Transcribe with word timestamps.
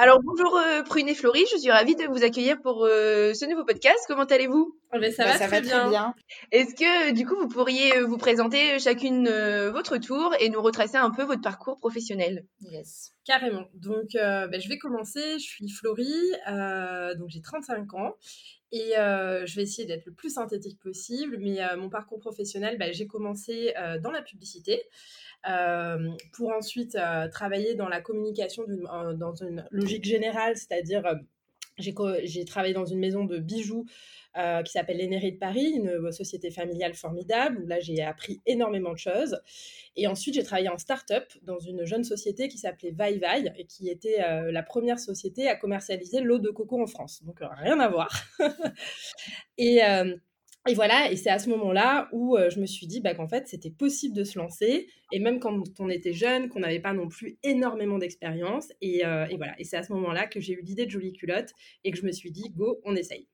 Alors 0.00 0.22
bonjour 0.22 0.56
euh, 0.56 0.84
Prune 0.84 1.08
et 1.08 1.14
Florie, 1.16 1.44
je 1.52 1.58
suis 1.58 1.72
ravie 1.72 1.96
de 1.96 2.04
vous 2.04 2.22
accueillir 2.22 2.62
pour 2.62 2.84
euh, 2.84 3.34
ce 3.34 3.44
nouveau 3.46 3.64
podcast. 3.64 3.98
Comment 4.06 4.26
allez-vous? 4.26 4.78
Oh, 4.94 4.98
ben, 5.00 5.10
Ça, 5.12 5.24
bah, 5.24 5.36
va, 5.38 5.46
très, 5.48 5.60
bien. 5.60 6.14
Est-ce 6.52 6.72
que 6.76 7.12
du 7.12 7.26
coup 7.26 7.34
vous 7.34 7.48
pourriez 7.48 7.96
euh, 7.96 8.06
vous 8.06 8.16
présenter 8.16 8.78
chacune 8.78 9.28
votre 9.70 9.98
tour 9.98 10.36
et 10.38 10.50
nous 10.50 10.62
retracer 10.62 10.98
un 10.98 11.10
peu 11.10 11.24
votre 11.24 11.42
parcours 11.42 11.78
professionnel? 11.78 12.46
Yes. 12.60 13.12
Carrément. 13.24 13.64
Donc 13.74 14.10
ben, 14.14 14.60
je 14.60 14.68
vais 14.68 14.78
commencer. 14.78 15.40
Je 15.40 15.44
suis 15.44 15.68
Florie, 15.68 16.30
donc 17.18 17.28
j'ai 17.30 17.40
35 17.40 17.92
ans 17.94 18.14
et 18.70 18.92
je 18.94 19.56
vais 19.56 19.62
essayer 19.62 19.84
d'être 19.84 20.06
le 20.06 20.12
plus 20.12 20.30
synthétique 20.30 20.78
possible. 20.78 21.38
Mais 21.40 21.58
mon 21.76 21.90
parcours 21.90 22.20
professionnel, 22.20 22.78
ben, 22.78 22.92
j'ai 22.92 23.08
commencé 23.08 23.74
dans 24.00 24.12
la 24.12 24.22
publicité. 24.22 24.80
Euh, 25.46 26.10
pour 26.32 26.50
ensuite 26.50 26.96
euh, 26.96 27.28
travailler 27.28 27.74
dans 27.74 27.88
la 27.88 28.00
communication 28.00 28.64
dans 29.14 29.34
une 29.34 29.64
logique 29.70 30.04
générale, 30.04 30.56
c'est-à-dire 30.56 31.06
euh, 31.06 31.14
j'ai 31.78 32.44
travaillé 32.44 32.74
dans 32.74 32.84
une 32.84 32.98
maison 32.98 33.24
de 33.24 33.38
bijoux 33.38 33.86
qui 34.64 34.70
s'appelle 34.70 34.98
l'Énérie 34.98 35.32
de 35.32 35.38
Paris, 35.38 35.72
une 35.74 36.12
société 36.12 36.52
familiale 36.52 36.94
formidable, 36.94 37.60
où 37.60 37.66
là 37.66 37.80
j'ai 37.80 38.02
appris 38.02 38.40
énormément 38.46 38.92
de 38.92 38.98
choses. 38.98 39.40
Et 39.96 40.06
ensuite 40.06 40.36
j'ai 40.36 40.44
travaillé 40.44 40.68
en 40.68 40.78
start-up 40.78 41.24
dans 41.42 41.58
une 41.58 41.84
jeune 41.84 42.04
société 42.04 42.46
qui 42.46 42.56
s'appelait 42.56 42.92
Vai, 42.92 43.20
et 43.56 43.64
qui 43.64 43.88
était 43.88 44.18
la 44.52 44.62
première 44.62 45.00
société 45.00 45.48
à 45.48 45.56
commercialiser 45.56 46.20
l'eau 46.20 46.38
de 46.38 46.50
coco 46.50 46.80
en 46.80 46.86
France. 46.86 47.24
Donc 47.24 47.38
rien 47.40 47.80
à 47.80 47.88
voir. 47.88 48.12
et 49.58 49.80
et 50.68 50.74
voilà, 50.74 51.10
et 51.10 51.16
c'est 51.16 51.30
à 51.30 51.38
ce 51.38 51.48
moment-là 51.50 52.08
où 52.12 52.36
euh, 52.36 52.50
je 52.50 52.60
me 52.60 52.66
suis 52.66 52.86
dit 52.86 53.00
bah, 53.00 53.14
qu'en 53.14 53.28
fait, 53.28 53.48
c'était 53.48 53.70
possible 53.70 54.14
de 54.14 54.24
se 54.24 54.38
lancer, 54.38 54.88
et 55.12 55.18
même 55.18 55.40
quand 55.40 55.60
on 55.78 55.88
était 55.88 56.12
jeune, 56.12 56.48
qu'on 56.48 56.60
n'avait 56.60 56.80
pas 56.80 56.92
non 56.92 57.08
plus 57.08 57.38
énormément 57.42 57.98
d'expérience. 57.98 58.68
Et, 58.80 59.04
euh, 59.04 59.26
voilà, 59.36 59.54
et 59.58 59.64
c'est 59.64 59.76
à 59.76 59.82
ce 59.82 59.92
moment-là 59.92 60.26
que 60.26 60.40
j'ai 60.40 60.54
eu 60.54 60.62
l'idée 60.62 60.86
de 60.86 60.90
Jolie 60.90 61.12
Culotte, 61.12 61.50
et 61.84 61.90
que 61.90 61.96
je 61.96 62.04
me 62.04 62.12
suis 62.12 62.30
dit, 62.30 62.50
go, 62.54 62.80
on 62.84 62.94
essaye. 62.94 63.28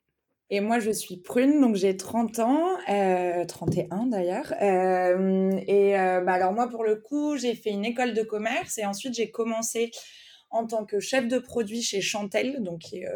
Et 0.51 0.61
moi, 0.61 0.79
je 0.79 0.91
suis 0.91 1.17
Prune, 1.17 1.61
donc 1.61 1.75
j'ai 1.75 1.97
30 1.97 2.39
ans, 2.39 2.77
31 2.87 2.87
euh, 2.89 4.11
d'ailleurs. 4.11 4.53
et 4.63 5.93
bah, 6.25 6.33
alors 6.33 6.53
moi, 6.53 6.69
pour 6.69 6.85
le 6.85 6.97
coup, 6.97 7.37
j'ai 7.37 7.55
fait 7.55 7.71
une 7.71 7.85
école 7.85 8.15
de 8.15 8.23
commerce, 8.23 8.79
et 8.79 8.85
ensuite 8.85 9.15
j'ai 9.15 9.31
commencé 9.31 9.91
en 10.51 10.67
tant 10.67 10.85
que 10.85 11.01
chef 11.01 11.27
de 11.27 11.39
produit 11.39 11.83
chez 11.83 12.01
Chantel, 12.01 12.63
donc 12.63 12.81
qui 12.81 12.99
est 12.99 13.09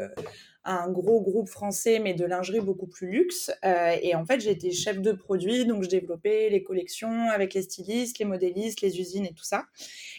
un 0.65 0.91
gros 0.91 1.21
groupe 1.21 1.49
français, 1.49 1.99
mais 1.99 2.15
de 2.15 2.25
lingerie 2.25 2.61
beaucoup 2.61 2.87
plus 2.87 3.09
luxe. 3.09 3.51
Euh, 3.65 3.97
et 4.03 4.15
en 4.15 4.25
fait, 4.25 4.41
j'étais 4.41 4.71
chef 4.71 5.01
de 5.01 5.13
produit, 5.13 5.65
donc 5.65 5.83
je 5.83 5.89
développais 5.89 6.51
les 6.51 6.63
collections 6.63 7.31
avec 7.31 7.55
les 7.55 7.63
stylistes, 7.63 8.19
les 8.19 8.25
modélistes, 8.25 8.81
les 8.81 9.01
usines 9.01 9.25
et 9.25 9.33
tout 9.33 9.45
ça. 9.45 9.65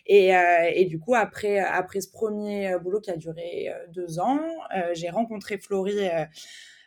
Et, 0.05 0.35
euh, 0.35 0.85
du 0.85 0.99
coup, 0.99 1.13
après, 1.13 1.59
après 1.59 2.01
ce 2.01 2.09
premier 2.09 2.75
boulot 2.81 2.99
qui 2.99 3.11
a 3.11 3.17
duré 3.17 3.69
euh, 3.69 3.85
deux 3.89 4.19
ans, 4.19 4.39
j'ai 4.93 5.09
rencontré 5.09 5.57
Florie 5.59 6.07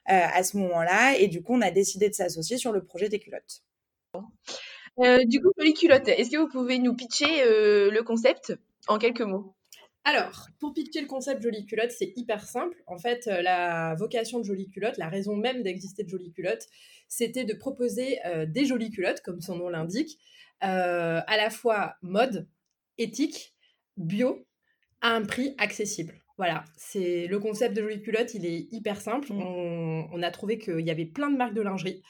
à 0.06 0.42
ce 0.42 0.56
moment-là. 0.56 1.16
Et 1.18 1.28
du 1.28 1.42
coup, 1.42 1.54
on 1.54 1.60
a 1.60 1.70
décidé 1.70 2.08
de 2.08 2.14
s'associer 2.14 2.58
sur 2.58 2.72
le 2.72 2.82
projet 2.82 3.08
des 3.08 3.20
culottes. 3.20 3.62
du 4.16 5.40
coup, 5.40 5.52
Florie 5.54 5.74
Culotte, 5.74 6.08
est-ce 6.08 6.30
que 6.30 6.38
vous 6.38 6.48
pouvez 6.48 6.78
nous 6.78 6.94
pitcher 6.94 7.44
le 7.44 8.00
concept 8.00 8.54
en 8.88 8.98
quelques 8.98 9.22
mots? 9.22 9.54
Alors, 10.04 10.48
pour 10.58 10.74
pitcher 10.74 11.00
le 11.00 11.06
concept 11.06 11.42
Jolie 11.42 11.64
Culotte, 11.64 11.92
c'est 11.92 12.12
hyper 12.16 12.44
simple. 12.44 12.76
En 12.86 12.98
fait, 12.98 13.28
euh, 13.28 13.40
la 13.40 13.94
vocation 13.94 14.40
de 14.40 14.44
Jolie 14.44 14.68
Culotte, 14.68 14.96
la 14.96 15.08
raison 15.08 15.36
même 15.36 15.62
d'exister 15.62 16.02
de 16.02 16.08
Jolie 16.08 16.32
Culotte, 16.32 16.66
c'était 17.06 17.44
de 17.44 17.54
proposer 17.54 18.18
euh, 18.26 18.44
des 18.44 18.64
jolies 18.64 18.90
culottes, 18.90 19.20
comme 19.20 19.40
son 19.40 19.56
nom 19.56 19.68
l'indique, 19.68 20.18
euh, 20.64 21.20
à 21.24 21.36
la 21.36 21.50
fois 21.50 21.94
mode, 22.02 22.48
éthique, 22.98 23.54
bio, 23.96 24.44
à 25.02 25.14
un 25.14 25.24
prix 25.24 25.54
accessible. 25.58 26.20
Voilà, 26.36 26.64
c'est 26.76 27.28
le 27.28 27.38
concept 27.38 27.76
de 27.76 27.82
Jolie 27.82 28.02
Culotte, 28.02 28.34
il 28.34 28.44
est 28.44 28.72
hyper 28.72 29.00
simple. 29.00 29.32
Mmh. 29.32 29.40
On, 29.40 30.08
on 30.12 30.22
a 30.22 30.30
trouvé 30.32 30.58
qu'il 30.58 30.80
y 30.80 30.90
avait 30.90 31.06
plein 31.06 31.30
de 31.30 31.36
marques 31.36 31.54
de 31.54 31.62
lingerie. 31.62 32.02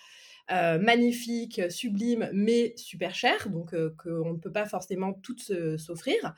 Euh, 0.50 0.78
magnifique, 0.78 1.60
sublime, 1.70 2.28
mais 2.32 2.74
super 2.76 3.14
cher, 3.14 3.48
donc 3.48 3.74
euh, 3.74 3.94
qu'on 4.02 4.32
ne 4.32 4.38
peut 4.38 4.52
pas 4.52 4.66
forcément 4.66 5.12
toutes 5.12 5.52
s'offrir. 5.78 6.34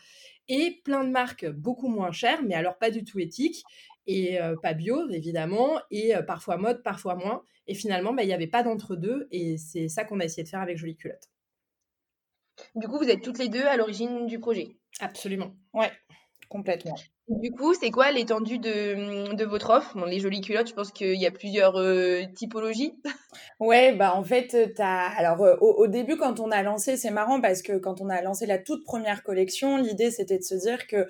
Et 0.49 0.83
plein 0.85 1.05
de 1.05 1.11
marques 1.11 1.49
beaucoup 1.49 1.89
moins 1.89 2.13
chères, 2.13 2.43
mais 2.43 2.55
alors 2.55 2.77
pas 2.79 2.91
du 2.91 3.03
tout 3.05 3.19
éthiques 3.19 3.65
et 4.07 4.41
euh, 4.41 4.57
pas 4.63 4.75
bio, 4.75 5.09
évidemment, 5.11 5.81
et 5.91 6.13
parfois 6.27 6.59
mode, 6.59 6.83
parfois 6.83 7.15
moins. 7.15 7.43
Et 7.67 7.75
finalement, 7.75 8.13
bah, 8.13 8.23
il 8.23 8.27
n'y 8.27 8.35
avait 8.35 8.47
pas 8.47 8.63
d'entre-deux, 8.63 9.27
et 9.31 9.57
c'est 9.57 9.89
ça 9.89 10.05
qu'on 10.05 10.21
a 10.21 10.25
essayé 10.27 10.45
de 10.45 10.49
faire 10.49 10.61
avec 10.61 10.77
Jolie 10.77 10.97
Culotte. 10.97 11.31
Du 12.75 12.87
coup, 12.87 12.99
vous 12.99 13.09
êtes 13.09 13.23
toutes 13.23 13.39
les 13.39 13.49
deux 13.49 13.65
à 13.65 13.77
l'origine 13.77 14.27
du 14.27 14.39
projet? 14.39 14.77
Absolument. 15.01 15.57
Ouais, 15.73 15.91
complètement. 16.49 16.97
Du 17.29 17.53
coup, 17.53 17.73
c'est 17.73 17.91
quoi 17.91 18.11
l'étendue 18.13 18.59
de, 18.59 19.35
de 19.35 19.45
votre 19.45 19.71
offre? 19.71 19.97
Bon, 19.97 20.05
Les 20.05 20.21
jolies 20.21 20.43
culottes, 20.43 20.69
je 20.69 20.75
pense 20.75 20.93
qu'il 20.93 21.15
y 21.15 21.27
a 21.27 21.31
plusieurs 21.31 21.77
euh, 21.77 22.23
typologies. 22.35 23.01
Ouais, 23.61 23.95
bah 23.95 24.15
en 24.15 24.23
fait, 24.23 24.55
as... 24.79 25.09
alors 25.17 25.43
euh, 25.43 25.57
au, 25.61 25.73
au, 25.85 25.87
début, 25.87 26.17
quand 26.17 26.41
on 26.41 26.51
a 26.51 26.63
lancé, 26.63 26.97
c'est 26.97 27.11
marrant 27.11 27.41
parce 27.41 27.63
que 27.63 27.79
quand 27.79 28.01
on 28.01 28.11
a 28.11 28.21
lancé 28.21 28.47
la 28.47 28.59
toute 28.59 28.85
première 28.85 29.23
collection, 29.23 29.79
l'idée 29.79 30.11
c'était 30.11 30.39
de 30.39 30.45
se 30.45 30.55
dire 30.55 30.87
que 30.87 31.07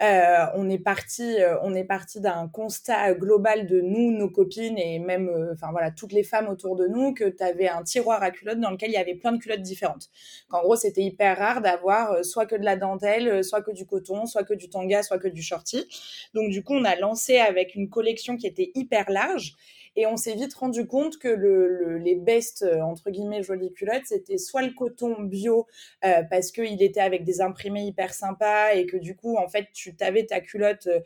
euh, 0.00 0.46
on 0.54 0.68
est 0.68 0.78
parti, 0.78 1.40
euh, 1.40 1.56
on 1.62 1.74
est 1.74 1.84
parti 1.84 2.20
d'un 2.20 2.48
constat 2.48 3.14
global 3.14 3.66
de 3.66 3.80
nous, 3.80 4.10
nos 4.10 4.28
copines 4.28 4.78
et 4.78 4.98
même, 4.98 5.28
euh, 5.28 5.52
enfin 5.52 5.70
voilà, 5.70 5.90
toutes 5.90 6.12
les 6.12 6.24
femmes 6.24 6.48
autour 6.48 6.76
de 6.76 6.86
nous, 6.86 7.14
que 7.14 7.28
tu 7.28 7.42
avais 7.42 7.68
un 7.68 7.82
tiroir 7.82 8.22
à 8.22 8.30
culottes 8.30 8.58
dans 8.58 8.70
lequel 8.70 8.90
il 8.90 8.94
y 8.94 8.96
avait 8.96 9.14
plein 9.14 9.32
de 9.32 9.38
culottes 9.38 9.62
différentes. 9.62 10.08
Qu'en 10.48 10.62
gros, 10.62 10.76
c'était 10.76 11.02
hyper 11.02 11.38
rare 11.38 11.60
d'avoir 11.60 12.24
soit 12.24 12.46
que 12.46 12.56
de 12.56 12.64
la 12.64 12.76
dentelle, 12.76 13.44
soit 13.44 13.62
que 13.62 13.70
du 13.70 13.86
coton, 13.86 14.26
soit 14.26 14.44
que 14.44 14.54
du 14.54 14.68
tanga, 14.68 15.02
soit 15.02 15.18
que 15.18 15.28
du 15.28 15.42
shorty. 15.42 15.86
Donc 16.34 16.50
du 16.50 16.64
coup, 16.64 16.74
on 16.74 16.84
a 16.84 16.96
lancé 16.96 17.38
avec 17.38 17.74
une 17.74 17.88
collection 17.88 18.36
qui 18.36 18.46
était 18.46 18.72
hyper 18.74 19.10
large 19.10 19.54
et 19.96 20.06
on 20.06 20.16
s'est 20.16 20.34
vite 20.34 20.54
rendu 20.54 20.86
compte 20.86 21.18
que 21.18 21.28
le, 21.28 21.98
les 21.98 22.14
best, 22.14 22.62
euh, 22.62 22.80
entre 22.80 23.10
guillemets, 23.10 23.42
jolies 23.42 23.72
culottes, 23.72 24.06
c'était 24.06 24.38
soit 24.38 24.62
le 24.62 24.72
coton 24.72 25.22
bio, 25.22 25.66
euh, 26.04 26.22
parce 26.30 26.50
qu'il 26.50 26.82
était 26.82 27.00
avec 27.00 27.24
des 27.24 27.40
imprimés 27.40 27.84
hyper 27.84 28.14
sympas 28.14 28.74
et 28.74 28.86
que 28.86 28.96
du 28.96 29.16
coup, 29.16 29.36
en 29.36 29.48
fait, 29.48 29.66
tu 29.72 29.94
t'avais 29.94 30.24
ta 30.24 30.40
culotte 30.40 30.86
euh, 30.86 31.00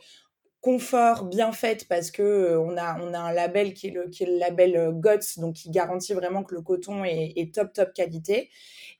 confort 0.61 1.25
bien 1.25 1.53
faite 1.53 1.87
parce 1.89 2.11
que 2.11 2.57
on 2.59 2.77
a 2.77 2.99
on 3.01 3.15
a 3.15 3.19
un 3.21 3.33
label 3.33 3.73
qui 3.73 3.89
est 3.89 3.91
le 3.91 4.09
qui 4.09 4.25
est 4.25 4.27
le 4.27 4.39
label 4.39 4.91
GOTS 4.95 5.39
donc 5.39 5.55
qui 5.55 5.71
garantit 5.71 6.13
vraiment 6.13 6.43
que 6.43 6.57
le 6.57 6.63
coton 6.63 7.05
est, 7.05 7.55
top 7.55 7.73
top 7.73 7.93
qualité. 7.93 8.51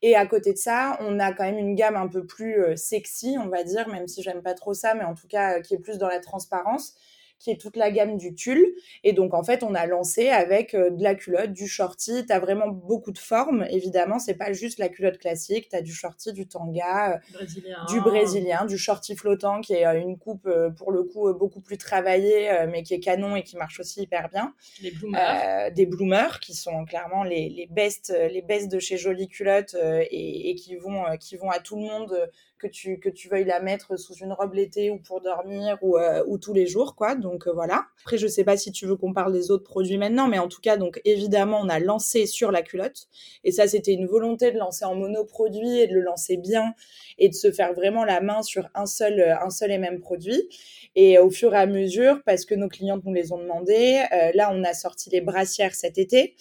Et 0.01 0.15
à 0.15 0.25
côté 0.27 0.53
de 0.53 0.57
ça 0.57 0.97
on 1.01 1.19
a 1.19 1.33
quand 1.33 1.43
même 1.43 1.57
une 1.57 1.75
gamme 1.75 1.97
un 1.97 2.07
peu 2.07 2.25
plus 2.25 2.77
sexy 2.77 3.35
on 3.43 3.49
va 3.49 3.63
dire 3.63 3.89
même 3.89 4.07
si 4.07 4.21
j'aime 4.23 4.41
pas 4.43 4.53
trop 4.53 4.73
ça 4.73 4.93
mais 4.93 5.03
en 5.03 5.13
tout 5.13 5.27
cas 5.27 5.59
qui 5.59 5.73
est 5.73 5.79
plus 5.79 5.97
dans 5.97 6.07
la 6.07 6.21
transparence 6.21 6.93
qui 7.39 7.51
est 7.51 7.59
toute 7.59 7.75
la 7.75 7.91
gamme 7.91 8.17
du 8.17 8.33
tulle. 8.33 8.65
Et 9.03 9.13
donc, 9.13 9.33
en 9.33 9.43
fait, 9.43 9.63
on 9.63 9.75
a 9.75 9.85
lancé 9.85 10.29
avec 10.29 10.73
euh, 10.73 10.89
de 10.89 11.03
la 11.03 11.15
culotte, 11.15 11.53
du 11.53 11.67
shorty. 11.67 12.25
Tu 12.25 12.33
as 12.33 12.39
vraiment 12.39 12.67
beaucoup 12.67 13.11
de 13.11 13.17
formes, 13.19 13.65
évidemment. 13.69 14.19
C'est 14.19 14.35
pas 14.35 14.53
juste 14.53 14.79
la 14.79 14.89
culotte 14.89 15.17
classique. 15.17 15.69
Tu 15.69 15.75
as 15.75 15.81
du 15.81 15.93
shorty, 15.93 16.33
du 16.33 16.47
tanga, 16.47 17.21
euh, 17.39 17.45
du 17.89 18.01
brésilien, 18.01 18.65
du 18.65 18.77
shorty 18.77 19.15
flottant, 19.15 19.61
qui 19.61 19.73
est 19.73 19.85
euh, 19.85 19.99
une 19.99 20.17
coupe, 20.17 20.49
pour 20.77 20.91
le 20.91 21.03
coup, 21.03 21.31
beaucoup 21.33 21.61
plus 21.61 21.77
travaillée, 21.77 22.49
mais 22.69 22.83
qui 22.83 22.93
est 22.93 22.99
canon 22.99 23.35
et 23.35 23.43
qui 23.43 23.57
marche 23.57 23.79
aussi 23.79 24.01
hyper 24.01 24.29
bien. 24.29 24.53
Les 24.81 24.91
bloomers. 24.91 25.71
des 25.71 25.85
bloomers, 25.85 26.39
qui 26.39 26.53
sont 26.53 26.85
clairement 26.85 27.23
les, 27.23 27.49
les 27.49 27.67
best, 27.67 28.13
les 28.31 28.41
best 28.41 28.71
de 28.71 28.79
chez 28.79 28.97
Jolie 28.97 29.27
Culotte 29.27 29.75
et, 29.75 30.49
et, 30.49 30.55
qui, 30.55 30.75
vont, 30.75 31.03
qui 31.19 31.35
vont 31.37 31.49
à 31.49 31.59
tout 31.59 31.75
le 31.75 31.83
monde 31.83 32.29
que 32.57 32.67
tu, 32.67 32.99
que 32.99 33.09
tu 33.09 33.29
veuilles 33.29 33.45
la 33.45 33.59
mettre 33.59 33.97
sous 33.97 34.15
une 34.15 34.33
robe 34.33 34.53
l'été 34.53 34.89
ou 34.89 34.97
pour 34.97 35.21
dormir 35.21 35.77
ou, 35.81 35.97
euh, 35.97 36.23
ou 36.27 36.37
tous 36.37 36.53
les 36.53 36.67
jours, 36.67 36.95
quoi. 36.95 37.15
Donc 37.15 37.47
euh, 37.47 37.51
voilà. 37.51 37.85
Après, 38.01 38.17
je 38.17 38.27
sais 38.27 38.43
pas 38.43 38.57
si 38.57 38.71
tu 38.71 38.85
veux 38.85 38.95
qu'on 38.95 39.13
parle 39.13 39.33
des 39.33 39.51
autres 39.51 39.63
produits 39.63 39.97
maintenant, 39.97 40.27
mais 40.27 40.39
en 40.39 40.47
tout 40.47 40.61
cas, 40.61 40.77
donc 40.77 41.01
évidemment, 41.05 41.59
on 41.61 41.69
a 41.69 41.79
lancé 41.79 42.25
sur 42.25 42.51
la 42.51 42.61
culotte. 42.61 43.07
Et 43.43 43.51
ça, 43.51 43.67
c'était 43.67 43.93
une 43.93 44.07
volonté 44.07 44.51
de 44.51 44.57
lancer 44.57 44.85
en 44.85 44.95
monoproduit 44.95 45.79
et 45.79 45.87
de 45.87 45.93
le 45.93 46.01
lancer 46.01 46.37
bien 46.37 46.73
et 47.17 47.29
de 47.29 47.33
se 47.33 47.51
faire 47.51 47.73
vraiment 47.73 48.05
la 48.05 48.21
main 48.21 48.41
sur 48.41 48.69
un 48.75 48.85
seul, 48.85 49.19
euh, 49.19 49.39
un 49.39 49.49
seul 49.49 49.71
et 49.71 49.77
même 49.77 49.99
produit. 49.99 50.49
Et 50.95 51.19
au 51.19 51.29
fur 51.29 51.53
et 51.53 51.57
à 51.57 51.67
mesure, 51.67 52.21
parce 52.25 52.45
que 52.45 52.55
nos 52.55 52.69
clientes 52.69 53.03
nous 53.05 53.13
les 53.13 53.31
ont 53.31 53.37
demandé, 53.37 54.03
là, 54.33 54.49
on 54.51 54.63
a 54.63 54.73
sorti 54.73 55.11
les 55.11 55.21
brassières 55.21 55.75
cet 55.75 55.99
été. 55.99 56.35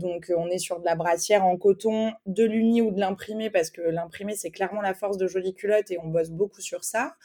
Donc, 0.00 0.32
on 0.36 0.48
est 0.48 0.58
sur 0.58 0.80
de 0.80 0.84
la 0.84 0.96
brassière 0.96 1.44
en 1.44 1.56
coton, 1.56 2.10
de 2.26 2.42
l'uni 2.42 2.82
ou 2.82 2.90
de 2.90 2.98
l'imprimé, 2.98 3.48
parce 3.48 3.70
que 3.70 3.80
l'imprimé, 3.80 4.34
c'est 4.34 4.50
clairement 4.50 4.80
la 4.80 4.92
force 4.94 5.18
de 5.20 5.28
jolies 5.28 5.54
culottes 5.54 5.90
et 5.90 5.98
on 5.98 6.08
bosse 6.08 6.30
beaucoup 6.30 6.60
sur 6.60 6.84
ça. 6.84 7.16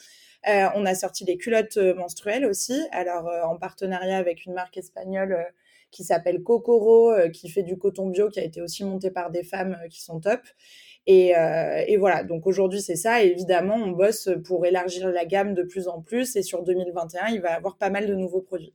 Euh, 0.47 0.67
on 0.75 0.85
a 0.85 0.93
sorti 0.93 1.25
des 1.25 1.37
culottes 1.37 1.77
euh, 1.77 1.95
menstruelles 1.95 2.45
aussi, 2.45 2.79
alors 2.91 3.27
en 3.49 3.57
partenariat 3.57 4.17
avec 4.17 4.45
une 4.45 4.53
marque 4.53 4.77
espagnole 4.77 5.45
qui 5.91 6.03
s'appelle 6.03 6.43
Kokoro, 6.43 7.13
qui 7.31 7.49
fait 7.49 7.63
du 7.63 7.77
coton 7.77 8.09
bio, 8.09 8.29
qui 8.29 8.39
a 8.39 8.43
été 8.43 8.61
aussi 8.61 8.83
monté 8.83 9.11
par 9.11 9.31
des 9.31 9.43
femmes 9.43 9.77
qui 9.89 10.03
sont 10.03 10.19
top. 10.19 10.41
Et, 11.07 11.29
et 11.29 11.95
voilà, 11.97 12.23
donc 12.23 12.47
aujourd'hui 12.47 12.81
c'est 12.81 12.97
ça. 12.97 13.23
Et 13.23 13.27
évidemment, 13.27 13.75
on 13.75 13.91
bosse 13.91 14.29
pour 14.43 14.65
élargir 14.65 15.07
la 15.09 15.25
gamme 15.25 15.53
de 15.53 15.63
plus 15.63 15.87
en 15.87 16.01
plus. 16.01 16.35
Et 16.35 16.41
sur 16.41 16.63
2021, 16.63 17.27
il 17.27 17.39
va 17.39 17.51
y 17.51 17.53
avoir 17.53 17.77
pas 17.77 17.89
mal 17.89 18.07
de 18.07 18.15
nouveaux 18.15 18.41
produits. 18.41 18.73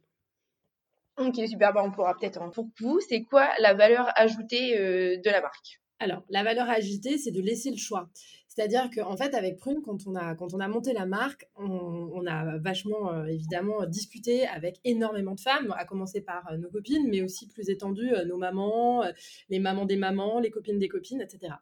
Ok, 1.20 1.36
super. 1.46 1.74
Bah, 1.74 1.82
on 1.84 1.90
pourra 1.90 2.16
peut-être. 2.16 2.50
Pour 2.50 2.68
vous, 2.80 2.98
c'est 3.06 3.22
quoi 3.24 3.48
la 3.58 3.74
valeur 3.74 4.10
ajoutée 4.16 4.78
euh, 4.78 5.18
de 5.18 5.30
la 5.30 5.42
marque? 5.42 5.80
Alors, 5.98 6.22
la 6.30 6.42
valeur 6.42 6.68
ajoutée, 6.70 7.18
c'est 7.18 7.30
de 7.30 7.42
laisser 7.42 7.70
le 7.70 7.76
choix. 7.76 8.08
C'est-à-dire 8.50 8.90
qu'en 8.92 9.16
fait, 9.16 9.32
avec 9.36 9.58
Prune, 9.58 9.80
quand 9.80 10.08
on 10.08 10.16
a, 10.16 10.34
quand 10.34 10.54
on 10.54 10.58
a 10.58 10.66
monté 10.66 10.92
la 10.92 11.06
marque, 11.06 11.48
on, 11.54 12.26
a 12.26 12.58
vachement, 12.58 13.12
euh, 13.12 13.26
évidemment, 13.26 13.86
discuté 13.86 14.44
avec 14.48 14.80
énormément 14.84 15.36
de 15.36 15.40
femmes, 15.40 15.72
à 15.78 15.84
commencer 15.84 16.20
par 16.20 16.50
euh, 16.50 16.56
nos 16.56 16.68
copines, 16.68 17.08
mais 17.08 17.22
aussi 17.22 17.46
plus 17.46 17.70
étendu, 17.70 18.12
euh, 18.12 18.24
nos 18.24 18.36
mamans, 18.36 19.04
les 19.50 19.60
mamans 19.60 19.84
des 19.84 19.94
mamans, 19.94 20.40
les 20.40 20.50
copines 20.50 20.80
des 20.80 20.88
copines, 20.88 21.20
etc. 21.20 21.54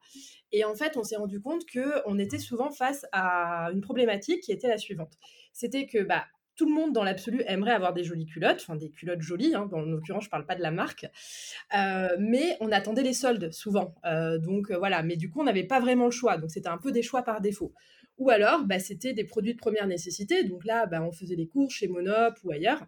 Et 0.51 0.65
en 0.65 0.75
fait, 0.75 0.97
on 0.97 1.05
s'est 1.05 1.17
rendu 1.17 1.43
compte 1.43 1.65
qu'on 1.71 2.19
était 2.19 2.39
souvent 2.39 2.71
face 2.71 3.05
à 3.13 3.71
une 3.71 3.83
problématique 3.83 4.41
qui 4.41 4.53
était 4.53 4.69
la 4.69 4.79
suivante. 4.79 5.13
C'était 5.53 5.87
que, 5.87 6.03
bah, 6.03 6.25
tout 6.59 6.67
le 6.67 6.73
monde 6.73 6.93
dans 6.93 7.05
l'absolu 7.05 7.43
aimerait 7.47 7.71
avoir 7.73 7.95
des 7.95 8.03
jolies 8.03 8.27
culottes, 8.27 8.59
enfin 8.61 8.75
des 8.75 8.91
culottes 8.91 9.23
jolies, 9.23 9.55
hein, 9.55 9.71
en 9.73 9.81
l'occurrence 9.81 10.25
je 10.25 10.29
parle 10.29 10.45
pas 10.45 10.57
de 10.57 10.61
la 10.61 10.73
marque, 10.73 11.07
euh, 11.75 12.09
mais 12.19 12.57
on 12.61 12.73
attendait 12.73 13.05
les 13.05 13.15
soldes 13.15 13.53
souvent. 13.53 13.95
Euh, 14.05 14.39
donc 14.39 14.71
euh, 14.71 14.77
voilà, 14.77 15.05
mais 15.05 15.17
du 15.17 15.31
coup 15.31 15.41
on 15.41 15.45
n'avait 15.45 15.65
pas 15.65 15.79
vraiment 15.79 16.07
le 16.07 16.11
choix, 16.11 16.37
donc 16.37 16.51
c'était 16.51 16.69
un 16.69 16.77
peu 16.77 16.91
des 16.91 17.03
choix 17.03 17.23
par 17.23 17.41
défaut. 17.41 17.73
Ou 18.19 18.31
alors 18.31 18.65
bah, 18.65 18.81
c'était 18.81 19.13
des 19.13 19.23
produits 19.23 19.55
de 19.55 19.59
première 19.59 19.87
nécessité, 19.87 20.43
donc 20.43 20.65
là 20.65 20.87
bah, 20.87 21.01
on 21.01 21.13
faisait 21.13 21.37
les 21.37 21.47
cours 21.47 21.71
chez 21.71 21.87
Monop 21.87 22.35
ou 22.43 22.51
ailleurs. 22.51 22.85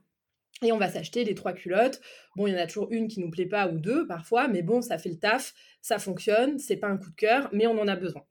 Et 0.63 0.73
on 0.73 0.79
va 0.79 0.91
s'acheter 0.91 1.25
les 1.25 1.35
trois 1.35 1.55
culottes. 1.55 2.03
Bon, 2.37 2.47
il 2.47 2.53
y 2.53 2.57
en 2.57 2.59
a 2.59 2.67
toujours 2.67 2.89
une 2.91 3.09
qui 3.09 3.21
nous 3.21 3.31
plaît 3.31 3.47
pas 3.47 3.69
ou 3.69 3.79
deux 3.79 4.07
parfois, 4.07 4.47
mais 4.47 4.61
bon, 4.63 4.83
ça 4.83 4.99
fait 4.99 5.09
le 5.09 5.19
taf, 5.19 5.55
ça 5.81 5.99
fonctionne, 5.99 6.59
c'est 6.59 6.77
pas 6.77 6.89
un 6.89 6.99
coup 6.99 7.09
de 7.09 7.17
cœur, 7.17 7.49
mais 7.53 7.67
on 7.67 7.79
en 7.79 7.89
a 7.89 7.97
besoin. 7.97 8.23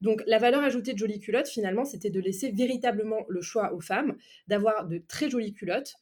Donc 0.00 0.22
la 0.26 0.38
valeur 0.38 0.62
ajoutée 0.62 0.92
de 0.92 0.98
jolies 0.98 1.20
culottes, 1.20 1.48
finalement, 1.48 1.84
c'était 1.84 2.10
de 2.10 2.20
laisser 2.20 2.50
véritablement 2.50 3.24
le 3.28 3.40
choix 3.40 3.72
aux 3.72 3.80
femmes 3.80 4.16
d'avoir 4.46 4.86
de 4.86 4.98
très 5.08 5.28
jolies 5.28 5.54
culottes, 5.54 5.94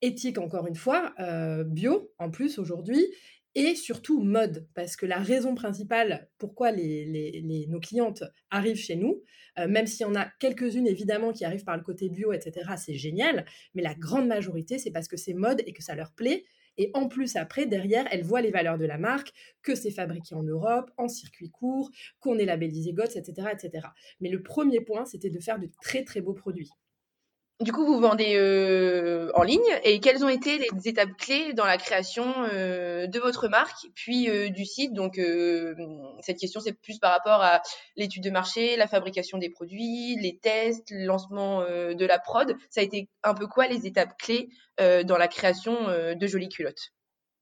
éthiques 0.00 0.38
encore 0.38 0.66
une 0.66 0.74
fois, 0.74 1.14
euh, 1.20 1.64
bio 1.64 2.12
en 2.18 2.30
plus 2.30 2.58
aujourd'hui, 2.58 3.06
et 3.54 3.74
surtout 3.74 4.22
mode, 4.22 4.66
parce 4.74 4.96
que 4.96 5.04
la 5.04 5.18
raison 5.18 5.54
principale 5.54 6.28
pourquoi 6.38 6.72
nos 6.72 7.80
clientes 7.80 8.24
arrivent 8.50 8.76
chez 8.76 8.96
nous, 8.96 9.22
euh, 9.58 9.68
même 9.68 9.86
s'il 9.86 10.06
y 10.06 10.08
en 10.08 10.14
a 10.14 10.26
quelques-unes 10.40 10.86
évidemment 10.86 11.32
qui 11.32 11.44
arrivent 11.44 11.64
par 11.64 11.76
le 11.76 11.82
côté 11.82 12.08
bio, 12.08 12.32
etc., 12.32 12.70
c'est 12.78 12.94
génial, 12.94 13.44
mais 13.74 13.82
la 13.82 13.94
grande 13.94 14.26
majorité, 14.26 14.78
c'est 14.78 14.90
parce 14.90 15.06
que 15.06 15.18
c'est 15.18 15.34
mode 15.34 15.62
et 15.66 15.74
que 15.74 15.82
ça 15.82 15.94
leur 15.94 16.12
plaît, 16.12 16.44
et 16.78 16.90
en 16.94 17.08
plus, 17.08 17.36
après, 17.36 17.66
derrière, 17.66 18.06
elle 18.10 18.24
voit 18.24 18.40
les 18.40 18.50
valeurs 18.50 18.78
de 18.78 18.86
la 18.86 18.98
marque, 18.98 19.32
que 19.62 19.74
c'est 19.74 19.90
fabriqué 19.90 20.34
en 20.34 20.42
Europe, 20.42 20.90
en 20.96 21.08
circuit 21.08 21.50
court, 21.50 21.90
qu'on 22.20 22.38
est 22.38 22.44
labellisé 22.44 22.92
GOTS, 22.92 23.16
etc., 23.16 23.48
etc. 23.52 23.88
Mais 24.20 24.30
le 24.30 24.42
premier 24.42 24.80
point, 24.80 25.04
c'était 25.04 25.30
de 25.30 25.40
faire 25.40 25.58
de 25.58 25.68
très, 25.82 26.04
très 26.04 26.20
beaux 26.20 26.34
produits. 26.34 26.70
Du 27.62 27.70
coup, 27.70 27.86
vous 27.86 28.00
vendez 28.00 28.34
euh, 28.34 29.30
en 29.34 29.44
ligne. 29.44 29.60
Et 29.84 30.00
quelles 30.00 30.24
ont 30.24 30.28
été 30.28 30.58
les 30.58 30.88
étapes 30.88 31.16
clés 31.16 31.52
dans 31.52 31.64
la 31.64 31.78
création 31.78 32.34
euh, 32.52 33.06
de 33.06 33.20
votre 33.20 33.46
marque, 33.46 33.86
puis 33.94 34.28
euh, 34.28 34.48
du 34.48 34.64
site? 34.64 34.92
Donc, 34.94 35.20
cette 36.20 36.38
question, 36.38 36.58
c'est 36.58 36.72
plus 36.72 36.98
par 36.98 37.12
rapport 37.12 37.40
à 37.40 37.62
l'étude 37.94 38.24
de 38.24 38.30
marché, 38.30 38.74
la 38.74 38.88
fabrication 38.88 39.38
des 39.38 39.48
produits, 39.48 40.16
les 40.20 40.38
tests, 40.38 40.90
le 40.90 41.04
lancement 41.04 41.60
de 41.60 42.04
la 42.04 42.18
prod. 42.18 42.56
Ça 42.68 42.80
a 42.80 42.84
été 42.84 43.08
un 43.22 43.34
peu 43.34 43.46
quoi 43.46 43.68
les 43.68 43.86
étapes 43.86 44.16
clés 44.18 44.48
dans 44.78 45.16
la 45.16 45.28
création 45.28 45.76
de 46.16 46.26
Jolies 46.26 46.48
Culottes 46.48 46.92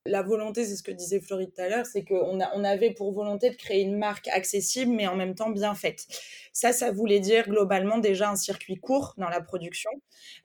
la 0.06 0.23
volonté, 0.23 0.64
c'est 0.64 0.76
ce 0.76 0.82
que 0.82 0.91
disait 0.91 1.20
Florie 1.20 1.50
tout 1.50 1.61
à 1.61 1.69
l'heure, 1.69 1.85
c'est 1.85 2.05
qu'on 2.05 2.38
on 2.41 2.64
avait 2.64 2.91
pour 2.91 3.12
volonté 3.12 3.50
de 3.50 3.56
créer 3.56 3.82
une 3.82 3.99
marque 3.99 4.29
accessible, 4.29 4.93
mais 4.93 5.06
en 5.06 5.14
même 5.14 5.35
temps 5.35 5.50
bien 5.50 5.75
faite. 5.75 6.06
Ça, 6.52 6.73
ça 6.73 6.91
voulait 6.91 7.20
dire 7.20 7.49
globalement 7.49 7.99
déjà 7.99 8.31
un 8.31 8.37
circuit 8.37 8.76
court 8.76 9.14
dans 9.19 9.29
la 9.29 9.43
production. 9.43 9.91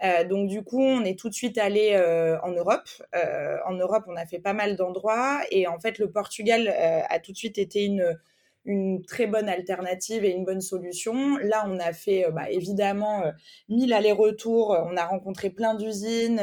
Euh, 0.03 0.25
donc 0.25 0.49
du 0.49 0.61
coup, 0.63 0.81
on 0.81 1.05
est 1.05 1.17
tout 1.17 1.29
de 1.29 1.33
suite 1.33 1.57
allé 1.57 1.91
euh, 1.93 2.37
en 2.41 2.51
Europe. 2.51 2.89
Euh, 3.15 3.57
en 3.65 3.73
Europe, 3.73 4.03
on 4.07 4.15
a 4.17 4.25
fait 4.25 4.39
pas 4.39 4.53
mal 4.53 4.75
d'endroits, 4.75 5.41
et 5.51 5.67
en 5.67 5.79
fait, 5.79 5.99
le 5.99 6.11
Portugal 6.11 6.67
a 7.09 7.19
tout 7.19 7.31
de 7.31 7.37
suite 7.37 7.57
été 7.57 7.85
une 7.85 8.17
une 8.65 9.03
très 9.03 9.27
bonne 9.27 9.47
alternative 9.47 10.25
et 10.25 10.31
une 10.31 10.43
bonne 10.43 10.61
solution. 10.61 11.37
Là, 11.37 11.65
on 11.67 11.79
a 11.79 11.93
fait 11.93 12.25
euh, 12.25 12.31
bah, 12.31 12.49
évidemment 12.49 13.23
euh, 13.23 13.31
mille 13.69 13.93
allers-retours, 13.93 14.75
on 14.85 14.97
a 14.97 15.05
rencontré 15.05 15.49
plein 15.51 15.75
d'usines 15.75 16.41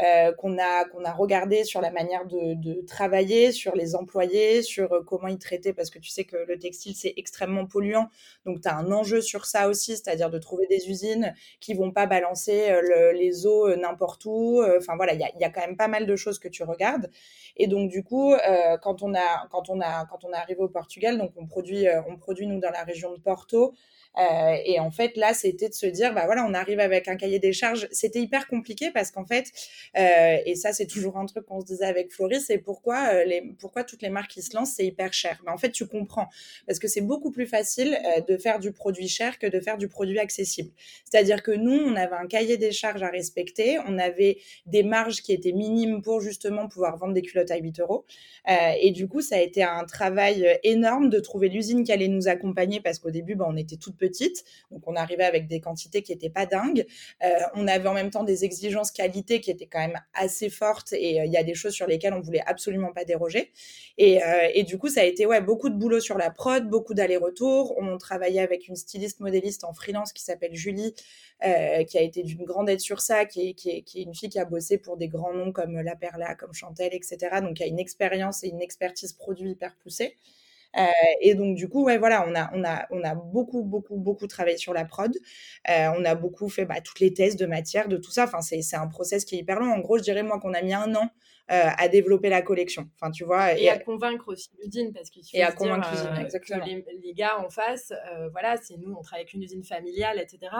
euh, 0.00 0.32
qu'on 0.32 0.58
a 0.58 0.84
qu'on 0.84 1.04
a 1.04 1.12
regardé 1.12 1.64
sur 1.64 1.80
la 1.80 1.90
manière 1.90 2.26
de, 2.26 2.54
de, 2.54 2.82
travailler, 2.82 3.50
sur 3.52 3.74
les 3.74 3.94
employés, 3.94 4.62
sur 4.62 5.04
comment 5.06 5.28
ils 5.28 5.38
traitaient, 5.38 5.72
parce 5.72 5.90
que 5.90 5.98
tu 5.98 6.10
sais 6.10 6.24
que 6.24 6.36
le 6.36 6.58
textile 6.58 6.94
c'est 6.94 7.14
extrêmement 7.16 7.66
polluant, 7.66 8.08
donc 8.44 8.60
tu 8.60 8.68
as 8.68 8.76
un 8.76 8.92
enjeu 8.92 9.20
sur 9.22 9.46
ça 9.46 9.68
aussi, 9.68 9.96
c'est-à-dire 9.96 10.30
de 10.30 10.38
trouver 10.38 10.66
des 10.66 10.90
usines 10.90 11.34
qui 11.60 11.74
vont 11.74 11.92
pas 11.92 12.06
balancer 12.06 12.74
les 13.14 13.46
eaux 13.46 13.74
n'importe 13.76 14.24
où. 14.26 14.62
Enfin 14.76 14.96
voilà, 14.96 15.14
il 15.14 15.20
y 15.20 15.24
a, 15.24 15.30
y 15.38 15.44
a, 15.44 15.50
quand 15.50 15.60
même 15.62 15.76
pas 15.76 15.88
mal 15.88 16.06
de 16.06 16.16
choses 16.16 16.38
que 16.38 16.48
tu 16.48 16.62
regardes. 16.62 17.10
Et 17.56 17.66
donc 17.66 17.90
du 17.90 18.02
coup, 18.02 18.34
quand 18.82 19.02
on 19.02 19.14
a 19.14 19.46
quand 19.50 19.70
on 19.70 19.80
a 19.80 20.06
quand 20.06 20.24
on 20.24 20.32
est 20.32 20.36
arrivé 20.36 20.60
au 20.60 20.68
Portugal, 20.68 21.18
donc 21.18 21.32
on 21.36 21.46
euh, 21.88 22.02
on 22.08 22.16
produit 22.16 22.46
nous 22.46 22.60
dans 22.60 22.70
la 22.70 22.84
région 22.84 23.12
de 23.12 23.20
Porto. 23.20 23.74
Euh, 24.18 24.56
et 24.64 24.78
en 24.78 24.90
fait, 24.90 25.16
là, 25.16 25.34
c'était 25.34 25.68
de 25.68 25.74
se 25.74 25.86
dire, 25.86 26.14
bah 26.14 26.24
voilà, 26.26 26.46
on 26.48 26.54
arrive 26.54 26.80
avec 26.80 27.08
un 27.08 27.16
cahier 27.16 27.38
des 27.38 27.52
charges. 27.52 27.88
C'était 27.90 28.20
hyper 28.20 28.46
compliqué 28.46 28.90
parce 28.92 29.10
qu'en 29.10 29.24
fait, 29.24 29.50
euh, 29.96 30.38
et 30.44 30.54
ça, 30.54 30.72
c'est 30.72 30.86
toujours 30.86 31.16
un 31.16 31.26
truc 31.26 31.46
qu'on 31.46 31.60
se 31.60 31.66
disait 31.66 31.84
avec 31.84 32.12
Floris, 32.12 32.44
c'est 32.46 32.58
pourquoi 32.58 33.08
euh, 33.12 33.40
pourquoi 33.58 33.84
toutes 33.84 34.02
les 34.02 34.10
marques 34.10 34.30
qui 34.30 34.42
se 34.42 34.54
lancent, 34.54 34.74
c'est 34.76 34.86
hyper 34.86 35.12
cher? 35.12 35.40
Mais 35.44 35.50
en 35.50 35.56
fait, 35.56 35.70
tu 35.70 35.86
comprends 35.86 36.28
parce 36.66 36.78
que 36.78 36.88
c'est 36.88 37.00
beaucoup 37.00 37.30
plus 37.30 37.46
facile 37.46 37.98
de 38.26 38.36
faire 38.36 38.60
du 38.60 38.72
produit 38.72 39.08
cher 39.08 39.38
que 39.38 39.46
de 39.46 39.60
faire 39.60 39.78
du 39.78 39.88
produit 39.88 40.18
accessible. 40.18 40.70
C'est-à-dire 41.10 41.42
que 41.42 41.50
nous, 41.50 41.72
on 41.72 41.96
avait 41.96 42.16
un 42.16 42.26
cahier 42.26 42.56
des 42.56 42.72
charges 42.72 43.02
à 43.02 43.08
respecter, 43.08 43.78
on 43.86 43.98
avait 43.98 44.38
des 44.66 44.82
marges 44.82 45.22
qui 45.22 45.32
étaient 45.32 45.52
minimes 45.52 46.02
pour 46.02 46.20
justement 46.20 46.68
pouvoir 46.68 46.96
vendre 46.96 47.14
des 47.14 47.22
culottes 47.22 47.50
à 47.50 47.56
8 47.56 47.80
euros. 47.80 48.04
et 48.48 48.90
du 48.92 49.08
coup, 49.08 49.20
ça 49.20 49.36
a 49.36 49.40
été 49.40 49.62
un 49.62 49.84
travail 49.84 50.58
énorme 50.62 51.10
de 51.10 51.18
trouver 51.20 51.48
l'usine 51.48 51.84
qui 51.84 51.92
allait 51.92 52.08
nous 52.08 52.28
accompagner 52.28 52.80
parce 52.80 52.98
qu'au 52.98 53.10
début, 53.10 53.34
bah, 53.34 53.46
on 53.48 53.56
était 53.56 53.76
toutes 53.76 53.96
donc 54.70 54.82
on 54.86 54.96
arrivait 54.96 55.24
avec 55.24 55.46
des 55.46 55.60
quantités 55.60 56.02
qui 56.02 56.12
n'étaient 56.12 56.30
pas 56.30 56.46
dingues. 56.46 56.86
Euh, 57.22 57.28
on 57.54 57.66
avait 57.68 57.88
en 57.88 57.94
même 57.94 58.10
temps 58.10 58.24
des 58.24 58.44
exigences 58.44 58.90
qualité 58.90 59.40
qui 59.40 59.50
étaient 59.50 59.66
quand 59.66 59.80
même 59.80 60.00
assez 60.14 60.50
fortes 60.50 60.92
et 60.92 61.20
euh, 61.20 61.24
il 61.24 61.32
y 61.32 61.36
a 61.36 61.42
des 61.42 61.54
choses 61.54 61.72
sur 61.72 61.86
lesquelles 61.86 62.14
on 62.14 62.20
voulait 62.20 62.42
absolument 62.46 62.92
pas 62.92 63.04
déroger. 63.04 63.52
Et, 63.98 64.22
euh, 64.22 64.48
et 64.52 64.64
du 64.64 64.78
coup, 64.78 64.88
ça 64.88 65.00
a 65.00 65.04
été 65.04 65.26
ouais 65.26 65.40
beaucoup 65.40 65.68
de 65.68 65.76
boulot 65.76 66.00
sur 66.00 66.18
la 66.18 66.30
prod, 66.30 66.68
beaucoup 66.68 66.94
d'allers-retours. 66.94 67.74
On 67.78 67.98
travaillait 67.98 68.40
avec 68.40 68.68
une 68.68 68.76
styliste 68.76 69.20
modéliste 69.20 69.64
en 69.64 69.72
freelance 69.72 70.12
qui 70.12 70.22
s'appelle 70.22 70.54
Julie, 70.54 70.94
qui 71.88 71.98
a 71.98 72.00
été 72.00 72.22
d'une 72.22 72.44
grande 72.44 72.70
aide 72.70 72.80
sur 72.80 73.00
ça, 73.00 73.26
qui 73.26 73.54
est, 73.66 73.94
une 73.96 74.14
fille 74.14 74.30
qui 74.30 74.38
a 74.38 74.46
bossé 74.46 74.78
pour 74.78 74.96
des 74.96 75.08
grands 75.08 75.34
noms 75.34 75.52
comme 75.52 75.78
La 75.80 75.94
Perla, 75.94 76.34
comme 76.34 76.54
Chantel, 76.54 76.94
etc. 76.94 77.40
Donc, 77.42 77.54
qui 77.54 77.62
a 77.62 77.66
une 77.66 77.78
expérience 77.78 78.44
et 78.44 78.48
une 78.48 78.62
expertise 78.62 79.12
produit 79.12 79.50
hyper 79.50 79.76
poussée. 79.76 80.16
Euh, 80.78 80.86
et 81.20 81.34
donc 81.34 81.56
du 81.56 81.68
coup, 81.68 81.84
ouais, 81.84 81.98
voilà, 81.98 82.26
on 82.28 82.34
a, 82.34 82.50
on 82.54 82.64
a, 82.64 82.86
on 82.90 83.02
a 83.04 83.14
beaucoup, 83.14 83.62
beaucoup, 83.62 83.96
beaucoup 83.96 84.26
travaillé 84.26 84.56
sur 84.56 84.72
la 84.72 84.84
prod. 84.84 85.12
Euh, 85.70 85.88
on 85.96 86.04
a 86.04 86.14
beaucoup 86.14 86.48
fait 86.48 86.64
bah, 86.64 86.80
toutes 86.82 87.00
les 87.00 87.14
tests 87.14 87.38
de 87.38 87.46
matière, 87.46 87.88
de 87.88 87.96
tout 87.96 88.10
ça. 88.10 88.24
Enfin, 88.24 88.40
c'est, 88.40 88.62
un 88.74 88.88
process 88.88 89.24
qui 89.24 89.36
est 89.36 89.38
hyper 89.38 89.60
long. 89.60 89.72
En 89.72 89.78
gros, 89.78 89.98
je 89.98 90.02
dirais 90.02 90.22
moi 90.22 90.40
qu'on 90.40 90.54
a 90.54 90.62
mis 90.62 90.74
un 90.74 90.94
an 90.94 91.10
à 91.48 91.88
développer 91.88 92.28
la 92.28 92.42
collection. 92.42 92.88
Enfin, 92.94 93.10
tu 93.10 93.24
vois. 93.24 93.58
Et, 93.58 93.68
à 93.68 93.78
convaincre 93.78 94.28
aussi 94.28 94.50
l'usine, 94.58 94.92
parce 94.92 95.10
qu'il 95.10 95.22
Et 95.34 95.42
à 95.42 95.52
convaincre 95.52 95.90
l'usine, 95.90 96.16
exactement. 96.18 96.64
les, 96.64 96.84
les, 97.02 97.14
gars 97.14 97.38
en 97.38 97.50
face, 97.50 97.92
voilà, 98.32 98.56
c'est 98.56 98.76
nous, 98.76 98.92
on 98.92 99.02
travaille 99.02 99.22
avec 99.22 99.34
une 99.34 99.42
usine 99.42 99.64
familiale, 99.64 100.18
etc. 100.18 100.52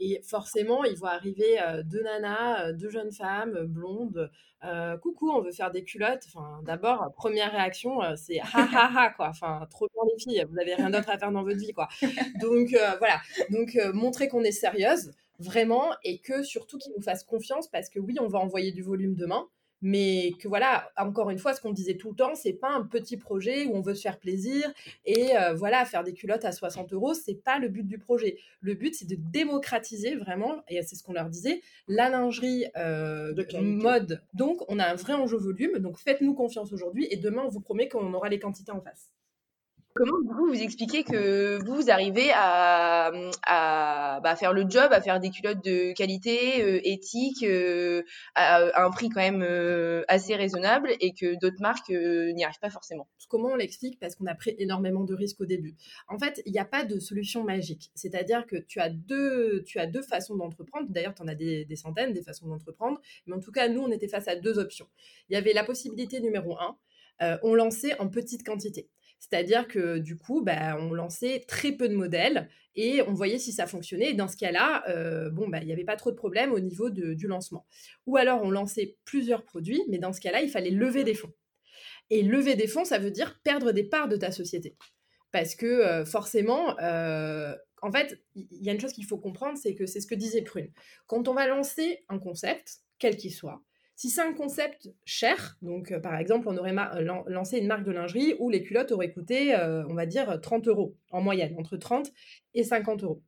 Et 0.00 0.20
forcément, 0.22 0.84
ils 0.84 0.96
vont 0.96 1.06
arriver 1.06 1.58
deux 1.84 2.02
nanas, 2.02 2.72
deux 2.72 2.90
jeunes 2.90 3.12
femmes 3.12 3.66
blondes. 3.66 4.30
coucou, 5.02 5.30
on 5.30 5.42
veut 5.42 5.52
faire 5.52 5.70
des 5.70 5.84
culottes. 5.84 6.24
Enfin, 6.26 6.60
d'abord, 6.64 7.12
première 7.14 7.52
réaction, 7.52 8.00
c'est 8.16 8.40
ha 8.40 8.48
ha 8.54 8.90
ha 8.96 9.10
quoi. 9.10 9.28
Enfin, 9.28 9.66
trop 9.70 9.86
bien 9.92 10.02
les 10.12 10.22
filles, 10.22 10.46
vous 10.48 10.54
n'avez 10.54 10.74
rien 10.74 10.90
d'autre 10.90 11.10
à 11.10 11.18
faire 11.18 11.30
dans 11.30 11.42
votre 11.42 11.58
vie 11.58 11.72
quoi. 11.72 11.88
Donc 12.40 12.70
voilà. 12.98 13.20
Donc 13.50 13.78
montrer 13.92 14.28
qu'on 14.28 14.44
est 14.44 14.52
sérieuse 14.52 15.12
vraiment 15.38 15.92
et 16.04 16.18
que 16.18 16.42
surtout 16.42 16.78
qu'ils 16.78 16.92
nous 16.96 17.02
fassent 17.02 17.24
confiance 17.24 17.68
parce 17.68 17.88
que 17.88 17.98
oui, 17.98 18.16
on 18.20 18.28
va 18.28 18.38
envoyer 18.38 18.72
du 18.72 18.82
volume 18.82 19.14
demain 19.14 19.48
mais 19.82 20.32
que 20.38 20.48
voilà, 20.48 20.90
encore 20.96 21.30
une 21.30 21.38
fois, 21.38 21.54
ce 21.54 21.60
qu'on 21.60 21.72
disait 21.72 21.96
tout 21.96 22.10
le 22.10 22.16
temps, 22.16 22.34
c'est 22.34 22.52
pas 22.52 22.70
un 22.70 22.82
petit 22.82 23.16
projet 23.16 23.66
où 23.66 23.76
on 23.76 23.80
veut 23.80 23.94
se 23.94 24.02
faire 24.02 24.18
plaisir 24.18 24.72
et 25.04 25.36
euh, 25.36 25.54
voilà, 25.54 25.84
faire 25.84 26.04
des 26.04 26.14
culottes 26.14 26.44
à 26.44 26.52
60 26.52 26.92
euros, 26.92 27.14
c'est 27.14 27.34
pas 27.34 27.58
le 27.58 27.68
but 27.68 27.86
du 27.86 27.98
projet. 27.98 28.38
Le 28.60 28.74
but, 28.74 28.94
c'est 28.94 29.08
de 29.08 29.16
démocratiser 29.18 30.14
vraiment, 30.14 30.62
et 30.68 30.80
c'est 30.82 30.96
ce 30.96 31.02
qu'on 31.02 31.12
leur 31.12 31.28
disait, 31.28 31.60
la 31.88 32.08
lingerie 32.08 32.66
euh, 32.76 33.32
de 33.34 33.58
mode. 33.58 34.22
Donc, 34.34 34.62
on 34.68 34.78
a 34.78 34.86
un 34.86 34.94
vrai 34.94 35.14
enjeu 35.14 35.36
volume, 35.36 35.78
donc 35.78 35.98
faites-nous 35.98 36.34
confiance 36.34 36.72
aujourd'hui 36.72 37.08
et 37.10 37.16
demain, 37.16 37.42
on 37.44 37.48
vous 37.48 37.60
promet 37.60 37.88
qu'on 37.88 38.12
aura 38.14 38.28
les 38.28 38.38
quantités 38.38 38.72
en 38.72 38.80
face. 38.80 39.10
Comment 40.04 40.18
vous 40.24 40.48
vous 40.48 40.60
expliquez 40.60 41.04
que 41.04 41.62
vous 41.64 41.88
arrivez 41.88 42.32
à, 42.34 43.12
bah, 44.20 44.34
faire 44.34 44.52
le 44.52 44.68
job, 44.68 44.88
à 44.90 45.00
faire 45.00 45.20
des 45.20 45.30
culottes 45.30 45.64
de 45.64 45.92
qualité, 45.92 46.60
euh, 46.64 46.80
éthique, 46.82 47.44
euh, 47.44 48.02
à, 48.34 48.84
un 48.84 48.90
prix 48.90 49.10
quand 49.10 49.20
même 49.20 49.44
euh, 49.48 50.02
assez 50.08 50.34
raisonnable 50.34 50.90
et 50.98 51.14
que 51.14 51.38
d'autres 51.38 51.60
marques 51.60 51.90
n'y 51.90 52.42
arrivent 52.42 52.58
pas 52.58 52.70
forcément 52.70 53.06
Comment 53.28 53.50
on 53.50 53.54
l'explique? 53.54 54.00
Parce 54.00 54.16
qu'on 54.16 54.26
a 54.26 54.34
pris 54.34 54.56
énormément 54.58 55.04
de 55.04 55.14
risques 55.14 55.40
au 55.40 55.46
début. 55.46 55.76
En 56.08 56.18
fait, 56.18 56.42
il 56.46 56.52
n'y 56.52 56.58
a 56.58 56.64
pas 56.64 56.82
de 56.82 56.98
solution 56.98 57.44
magique. 57.44 57.92
C'est-à-dire 57.94 58.44
que 58.46 58.56
tu 58.56 58.80
as 58.80 58.90
deux, 58.90 59.62
tu 59.68 59.78
as 59.78 59.86
deux 59.86 60.02
façons 60.02 60.34
d'entreprendre. 60.34 60.88
D'ailleurs, 60.90 61.14
tu 61.14 61.22
en 61.22 61.28
as 61.28 61.36
des 61.36 61.76
centaines 61.76 62.12
des 62.12 62.22
façons 62.22 62.48
d'entreprendre. 62.48 63.00
Mais 63.26 63.36
en 63.36 63.40
tout 63.40 63.52
cas, 63.52 63.68
nous, 63.68 63.82
on 63.82 63.92
était 63.92 64.08
face 64.08 64.26
à 64.26 64.34
deux 64.34 64.58
options. 64.58 64.88
Il 65.28 65.34
y 65.34 65.36
avait 65.36 65.52
la 65.52 65.62
possibilité 65.62 66.20
numéro 66.20 66.58
un, 66.58 66.76
on 67.44 67.54
lançait 67.54 67.96
en 68.00 68.08
petite 68.08 68.44
quantité. 68.44 68.88
C'est-à-dire 69.22 69.68
que 69.68 69.98
du 69.98 70.16
coup, 70.18 70.42
bah, 70.42 70.76
on 70.80 70.92
lançait 70.92 71.44
très 71.46 71.70
peu 71.70 71.88
de 71.88 71.94
modèles 71.94 72.48
et 72.74 73.02
on 73.02 73.14
voyait 73.14 73.38
si 73.38 73.52
ça 73.52 73.68
fonctionnait. 73.68 74.10
Et 74.10 74.14
dans 74.14 74.26
ce 74.26 74.36
cas-là, 74.36 74.82
euh, 74.88 75.30
bon, 75.30 75.48
bah, 75.48 75.60
il 75.60 75.66
n'y 75.66 75.72
avait 75.72 75.84
pas 75.84 75.94
trop 75.94 76.10
de 76.10 76.16
problèmes 76.16 76.50
au 76.50 76.58
niveau 76.58 76.90
du 76.90 77.28
lancement. 77.28 77.64
Ou 78.06 78.16
alors 78.16 78.42
on 78.42 78.50
lançait 78.50 78.96
plusieurs 79.04 79.44
produits, 79.44 79.80
mais 79.88 79.98
dans 79.98 80.12
ce 80.12 80.20
cas-là, 80.20 80.42
il 80.42 80.50
fallait 80.50 80.70
lever 80.70 81.04
des 81.04 81.14
fonds. 81.14 81.32
Et 82.10 82.22
lever 82.22 82.56
des 82.56 82.66
fonds, 82.66 82.84
ça 82.84 82.98
veut 82.98 83.12
dire 83.12 83.40
perdre 83.44 83.70
des 83.70 83.84
parts 83.84 84.08
de 84.08 84.16
ta 84.16 84.32
société. 84.32 84.76
Parce 85.30 85.54
que 85.54 85.66
euh, 85.66 86.04
forcément, 86.04 86.76
euh, 86.80 87.54
en 87.80 87.92
fait, 87.92 88.20
il 88.34 88.64
y 88.64 88.70
a 88.70 88.72
une 88.72 88.80
chose 88.80 88.92
qu'il 88.92 89.06
faut 89.06 89.18
comprendre, 89.18 89.56
c'est 89.56 89.76
que 89.76 89.86
c'est 89.86 90.00
ce 90.00 90.08
que 90.08 90.16
disait 90.16 90.42
Prune. 90.42 90.72
Quand 91.06 91.28
on 91.28 91.34
va 91.34 91.46
lancer 91.46 92.04
un 92.08 92.18
concept, 92.18 92.80
quel 92.98 93.16
qu'il 93.16 93.32
soit, 93.32 93.62
si 93.94 94.10
c'est 94.10 94.22
un 94.22 94.32
concept 94.32 94.88
cher, 95.04 95.56
donc 95.62 95.96
par 96.00 96.16
exemple, 96.16 96.48
on 96.48 96.56
aurait 96.56 96.74
lancé 97.26 97.58
une 97.58 97.66
marque 97.66 97.84
de 97.84 97.92
lingerie 97.92 98.34
où 98.38 98.50
les 98.50 98.62
culottes 98.62 98.90
auraient 98.92 99.12
coûté, 99.12 99.54
on 99.88 99.94
va 99.94 100.06
dire, 100.06 100.40
30 100.40 100.68
euros 100.68 100.96
en 101.10 101.20
moyenne, 101.20 101.54
entre 101.58 101.76
30 101.76 102.10
et 102.54 102.64
50 102.64 103.04
euros. 103.04 103.22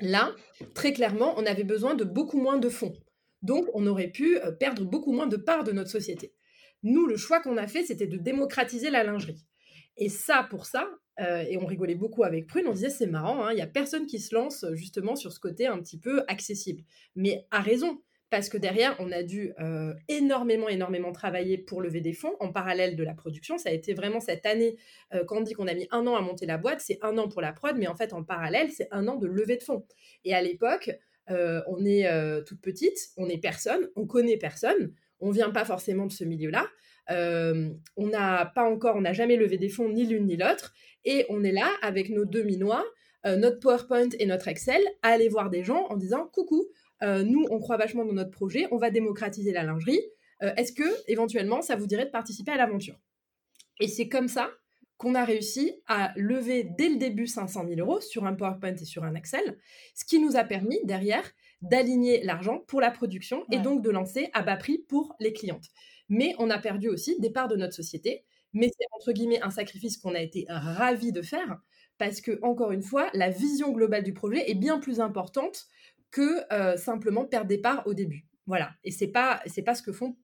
Là, 0.00 0.34
très 0.74 0.92
clairement, 0.92 1.34
on 1.36 1.46
avait 1.46 1.64
besoin 1.64 1.94
de 1.94 2.04
beaucoup 2.04 2.40
moins 2.40 2.58
de 2.58 2.68
fonds. 2.68 2.94
Donc, 3.42 3.66
on 3.74 3.86
aurait 3.86 4.10
pu 4.10 4.38
perdre 4.58 4.84
beaucoup 4.84 5.12
moins 5.12 5.26
de 5.26 5.36
parts 5.36 5.64
de 5.64 5.72
notre 5.72 5.90
société. 5.90 6.34
Nous, 6.82 7.06
le 7.06 7.16
choix 7.16 7.40
qu'on 7.40 7.56
a 7.56 7.68
fait, 7.68 7.84
c'était 7.84 8.08
de 8.08 8.16
démocratiser 8.16 8.90
la 8.90 9.04
lingerie. 9.04 9.46
Et 9.96 10.08
ça, 10.08 10.46
pour 10.50 10.66
ça, 10.66 10.88
et 11.18 11.56
on 11.58 11.66
rigolait 11.66 11.94
beaucoup 11.94 12.24
avec 12.24 12.46
Prune, 12.48 12.66
on 12.66 12.72
disait 12.72 12.90
c'est 12.90 13.06
marrant, 13.06 13.44
hein, 13.44 13.52
il 13.52 13.56
n'y 13.56 13.62
a 13.62 13.66
personne 13.66 14.06
qui 14.06 14.18
se 14.18 14.34
lance 14.34 14.64
justement 14.72 15.14
sur 15.14 15.32
ce 15.32 15.38
côté 15.38 15.66
un 15.66 15.78
petit 15.78 15.98
peu 15.98 16.24
accessible. 16.26 16.82
Mais 17.14 17.46
à 17.50 17.60
raison, 17.60 18.00
parce 18.32 18.48
que 18.48 18.56
derrière, 18.56 18.96
on 18.98 19.12
a 19.12 19.22
dû 19.22 19.52
énormément, 20.08 20.66
énormément 20.66 21.12
travailler 21.12 21.58
pour 21.58 21.82
lever 21.82 22.00
des 22.00 22.14
fonds 22.14 22.34
en 22.40 22.50
parallèle 22.50 22.96
de 22.96 23.04
la 23.04 23.12
production. 23.12 23.58
Ça 23.58 23.68
a 23.68 23.72
été 23.72 23.92
vraiment 23.92 24.20
cette 24.20 24.46
année, 24.46 24.78
quand 25.26 25.36
on 25.36 25.40
dit 25.42 25.52
qu'on 25.52 25.66
a 25.66 25.74
mis 25.74 25.86
un 25.90 26.06
an 26.06 26.16
à 26.16 26.22
monter 26.22 26.46
la 26.46 26.56
boîte, 26.56 26.80
c'est 26.80 26.98
un 27.02 27.18
an 27.18 27.28
pour 27.28 27.42
la 27.42 27.52
prod, 27.52 27.76
mais 27.76 27.88
en 27.88 27.94
fait, 27.94 28.14
en 28.14 28.24
parallèle, 28.24 28.70
c'est 28.70 28.88
un 28.90 29.06
an 29.06 29.16
de 29.16 29.26
levée 29.26 29.58
de 29.58 29.62
fonds. 29.62 29.84
Et 30.24 30.34
à 30.34 30.40
l'époque, 30.40 30.90
on 31.28 31.84
est 31.84 32.08
toute 32.46 32.62
petite, 32.62 32.96
on 33.18 33.28
est 33.28 33.36
personne, 33.36 33.90
on 33.96 34.06
connaît 34.06 34.38
personne, 34.38 34.94
on 35.20 35.30
vient 35.30 35.50
pas 35.50 35.66
forcément 35.66 36.06
de 36.06 36.12
ce 36.12 36.24
milieu-là. 36.24 36.66
on 37.10 38.06
n'a 38.06 38.46
pas 38.46 38.64
encore, 38.64 38.96
on 38.96 39.02
n'a 39.02 39.12
jamais 39.12 39.36
levé 39.36 39.58
des 39.58 39.68
fonds 39.68 39.90
ni 39.90 40.06
l'une 40.06 40.24
ni 40.24 40.38
l'autre, 40.38 40.72
et 41.04 41.26
on 41.28 41.44
est 41.44 41.52
là 41.52 41.70
avec 41.82 42.08
nos 42.08 42.24
deux 42.24 42.44
minois, 42.44 42.82
notre 43.24 43.60
PowerPoint 43.60 44.08
et 44.18 44.24
notre 44.24 44.48
Excel, 44.48 44.82
à 45.02 45.08
aller 45.08 45.28
voir 45.28 45.50
des 45.50 45.64
gens 45.64 45.86
en 45.90 45.96
disant 45.96 46.30
coucou, 46.32 46.66
euh, 47.02 47.22
nous, 47.24 47.46
on 47.50 47.58
croit 47.58 47.76
vachement 47.76 48.04
dans 48.04 48.12
notre 48.12 48.30
projet, 48.30 48.68
on 48.70 48.76
va 48.76 48.90
démocratiser 48.90 49.52
la 49.52 49.64
lingerie. 49.64 50.00
Euh, 50.42 50.52
est-ce 50.56 50.72
que, 50.72 50.84
éventuellement, 51.08 51.62
ça 51.62 51.76
vous 51.76 51.86
dirait 51.86 52.06
de 52.06 52.10
participer 52.10 52.52
à 52.52 52.56
l'aventure? 52.56 52.98
Et 53.80 53.88
c'est 53.88 54.08
comme 54.08 54.28
ça 54.28 54.50
qu'on 54.96 55.14
a 55.16 55.24
réussi 55.24 55.72
à 55.88 56.12
lever 56.16 56.62
dès 56.62 56.88
le 56.88 56.96
début 56.96 57.26
500 57.26 57.66
000 57.66 57.80
euros 57.80 58.00
sur 58.00 58.24
un 58.24 58.34
PowerPoint 58.34 58.76
et 58.76 58.84
sur 58.84 59.02
un 59.02 59.16
Excel, 59.16 59.58
ce 59.94 60.04
qui 60.04 60.20
nous 60.20 60.36
a 60.36 60.44
permis 60.44 60.78
derrière 60.84 61.28
d'aligner 61.60 62.22
l'argent 62.22 62.60
pour 62.68 62.80
la 62.80 62.90
production 62.90 63.44
et 63.50 63.58
donc 63.58 63.82
de 63.82 63.90
lancer 63.90 64.30
à 64.32 64.42
bas 64.42 64.56
prix 64.56 64.78
pour 64.78 65.16
les 65.18 65.32
clientes. 65.32 65.66
Mais 66.08 66.34
on 66.38 66.50
a 66.50 66.58
perdu 66.58 66.88
aussi 66.88 67.18
des 67.18 67.30
parts 67.30 67.48
de 67.48 67.56
notre 67.56 67.74
société, 67.74 68.24
mais 68.52 68.68
c'est 68.68 68.86
entre 68.92 69.12
guillemets 69.12 69.42
un 69.42 69.50
sacrifice 69.50 69.96
qu'on 69.96 70.14
a 70.14 70.20
été 70.20 70.46
ravis 70.48 71.10
de 71.10 71.22
faire 71.22 71.58
parce 71.98 72.20
que, 72.20 72.38
encore 72.42 72.72
une 72.72 72.82
fois, 72.82 73.10
la 73.14 73.30
vision 73.30 73.70
globale 73.70 74.02
du 74.02 74.12
projet 74.12 74.50
est 74.50 74.54
bien 74.54 74.80
plus 74.80 75.00
importante 75.00 75.66
que 76.12 76.44
euh, 76.52 76.76
simplement 76.76 77.24
perdre 77.24 77.48
des 77.48 77.58
parts 77.58 77.84
au 77.86 77.94
début. 77.94 78.24
Voilà. 78.46 78.70
Et 78.84 78.92
c'est 78.92 79.08
pas 79.08 79.40
c'est 79.46 79.62
pas 79.62 79.74
ce 79.74 79.82
que 79.82 79.92
font 79.92 80.16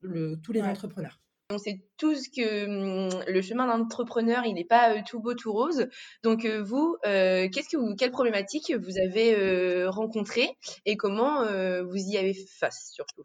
tous 0.44 0.52
les 0.52 0.62
entrepreneurs. 0.62 1.18
On 1.50 1.58
sait 1.58 1.80
tous 1.96 2.28
que 2.28 2.66
hum, 2.66 3.24
le 3.26 3.40
chemin 3.40 3.66
d'entrepreneur, 3.66 4.44
il 4.44 4.54
n'est 4.54 4.66
pas 4.66 4.94
euh, 4.94 5.00
tout 5.08 5.18
beau, 5.18 5.34
tout 5.34 5.52
rose. 5.52 5.88
Donc 6.22 6.44
euh, 6.44 6.62
vous, 6.62 6.96
qu'est-ce 7.02 7.70
que 7.70 7.78
vous, 7.78 7.96
quelle 7.96 8.10
problématique 8.10 8.72
vous 8.72 8.98
avez 8.98 9.86
rencontrée 9.86 10.50
et 10.84 10.96
comment 10.96 11.44
vous 11.82 11.96
y 11.96 12.16
avez 12.16 12.34
fait 12.34 12.46
face 12.46 12.92
surtout? 12.92 13.24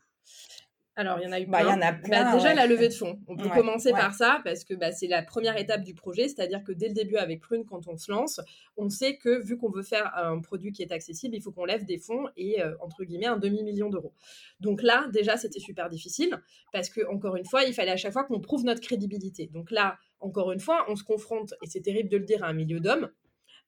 Alors, 0.96 1.20
il 1.20 1.24
y 1.24 1.28
en 1.28 1.32
a 1.32 1.40
eu 1.40 1.48
bah, 1.48 1.62
plein. 1.62 1.72
y 1.72 1.74
en 1.74 1.82
a 1.82 1.94
plein 1.94 2.24
bah, 2.24 2.38
déjà, 2.38 2.54
la 2.54 2.68
levée 2.68 2.88
de 2.88 2.94
fonds. 2.94 3.20
On 3.28 3.36
peut 3.36 3.50
commencer 3.50 3.92
par 3.92 4.14
ça 4.14 4.42
parce 4.44 4.64
que 4.64 4.76
bah, 4.76 4.92
c'est 4.92 5.08
la 5.08 5.24
première 5.24 5.58
étape 5.58 5.82
du 5.82 5.96
projet. 5.96 6.28
C'est-à-dire 6.28 6.64
que 6.64 6.72
dès 6.72 6.88
le 6.88 6.94
début, 6.94 7.16
avec 7.16 7.42
Prune, 7.42 7.66
quand 7.66 7.88
on 7.88 7.98
se 7.98 8.12
lance, 8.12 8.40
on 8.78 8.90
sait 8.90 9.18
que 9.18 9.44
vu 9.44 9.58
qu'on 9.58 9.72
veut 9.72 9.82
faire 9.82 10.16
un 10.16 10.40
produit 10.40 10.72
qui 10.72 10.84
est 10.84 10.92
accessible, 10.92 11.36
il 11.36 11.42
faut 11.42 11.52
qu'on 11.52 11.66
lève 11.66 11.86
des 11.86 11.98
fonds 11.98 12.28
et, 12.38 12.62
euh, 12.62 12.76
entre 12.80 13.04
guillemets, 13.04 13.26
un 13.26 13.38
demi-million 13.38 13.90
d'euros. 13.90 14.14
Donc 14.60 14.84
là, 14.84 15.08
déjà, 15.12 15.36
c'était 15.36 15.60
super 15.60 15.90
difficile 15.90 16.40
parce 16.72 16.90
que, 16.90 17.02
encore 17.12 17.38
une 17.38 17.46
fois, 17.46 17.64
il 17.64 17.74
fallait 17.74 17.92
à 17.92 17.98
chaque 17.98 18.14
fois 18.14 18.26
qu'on 18.26 18.40
prouve 18.40 18.64
notre 18.64 18.82
crédibilité. 18.82 19.48
Donc 19.48 19.72
là, 19.72 19.98
encore 20.20 20.52
une 20.52 20.60
fois, 20.60 20.86
on 20.90 20.96
se 20.96 21.04
confronte, 21.04 21.56
et 21.64 21.68
c'est 21.68 21.82
terrible 21.82 22.10
de 22.10 22.18
le 22.18 22.26
dire, 22.26 22.44
à 22.44 22.48
un 22.48 22.54
milieu 22.54 22.80
d'hommes 22.80 23.10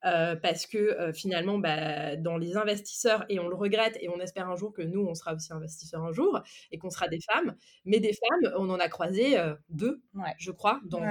euh, 0.06 0.36
parce 0.36 0.68
que 0.68 0.78
euh, 0.78 1.14
finalement, 1.14 1.58
bah, 1.58 2.16
dans 2.16 2.38
les 2.38 2.58
investisseurs, 2.58 3.26
et 3.30 3.40
on 3.40 3.48
le 3.48 3.56
regrette, 3.56 3.98
et 4.02 4.10
on 4.10 4.20
espère 4.20 4.50
un 4.50 4.56
jour 4.56 4.72
que 4.74 4.82
nous, 4.82 5.02
on 5.02 5.16
sera 5.16 5.34
aussi 5.34 5.52
investisseurs 5.52 6.04
un 6.04 6.12
jour, 6.12 6.42
et 6.72 6.78
qu'on 6.78 6.90
sera 6.90 7.08
des 7.08 7.20
femmes, 7.22 7.56
mais 7.86 8.00
des 8.00 8.14
femmes, 8.14 8.54
on 8.58 8.70
en 8.70 8.80
a 8.80 8.88
croisé 8.88 9.40
euh, 9.40 9.56
deux, 9.70 10.04
je 10.38 10.52
crois, 10.52 10.80
dans, 10.86 11.02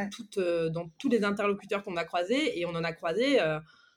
dans 0.70 0.88
tous 0.98 1.08
les 1.08 1.24
interlocuteurs 1.24 1.82
qu'on 1.82 1.96
a 1.96 2.04
croisés, 2.04 2.58
et 2.58 2.66
on 2.66 2.70
en 2.70 2.84
a 2.84 2.92
croisé, 2.92 3.38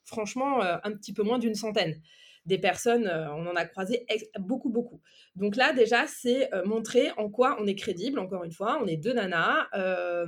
franchement, 0.04 0.62
un 0.62 0.92
petit 0.94 1.14
peu 1.14 1.24
moins 1.24 1.38
d'une 1.38 1.56
centaine 1.56 2.02
des 2.48 2.58
personnes, 2.58 3.08
euh, 3.08 3.32
on 3.34 3.46
en 3.46 3.56
a 3.56 3.66
croisé 3.66 4.06
beaucoup, 4.40 4.70
beaucoup. 4.70 5.02
Donc 5.36 5.58
là, 5.58 5.74
déjà, 5.74 6.08
c'est 6.08 6.52
euh, 6.54 6.66
montrer 6.66 7.12
en 7.18 7.30
quoi 7.30 7.58
on 7.60 7.68
est 7.68 7.76
crédible. 7.76 8.20
Encore 8.20 8.46
une 8.46 8.54
fois, 8.54 8.80
on 8.82 8.88
est 8.88 8.96
deux 8.96 9.14
nanas, 9.14 9.68
euh, 9.76 10.26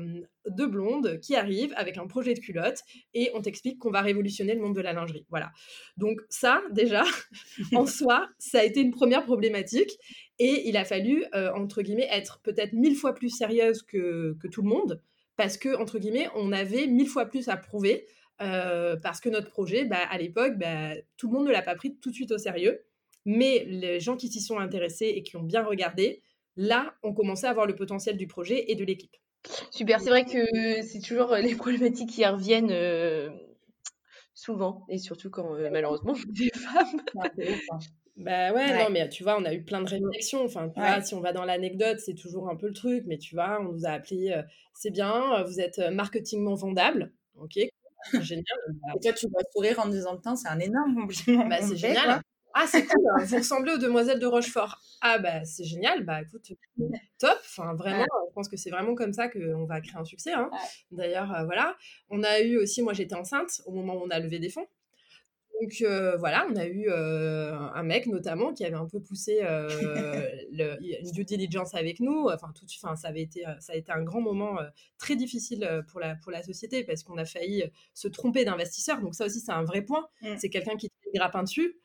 deux 0.50 0.68
blondes 0.68 1.20
qui 1.22 1.36
arrivent 1.36 1.74
avec 1.78 1.98
un 1.98 2.08
projet 2.08 2.34
de 2.34 2.40
culotte 2.40 2.82
et 3.14 3.32
on 3.34 3.42
t'explique 3.42 3.80
qu'on 3.80 3.90
va 3.90 4.02
révolutionner 4.02 4.54
le 4.54 4.60
monde 4.60 4.76
de 4.76 4.82
la 4.82 4.92
lingerie. 4.92 5.26
Voilà. 5.30 5.52
Donc 5.96 6.20
ça, 6.30 6.62
déjà, 6.72 7.04
en 7.74 7.86
soi, 7.86 8.28
ça 8.38 8.60
a 8.60 8.64
été 8.64 8.82
une 8.82 8.92
première 8.92 9.24
problématique. 9.24 9.92
Et 10.40 10.70
il 10.70 10.78
a 10.78 10.86
fallu, 10.86 11.26
entre 11.34 11.82
guillemets, 11.82 12.08
être 12.10 12.40
peut-être 12.44 12.72
mille 12.72 12.96
fois 12.96 13.14
plus 13.14 13.30
sérieuse 13.30 13.84
que, 13.84 14.38
que 14.42 14.48
tout 14.48 14.62
le 14.62 14.70
monde 14.70 15.02
parce 15.40 15.58
que, 15.58 15.74
entre 15.78 16.00
guillemets, 16.00 16.28
on 16.36 16.52
avait 16.52 16.86
mille 16.86 17.08
fois 17.08 17.26
plus 17.26 17.48
à 17.48 17.56
prouver. 17.56 18.06
Euh, 18.42 18.96
parce 18.96 19.20
que 19.20 19.30
notre 19.30 19.50
projet, 19.50 19.86
bah, 19.86 20.08
à 20.10 20.18
l'époque, 20.18 20.58
bah, 20.58 20.92
tout 21.18 21.28
le 21.28 21.34
monde 21.38 21.48
ne 21.48 21.52
l'a 21.52 21.62
pas 21.62 21.76
pris 21.76 21.96
tout 21.96 22.10
de 22.10 22.16
suite 22.16 22.32
au 22.32 22.38
sérieux. 22.38 22.82
Mais 23.26 23.66
les 23.68 24.00
gens 24.00 24.16
qui 24.16 24.30
s'y 24.30 24.42
sont 24.42 24.60
intéressés 24.60 25.08
et 25.08 25.24
qui 25.24 25.36
ont 25.36 25.44
bien 25.44 25.64
regardé, 25.64 26.22
là, 26.56 26.94
ont 27.04 27.14
commencé 27.14 27.46
à 27.46 27.54
voir 27.54 27.66
le 27.66 27.76
potentiel 27.76 28.18
du 28.18 28.28
projet 28.28 28.72
et 28.72 28.76
de 28.76 28.86
l'équipe. 28.86 29.16
Super, 29.72 30.02
c'est 30.02 30.10
vrai 30.10 30.26
que 30.26 30.82
c'est 30.82 31.02
toujours 31.02 31.36
les 31.36 31.56
problématiques 31.56 32.10
qui 32.10 32.26
reviennent 32.26 32.72
euh, 32.72 33.30
souvent, 34.34 34.86
et 34.90 34.98
surtout 34.98 35.30
quand 35.30 35.56
euh, 35.56 35.70
malheureusement 35.72 36.16
des 36.28 36.50
femmes. 36.50 37.02
Hein. 37.18 37.30
Bah 38.18 38.52
ouais, 38.52 38.78
non, 38.78 38.90
mais 38.90 39.08
tu 39.08 39.24
vois, 39.24 39.40
on 39.40 39.46
a 39.46 39.54
eu 39.54 39.64
plein 39.64 39.82
de 39.82 39.90
réflexions. 39.90 40.44
Enfin, 40.44 40.68
tu 40.68 40.78
vois, 40.78 41.00
si 41.00 41.16
on 41.16 41.22
va 41.22 41.32
dans 41.32 41.46
l'anecdote, 41.46 42.00
c'est 42.02 42.16
toujours 42.16 42.50
un 42.50 42.58
peu 42.58 42.68
le 42.68 42.74
truc, 42.74 43.06
mais 43.08 43.18
tu 43.18 43.34
vois, 43.34 43.62
on 43.62 43.72
nous 43.72 43.86
a 43.86 43.92
appelé, 43.92 44.38
c'est 44.74 44.92
bien, 44.92 45.42
vous 45.44 45.62
êtes 45.62 45.80
marketingment 45.80 46.56
vendable, 46.56 47.14
ok, 47.38 47.60
génial. 48.22 48.46
Et 48.96 49.00
toi, 49.00 49.14
tu 49.14 49.28
vas 49.28 49.40
sourire 49.54 49.80
en 49.80 49.88
disant, 49.88 50.20
c'est 50.36 50.48
un 50.48 50.60
énorme 50.60 50.96
compliment. 50.96 51.48
Bah, 51.48 51.62
c'est 51.62 51.78
génial. 51.78 52.22
Ah, 52.54 52.66
c'est 52.68 52.86
cool. 52.86 53.06
Hein. 53.12 53.24
Vous 53.24 53.38
ressemblez 53.38 53.74
aux 53.74 53.78
demoiselles 53.78 54.20
de 54.20 54.26
Rochefort. 54.26 54.82
Ah, 55.02 55.20
bah, 55.20 55.46
c'est 55.46 55.64
génial. 55.64 56.04
Bah, 56.04 56.22
écoute, 56.22 56.52
top. 57.20 57.38
Enfin, 57.42 57.74
vraiment, 57.76 58.06
je 58.30 58.34
pense 58.34 58.50
que 58.50 58.58
c'est 58.58 58.70
vraiment 58.70 58.96
comme 58.96 59.14
ça 59.14 59.30
qu'on 59.30 59.66
va 59.66 59.82
créer 59.82 59.98
un 60.00 60.06
succès. 60.06 60.34
Hein. 60.34 60.50
D'ailleurs, 60.92 61.34
euh, 61.34 61.46
voilà. 61.46 61.76
On 62.10 62.24
a 62.24 62.42
eu 62.42 62.58
aussi, 62.58 62.82
moi, 62.82 62.94
j'étais 62.94 63.16
enceinte 63.16 63.62
au 63.66 63.72
moment 63.72 63.96
où 63.96 64.06
on 64.06 64.10
a 64.10 64.20
levé 64.20 64.40
des 64.40 64.50
fonds. 64.50 64.68
Donc 65.62 65.82
euh, 65.82 66.16
voilà, 66.18 66.48
on 66.50 66.56
a 66.56 66.66
eu 66.66 66.86
euh, 66.88 67.54
un 67.54 67.84
mec 67.84 68.08
notamment 68.08 68.54
qui 68.54 68.64
avait 68.64 68.76
un 68.76 68.88
peu 68.88 69.02
poussé 69.02 69.40
euh, 69.44 69.68
une 70.52 71.12
due 71.12 71.26
diligence 71.26 71.76
avec 71.76 72.00
nous. 72.00 72.30
Enfin, 72.30 72.52
tout, 72.56 72.66
enfin, 72.82 72.96
ça 72.96 73.10
avait 73.10 73.22
été, 73.22 73.44
ça 73.60 73.74
a 73.74 73.76
été 73.76 73.92
un 73.92 74.02
grand 74.02 74.22
moment 74.22 74.58
très 74.98 75.16
difficile 75.16 75.84
pour 75.90 76.00
la 76.00 76.16
pour 76.16 76.32
la 76.32 76.44
société 76.44 76.84
parce 76.84 77.04
qu'on 77.04 77.18
a 77.18 77.26
failli 77.26 77.66
se 77.94 78.08
tromper 78.08 78.46
d'investisseur. 78.46 79.02
Donc 79.02 79.16
ça 79.16 79.26
aussi, 79.26 79.40
c'est 79.40 79.52
un 79.52 79.64
vrai 79.64 79.82
point. 79.82 80.08
Mmh. 80.22 80.36
C'est 80.38 80.50
quelqu'un 80.50 80.78
qui 80.78 80.90
te 80.90 80.96
grappin 81.14 81.44
dessus. 81.44 81.76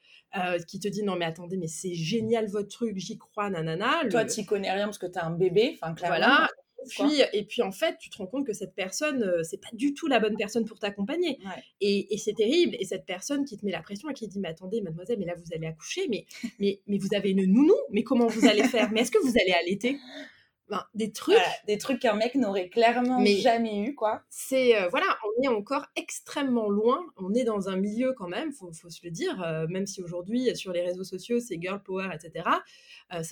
qui 0.69 0.79
te 0.79 0.89
dit 0.89 1.03
non 1.03 1.17
mais 1.17 1.25
attendez 1.25 1.57
mais 1.57 1.69
c'est 1.69 1.95
génial 1.95 2.47
votre 2.49 2.69
truc 2.69 2.99
j'y 2.99 3.17
crois 3.19 3.51
nanana 3.51 4.03
toi 4.11 4.25
tu 4.25 4.45
connais 4.45 4.73
rien 4.73 4.87
parce 4.87 4.99
que 4.99 5.07
tu 5.07 5.17
as 5.17 5.25
un 5.25 5.31
bébé 5.31 5.79
enfin 5.81 5.95
voilà 6.09 6.49
puis, 6.89 7.23
et 7.33 7.45
puis 7.45 7.63
en 7.63 7.73
fait, 7.73 7.97
tu 7.99 8.11
te 8.11 8.19
rends 8.19 8.27
compte 8.27 8.47
que 8.47 8.53
cette 8.53 8.75
personne, 8.75 9.23
euh, 9.23 9.43
c'est 9.43 9.61
pas 9.61 9.69
du 9.73 9.95
tout 9.95 10.07
la 10.07 10.21
bonne 10.21 10.37
personne 10.37 10.65
pour 10.65 10.79
t'accompagner. 10.79 11.39
Et, 11.81 12.17
c'est 12.19 12.35
terrible. 12.35 12.77
Et 12.79 12.85
cette 12.85 13.07
personne 13.07 13.45
qui 13.45 13.57
te 13.57 13.65
met 13.65 13.73
la 13.73 13.83
pression 13.83 14.09
et 14.09 14.15
qui 14.15 14.29
dit, 14.29 14.41
mais 14.41 14.49
attendez, 14.49 14.81
mademoiselle, 14.81 15.19
mais 15.19 15.27
là 15.27 15.35
vous 15.37 15.55
allez 15.55 15.67
accoucher, 15.67 16.07
mais, 16.09 16.27
mais, 16.59 16.81
mais 16.87 16.99
vous 16.99 17.15
avez 17.15 17.31
une 17.31 17.45
nounou, 17.45 17.77
mais 17.91 18.03
comment 18.03 18.27
vous 18.27 18.47
allez 18.47 18.65
faire? 18.65 18.91
Mais 18.93 19.01
est-ce 19.01 19.11
que 19.11 19.23
vous 19.25 19.37
allez 19.39 19.53
allaiter? 19.53 19.99
Des 20.95 21.13
trucs, 21.13 21.37
des 21.67 21.77
trucs 21.79 22.01
qu'un 22.01 22.15
mec 22.15 22.35
n'aurait 22.35 22.69
clairement 22.69 23.23
jamais 23.25 23.85
eu, 23.85 23.95
quoi. 23.95 24.23
C'est 24.31 24.77
euh, 24.77 24.89
voilà, 24.89 25.07
on 25.25 25.43
est 25.43 25.49
encore 25.49 25.85
extrêmement 25.95 26.69
loin. 26.69 27.05
On 27.17 27.35
est 27.35 27.45
dans 27.45 27.69
un 27.69 27.77
milieu 27.77 28.13
quand 28.15 28.29
même, 28.29 28.51
faut, 28.53 28.73
faut 28.73 28.89
se 28.89 29.01
le 29.05 29.11
dire. 29.11 29.43
Euh, 29.43 29.67
même 29.69 29.87
si 29.87 30.03
aujourd'hui 30.03 30.57
sur 30.57 30.73
les 30.73 30.81
réseaux 30.81 31.05
sociaux 31.05 31.39
c'est 31.39 31.61
girl 31.61 31.83
power, 31.83 32.09
etc. 32.15 32.49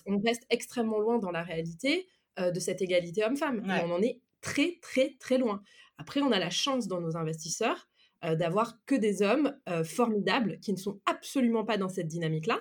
on 0.06 0.18
reste 0.18 0.44
extrêmement 0.50 0.98
loin 0.98 1.18
dans 1.18 1.30
la 1.30 1.42
réalité. 1.42 2.06
Euh, 2.40 2.50
de 2.50 2.60
cette 2.60 2.80
égalité 2.80 3.22
homme-femme. 3.22 3.62
on 3.66 3.92
en 3.92 4.00
est 4.00 4.18
très, 4.40 4.78
très, 4.80 5.16
très 5.20 5.36
loin. 5.36 5.62
Après, 5.98 6.22
on 6.22 6.32
a 6.32 6.38
la 6.38 6.48
chance 6.48 6.88
dans 6.88 7.00
nos 7.00 7.16
investisseurs 7.16 7.88
d'avoir 8.22 8.78
que 8.86 8.94
des 8.94 9.20
hommes 9.20 9.52
formidables 9.84 10.60
qui 10.60 10.72
ne 10.72 10.76
sont 10.76 11.00
absolument 11.06 11.64
pas 11.64 11.76
dans 11.76 11.88
cette 11.88 12.06
dynamique-là, 12.06 12.60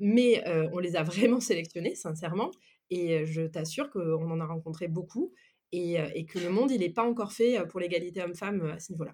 mais 0.00 0.42
on 0.72 0.78
les 0.78 0.96
a 0.96 1.02
vraiment 1.02 1.38
sélectionnés, 1.40 1.94
sincèrement, 1.94 2.50
et 2.88 3.26
je 3.26 3.42
t'assure 3.42 3.90
qu'on 3.90 4.30
en 4.30 4.40
a 4.40 4.46
rencontré 4.46 4.88
beaucoup 4.88 5.34
et, 5.70 5.98
et, 6.14 6.24
que 6.24 6.38
le 6.38 6.48
monde, 6.48 6.70
il 6.70 6.80
n'est 6.80 6.88
pas 6.88 7.04
encore 7.04 7.32
fait 7.32 7.58
pour 7.68 7.78
l'égalité 7.78 8.22
homme-femme 8.22 8.62
à 8.74 8.80
ce 8.80 8.92
niveau-là. 8.92 9.12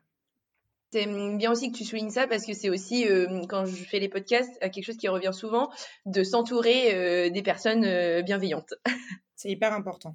C'est 0.92 1.06
bien 1.36 1.50
aussi 1.50 1.72
que 1.72 1.76
tu 1.76 1.84
soulignes 1.84 2.10
ça 2.10 2.28
parce 2.28 2.46
que 2.46 2.54
c'est 2.54 2.70
aussi, 2.70 3.06
quand 3.48 3.66
je 3.66 3.82
fais 3.82 3.98
les 3.98 4.08
podcasts, 4.08 4.56
quelque 4.60 4.84
chose 4.84 4.98
qui 4.98 5.08
revient 5.08 5.34
souvent, 5.34 5.68
de 6.06 6.22
s'entourer 6.22 7.30
des 7.30 7.42
personnes 7.42 8.22
bienveillantes. 8.22 8.74
C'est 9.40 9.48
hyper 9.48 9.72
important. 9.72 10.14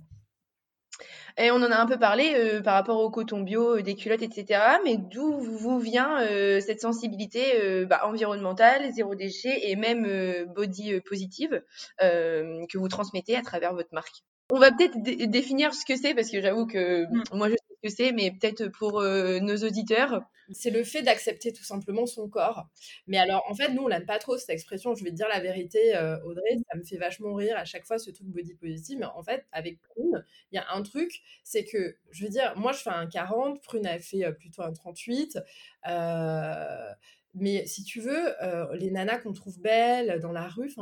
Et 1.39 1.49
on 1.49 1.55
en 1.55 1.71
a 1.71 1.77
un 1.77 1.87
peu 1.87 1.97
parlé 1.97 2.35
euh, 2.35 2.61
par 2.61 2.75
rapport 2.75 2.99
au 2.99 3.09
coton 3.09 3.41
bio, 3.41 3.77
euh, 3.77 3.81
des 3.81 3.95
culottes, 3.95 4.21
etc. 4.21 4.61
Mais 4.83 4.97
d'où 4.97 5.39
vous 5.39 5.79
vient 5.79 6.21
euh, 6.21 6.59
cette 6.59 6.79
sensibilité 6.79 7.85
bah, 7.87 8.01
environnementale, 8.05 8.93
zéro 8.93 9.15
déchet 9.15 9.67
et 9.67 9.75
même 9.75 10.05
body 10.53 11.01
positive 11.01 11.63
que 11.99 12.77
vous 12.77 12.87
transmettez 12.87 13.35
à 13.35 13.41
travers 13.41 13.73
votre 13.73 13.93
marque? 13.93 14.23
On 14.51 14.59
va 14.59 14.71
peut-être 14.71 15.01
définir 15.01 15.73
ce 15.73 15.85
que 15.85 15.95
c'est 15.95 16.13
parce 16.13 16.29
que 16.29 16.39
j'avoue 16.39 16.67
que 16.67 17.05
mm. 17.05 17.23
moi 17.33 17.49
je 17.49 17.55
que 17.85 17.91
c'est, 17.93 18.11
mais 18.11 18.31
peut-être 18.31 18.67
pour 18.67 19.01
nos 19.01 19.57
auditeurs. 19.57 20.23
C'est 20.51 20.69
le 20.69 20.83
fait 20.83 21.01
d'accepter 21.01 21.53
tout 21.53 21.63
simplement 21.63 22.05
son 22.05 22.29
corps. 22.29 22.67
Mais 23.07 23.17
alors, 23.17 23.43
en 23.49 23.55
fait, 23.55 23.69
nous, 23.69 23.83
on 23.83 23.89
n'aime 23.89 24.05
pas 24.05 24.19
trop 24.19 24.37
cette 24.37 24.51
expression. 24.51 24.93
Je 24.93 25.03
vais 25.03 25.09
te 25.09 25.15
dire 25.15 25.27
la 25.27 25.39
vérité, 25.39 25.93
Audrey, 26.23 26.57
ça 26.69 26.77
me 26.77 26.83
fait 26.83 26.97
vachement 26.97 27.33
rire 27.33 27.57
à 27.57 27.65
chaque 27.65 27.85
fois 27.85 27.97
ce 27.97 28.11
truc 28.11 28.27
body 28.27 28.53
positive. 28.53 28.99
Mais 28.99 29.05
en 29.05 29.23
fait, 29.23 29.45
avec 29.51 29.79
Prune, 29.81 30.23
il 30.51 30.55
y 30.55 30.59
a 30.59 30.65
un 30.71 30.83
truc, 30.83 31.21
c'est 31.43 31.63
que, 31.63 31.97
je 32.11 32.23
veux 32.23 32.29
dire, 32.29 32.53
moi, 32.57 32.73
je 32.73 32.79
fais 32.79 32.91
un 32.91 33.07
40, 33.07 33.61
Prune 33.63 33.87
a 33.87 33.97
fait 33.99 34.31
plutôt 34.33 34.61
un 34.61 34.71
38. 34.71 35.39
Euh, 35.87 36.91
mais 37.35 37.65
si 37.65 37.83
tu 37.83 37.99
veux, 37.99 38.33
les 38.73 38.91
nanas 38.91 39.19
qu'on 39.19 39.33
trouve 39.33 39.59
belles 39.59 40.19
dans 40.21 40.31
la 40.31 40.47
rue, 40.47 40.73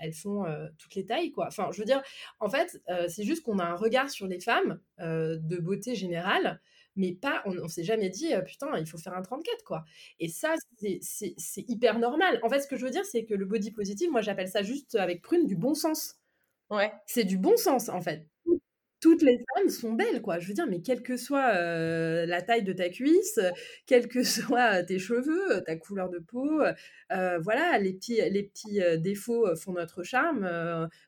elles 0.00 0.12
font 0.12 0.44
toutes 0.78 0.94
les 0.94 1.06
tailles, 1.06 1.30
quoi. 1.30 1.46
Enfin, 1.46 1.70
je 1.72 1.78
veux 1.78 1.84
dire, 1.84 2.02
en 2.40 2.48
fait, 2.48 2.82
c'est 3.08 3.24
juste 3.24 3.42
qu'on 3.42 3.58
a 3.58 3.64
un 3.64 3.76
regard 3.76 4.10
sur 4.10 4.26
les 4.26 4.40
femmes 4.40 4.80
de 4.98 5.58
beauté 5.58 5.94
générale, 5.94 6.60
mais 6.96 7.12
pas, 7.12 7.42
on, 7.46 7.52
ne 7.52 7.68
s'est 7.68 7.84
jamais 7.84 8.10
dit, 8.10 8.32
putain, 8.44 8.76
il 8.78 8.86
faut 8.86 8.98
faire 8.98 9.14
un 9.14 9.22
34, 9.22 9.64
quoi. 9.64 9.84
Et 10.18 10.28
ça, 10.28 10.54
c'est 11.00 11.64
hyper 11.68 11.98
normal. 11.98 12.40
En 12.42 12.48
fait, 12.48 12.60
ce 12.60 12.66
que 12.66 12.76
je 12.76 12.84
veux 12.84 12.90
dire, 12.90 13.04
c'est 13.04 13.24
que 13.24 13.34
le 13.34 13.46
body 13.46 13.70
positive, 13.70 14.10
moi, 14.10 14.20
j'appelle 14.20 14.48
ça 14.48 14.62
juste 14.62 14.96
avec 14.96 15.22
prune 15.22 15.46
du 15.46 15.56
bon 15.56 15.74
sens. 15.74 16.16
Ouais. 16.70 16.92
C'est 17.06 17.24
du 17.24 17.38
bon 17.38 17.56
sens, 17.56 17.88
en 17.88 18.00
fait 18.00 18.26
toutes 19.00 19.22
les 19.22 19.38
femmes 19.54 19.68
sont 19.68 19.92
belles, 19.94 20.20
quoi. 20.22 20.38
Je 20.38 20.48
veux 20.48 20.54
dire, 20.54 20.66
mais 20.68 20.80
quelle 20.80 21.02
que 21.02 21.16
soit 21.16 21.54
la 22.26 22.42
taille 22.42 22.62
de 22.62 22.72
ta 22.72 22.88
cuisse, 22.88 23.40
quels 23.86 24.08
que 24.08 24.22
soient 24.58 24.82
tes 24.82 24.98
cheveux, 24.98 25.62
ta 25.64 25.76
couleur 25.76 26.10
de 26.10 26.18
peau, 26.18 26.62
voilà, 27.08 27.78
les 27.78 27.92
petits, 27.94 28.20
les 28.30 28.42
petits 28.42 28.80
défauts 28.98 29.54
font 29.56 29.72
notre 29.72 30.02
charme. 30.02 30.48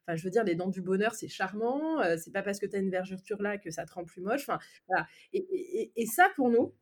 Je 0.09 0.25
veux 0.25 0.31
dire, 0.31 0.45
les 0.45 0.55
dents 0.55 0.69
du 0.69 0.81
bonheur, 0.81 1.15
c'est 1.15 1.29
charmant. 1.29 2.03
c'est 2.17 2.33
pas 2.33 2.43
parce 2.43 2.59
que 2.59 2.67
tu 2.67 2.77
as 2.77 2.79
une 2.81 2.91
vergeture 2.91 3.43
là 3.43 3.59
que 3.59 3.71
ça 3.71 3.85
te 3.85 3.93
rend 3.93 4.05
plus 4.05 4.23
moche. 4.23 4.43
Enfin, 4.43 4.59
voilà. 4.89 5.07
et 5.33 6.07
ça, 6.07 6.29
pour 6.37 6.51
nous, 6.51 6.73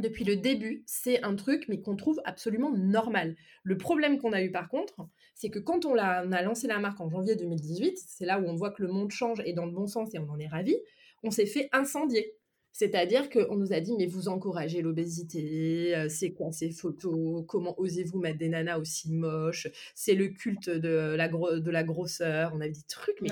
depuis 0.00 0.24
le 0.24 0.36
début, 0.36 0.82
c'est 0.86 1.22
un 1.22 1.34
truc, 1.36 1.66
mais 1.68 1.80
qu'on 1.80 1.96
trouve 1.96 2.20
absolument 2.24 2.72
normal. 2.76 3.36
Le 3.62 3.76
problème 3.76 4.18
qu'on 4.18 4.32
a 4.32 4.42
eu 4.42 4.50
par 4.50 4.68
contre, 4.68 4.94
c'est 5.34 5.50
que 5.50 5.58
quand 5.58 5.84
on 5.84 5.96
a, 5.98 6.26
on 6.26 6.32
a, 6.32 6.42
lancé 6.42 6.66
la 6.66 6.78
marque 6.78 7.00
en 7.00 7.10
janvier 7.10 7.36
2018, 7.36 7.98
c'est 7.98 8.24
là 8.24 8.40
où 8.40 8.44
on 8.46 8.54
voit 8.54 8.70
que 8.70 8.82
le 8.82 8.88
monde 8.88 9.10
change 9.10 9.42
et 9.44 9.52
dans 9.52 9.66
le 9.66 9.72
bon 9.72 9.86
sens 9.86 10.14
et 10.14 10.18
on 10.18 10.30
en 10.30 10.38
est 10.38 10.48
ravi, 10.48 10.76
on 11.22 11.30
s'est 11.30 11.46
fait 11.46 11.68
incendier. 11.72 12.34
C'est-à-dire 12.72 13.28
qu'on 13.28 13.56
nous 13.56 13.74
a 13.74 13.80
dit, 13.80 13.92
mais 13.98 14.06
vous 14.06 14.28
encouragez 14.28 14.80
l'obésité, 14.80 15.94
euh, 15.94 16.08
c'est 16.08 16.32
quoi 16.32 16.52
ces 16.52 16.70
photos, 16.70 17.44
comment 17.46 17.78
osez-vous 17.78 18.18
mettre 18.18 18.38
des 18.38 18.48
nanas 18.48 18.78
aussi 18.78 19.12
moches, 19.12 19.68
c'est 19.94 20.14
le 20.14 20.28
culte 20.28 20.70
de 20.70 21.14
la, 21.14 21.28
de 21.28 21.70
la 21.70 21.84
grosseur, 21.84 22.52
on 22.54 22.60
avait 22.62 22.70
des 22.70 22.86
trucs, 22.88 23.20
mais, 23.20 23.28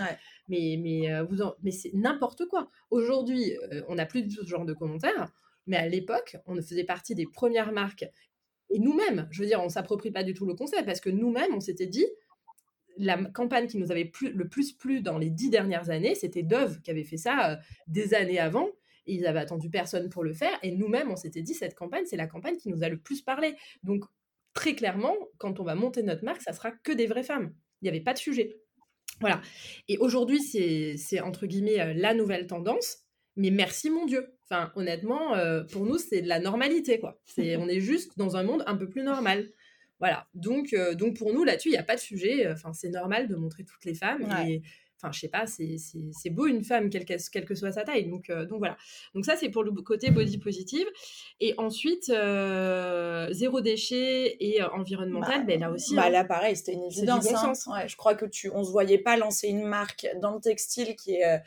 mais, 0.48 0.78
mais, 0.78 1.10
euh, 1.10 1.24
mais 1.62 1.70
c'est 1.70 1.94
n'importe 1.94 2.46
quoi. 2.48 2.70
Aujourd'hui, 2.90 3.56
euh, 3.72 3.82
on 3.88 3.94
n'a 3.94 4.04
plus 4.04 4.22
du 4.22 4.36
tout 4.36 4.44
ce 4.44 4.48
genre 4.50 4.66
de 4.66 4.74
commentaires. 4.74 5.32
Mais 5.66 5.76
à 5.76 5.88
l'époque, 5.88 6.36
on 6.46 6.56
faisait 6.56 6.84
partie 6.84 7.14
des 7.14 7.26
premières 7.26 7.72
marques. 7.72 8.06
Et 8.70 8.78
nous-mêmes, 8.78 9.28
je 9.30 9.40
veux 9.40 9.46
dire, 9.46 9.60
on 9.60 9.64
ne 9.64 9.70
s'approprie 9.70 10.10
pas 10.10 10.22
du 10.22 10.34
tout 10.34 10.46
le 10.46 10.54
concept 10.54 10.86
parce 10.86 11.00
que 11.00 11.10
nous-mêmes, 11.10 11.54
on 11.54 11.60
s'était 11.60 11.86
dit, 11.86 12.06
la 12.96 13.16
campagne 13.24 13.66
qui 13.66 13.78
nous 13.78 13.90
avait 13.90 14.10
le 14.22 14.48
plus 14.48 14.72
plu 14.72 15.00
dans 15.00 15.18
les 15.18 15.30
dix 15.30 15.50
dernières 15.50 15.90
années, 15.90 16.14
c'était 16.14 16.42
Dove 16.42 16.80
qui 16.82 16.90
avait 16.90 17.04
fait 17.04 17.16
ça 17.16 17.50
euh, 17.50 17.56
des 17.86 18.14
années 18.14 18.38
avant. 18.38 18.68
Ils 19.06 19.26
avaient 19.26 19.40
attendu 19.40 19.70
personne 19.70 20.08
pour 20.08 20.22
le 20.22 20.32
faire. 20.32 20.56
Et 20.62 20.70
nous-mêmes, 20.72 21.10
on 21.10 21.16
s'était 21.16 21.42
dit, 21.42 21.54
cette 21.54 21.74
campagne, 21.74 22.04
c'est 22.06 22.16
la 22.16 22.26
campagne 22.26 22.56
qui 22.56 22.68
nous 22.68 22.84
a 22.84 22.88
le 22.88 22.98
plus 22.98 23.22
parlé. 23.22 23.56
Donc, 23.82 24.04
très 24.54 24.74
clairement, 24.74 25.16
quand 25.38 25.58
on 25.60 25.64
va 25.64 25.74
monter 25.74 26.02
notre 26.02 26.24
marque, 26.24 26.42
ça 26.42 26.52
sera 26.52 26.70
que 26.70 26.92
des 26.92 27.06
vraies 27.06 27.22
femmes. 27.22 27.54
Il 27.80 27.86
n'y 27.86 27.88
avait 27.88 28.02
pas 28.04 28.12
de 28.12 28.18
sujet. 28.18 28.60
Voilà. 29.20 29.40
Et 29.88 29.98
aujourd'hui, 29.98 30.40
c'est 30.40 31.20
entre 31.20 31.46
guillemets 31.46 31.80
euh, 31.80 31.94
la 31.94 32.14
nouvelle 32.14 32.46
tendance. 32.46 32.98
Mais 33.36 33.50
merci 33.50 33.90
mon 33.90 34.06
Dieu. 34.06 34.34
Enfin, 34.50 34.72
honnêtement, 34.74 35.34
euh, 35.36 35.62
pour 35.62 35.84
nous, 35.84 35.98
c'est 35.98 36.22
de 36.22 36.28
la 36.28 36.40
normalité, 36.40 36.98
quoi. 36.98 37.20
C'est, 37.24 37.56
on 37.56 37.68
est 37.68 37.80
juste 37.80 38.18
dans 38.18 38.36
un 38.36 38.42
monde 38.42 38.64
un 38.66 38.76
peu 38.76 38.88
plus 38.88 39.02
normal. 39.02 39.48
Voilà. 40.00 40.26
Donc, 40.34 40.72
euh, 40.72 40.94
donc 40.94 41.16
pour 41.16 41.32
nous, 41.32 41.44
là-dessus, 41.44 41.68
il 41.68 41.72
n'y 41.72 41.78
a 41.78 41.84
pas 41.84 41.94
de 41.94 42.00
sujet. 42.00 42.50
Enfin, 42.50 42.72
c'est 42.72 42.88
normal 42.88 43.28
de 43.28 43.36
montrer 43.36 43.64
toutes 43.64 43.84
les 43.84 43.94
femmes. 43.94 44.22
Et, 44.48 44.62
enfin, 44.96 45.12
je 45.12 45.20
sais 45.20 45.28
pas, 45.28 45.44
c'est, 45.46 46.30
beau 46.30 46.46
une 46.46 46.64
femme, 46.64 46.90
quelle, 46.90 47.04
quelle, 47.04 47.44
que 47.44 47.54
soit 47.54 47.72
sa 47.72 47.84
taille. 47.84 48.08
Donc, 48.08 48.28
euh, 48.28 48.44
donc 48.44 48.58
voilà. 48.58 48.76
Donc 49.14 49.24
ça, 49.24 49.36
c'est 49.36 49.50
pour 49.50 49.62
le 49.62 49.70
côté 49.82 50.10
body 50.10 50.38
positive. 50.38 50.86
Et 51.38 51.54
ensuite, 51.58 52.06
zéro 52.06 53.60
déchet 53.60 54.36
et 54.40 54.62
environnemental, 54.62 55.40
bah, 55.40 55.46
ben 55.46 55.60
là 55.60 55.70
aussi. 55.70 55.94
Bah, 55.94 56.06
hein. 56.06 56.10
là, 56.10 56.24
pareil, 56.24 56.56
c'était 56.56 56.72
une 56.72 56.84
évidence. 56.84 57.28
Hein. 57.68 57.86
je 57.86 57.94
crois 57.94 58.14
que 58.14 58.26
tu, 58.26 58.50
on 58.52 58.64
se 58.64 58.70
voyait 58.70 58.98
pas 58.98 59.16
lancer 59.16 59.46
une 59.46 59.64
marque 59.64 60.08
dans 60.20 60.34
le 60.34 60.40
textile 60.40 60.96
qui 60.96 61.16
est 61.16 61.40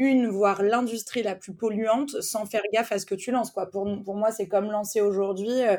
une, 0.00 0.28
voire 0.28 0.62
l'industrie 0.62 1.22
la 1.22 1.34
plus 1.34 1.52
polluante 1.52 2.22
sans 2.22 2.46
faire 2.46 2.62
gaffe 2.72 2.90
à 2.90 2.98
ce 2.98 3.04
que 3.04 3.14
tu 3.14 3.30
lances. 3.30 3.50
Quoi. 3.50 3.70
Pour, 3.70 3.86
pour 4.02 4.14
moi, 4.16 4.32
c'est 4.32 4.48
comme 4.48 4.70
lancer 4.70 5.02
aujourd'hui 5.02 5.50
euh, 5.50 5.76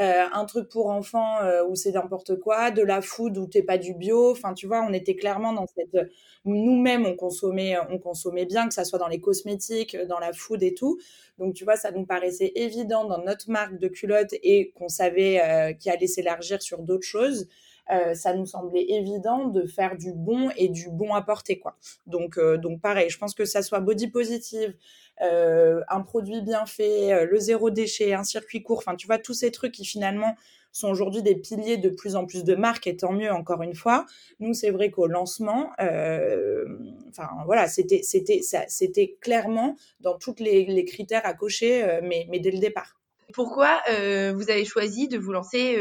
euh, 0.00 0.24
un 0.32 0.44
truc 0.44 0.68
pour 0.68 0.88
enfants 0.88 1.40
euh, 1.40 1.64
où 1.64 1.76
c'est 1.76 1.92
n'importe 1.92 2.40
quoi, 2.40 2.72
de 2.72 2.82
la 2.82 3.00
food 3.00 3.38
où 3.38 3.46
t'es 3.46 3.62
pas 3.62 3.78
du 3.78 3.94
bio. 3.94 4.32
Enfin, 4.32 4.54
tu 4.54 4.66
vois, 4.66 4.82
on 4.82 4.92
était 4.92 5.14
clairement 5.14 5.52
dans 5.52 5.66
cette... 5.68 6.10
Nous-mêmes, 6.44 7.06
on 7.06 7.14
consommait, 7.14 7.76
on 7.90 7.98
consommait 7.98 8.46
bien, 8.46 8.66
que 8.66 8.74
ça 8.74 8.84
soit 8.84 8.98
dans 8.98 9.06
les 9.06 9.20
cosmétiques, 9.20 9.96
dans 10.08 10.18
la 10.18 10.32
food 10.32 10.64
et 10.64 10.74
tout. 10.74 10.98
Donc, 11.38 11.54
tu 11.54 11.62
vois, 11.62 11.76
ça 11.76 11.92
nous 11.92 12.04
paraissait 12.04 12.50
évident 12.56 13.04
dans 13.04 13.22
notre 13.22 13.48
marque 13.50 13.78
de 13.78 13.86
culottes 13.86 14.34
et 14.42 14.72
qu'on 14.72 14.88
savait 14.88 15.76
qu'il 15.78 15.92
allait 15.92 16.06
s'élargir 16.08 16.60
sur 16.60 16.82
d'autres 16.82 17.06
choses. 17.06 17.46
Euh, 17.90 18.14
ça 18.14 18.34
nous 18.34 18.46
semblait 18.46 18.84
évident 18.88 19.46
de 19.48 19.66
faire 19.66 19.96
du 19.96 20.12
bon 20.12 20.50
et 20.56 20.68
du 20.68 20.90
bon 20.90 21.14
à 21.14 21.22
porter 21.22 21.58
quoi. 21.58 21.76
Donc 22.06 22.38
euh, 22.38 22.56
donc 22.56 22.80
pareil, 22.80 23.10
je 23.10 23.18
pense 23.18 23.34
que 23.34 23.44
ça 23.44 23.62
soit 23.62 23.80
body 23.80 24.08
positive, 24.08 24.74
euh, 25.22 25.80
un 25.88 26.00
produit 26.00 26.40
bien 26.40 26.66
fait, 26.66 27.26
le 27.26 27.38
zéro 27.38 27.70
déchet, 27.70 28.12
un 28.14 28.24
circuit 28.24 28.62
court, 28.62 28.78
enfin 28.78 28.94
tu 28.94 29.06
vois 29.06 29.18
tous 29.18 29.34
ces 29.34 29.50
trucs 29.50 29.72
qui 29.72 29.84
finalement 29.84 30.36
sont 30.72 30.88
aujourd'hui 30.88 31.22
des 31.22 31.34
piliers 31.34 31.78
de 31.78 31.88
plus 31.88 32.14
en 32.14 32.26
plus 32.26 32.44
de 32.44 32.54
marques 32.54 32.86
et 32.86 32.96
tant 32.96 33.12
mieux 33.12 33.32
encore 33.32 33.62
une 33.62 33.74
fois. 33.74 34.06
Nous 34.38 34.54
c'est 34.54 34.70
vrai 34.70 34.92
qu'au 34.92 35.08
lancement, 35.08 35.70
enfin 35.80 37.28
voilà 37.44 37.66
c'était 37.66 38.02
c'était 38.04 38.40
c'était 38.68 39.16
clairement 39.20 39.74
dans 39.98 40.16
tous 40.16 40.36
les, 40.38 40.84
critères 40.84 41.26
à 41.26 41.34
cocher, 41.34 42.00
mais 42.04 42.28
mais 42.30 42.38
dès 42.38 42.52
le 42.52 42.58
départ. 42.58 43.00
Pourquoi 43.32 43.80
vous 43.88 44.48
avez 44.48 44.64
choisi 44.64 45.08
de 45.08 45.18
vous 45.18 45.32
lancer 45.32 45.76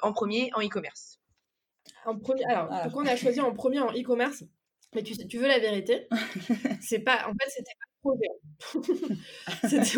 en 0.00 0.12
premier 0.14 0.50
en 0.54 0.62
e-commerce? 0.62 1.15
Premier, 2.14 2.44
alors, 2.44 2.68
pourquoi 2.84 3.02
on 3.02 3.06
a 3.06 3.16
choisi 3.16 3.40
en 3.40 3.52
premier 3.52 3.80
en 3.80 3.90
e-commerce? 3.90 4.44
Mais 4.94 5.02
tu, 5.02 5.16
tu 5.26 5.38
veux 5.38 5.48
la 5.48 5.58
vérité? 5.58 6.06
C'est 6.80 7.00
pas, 7.00 7.26
en 7.26 7.32
fait, 7.32 7.50
c'était 7.50 7.72
projet. 8.00 8.28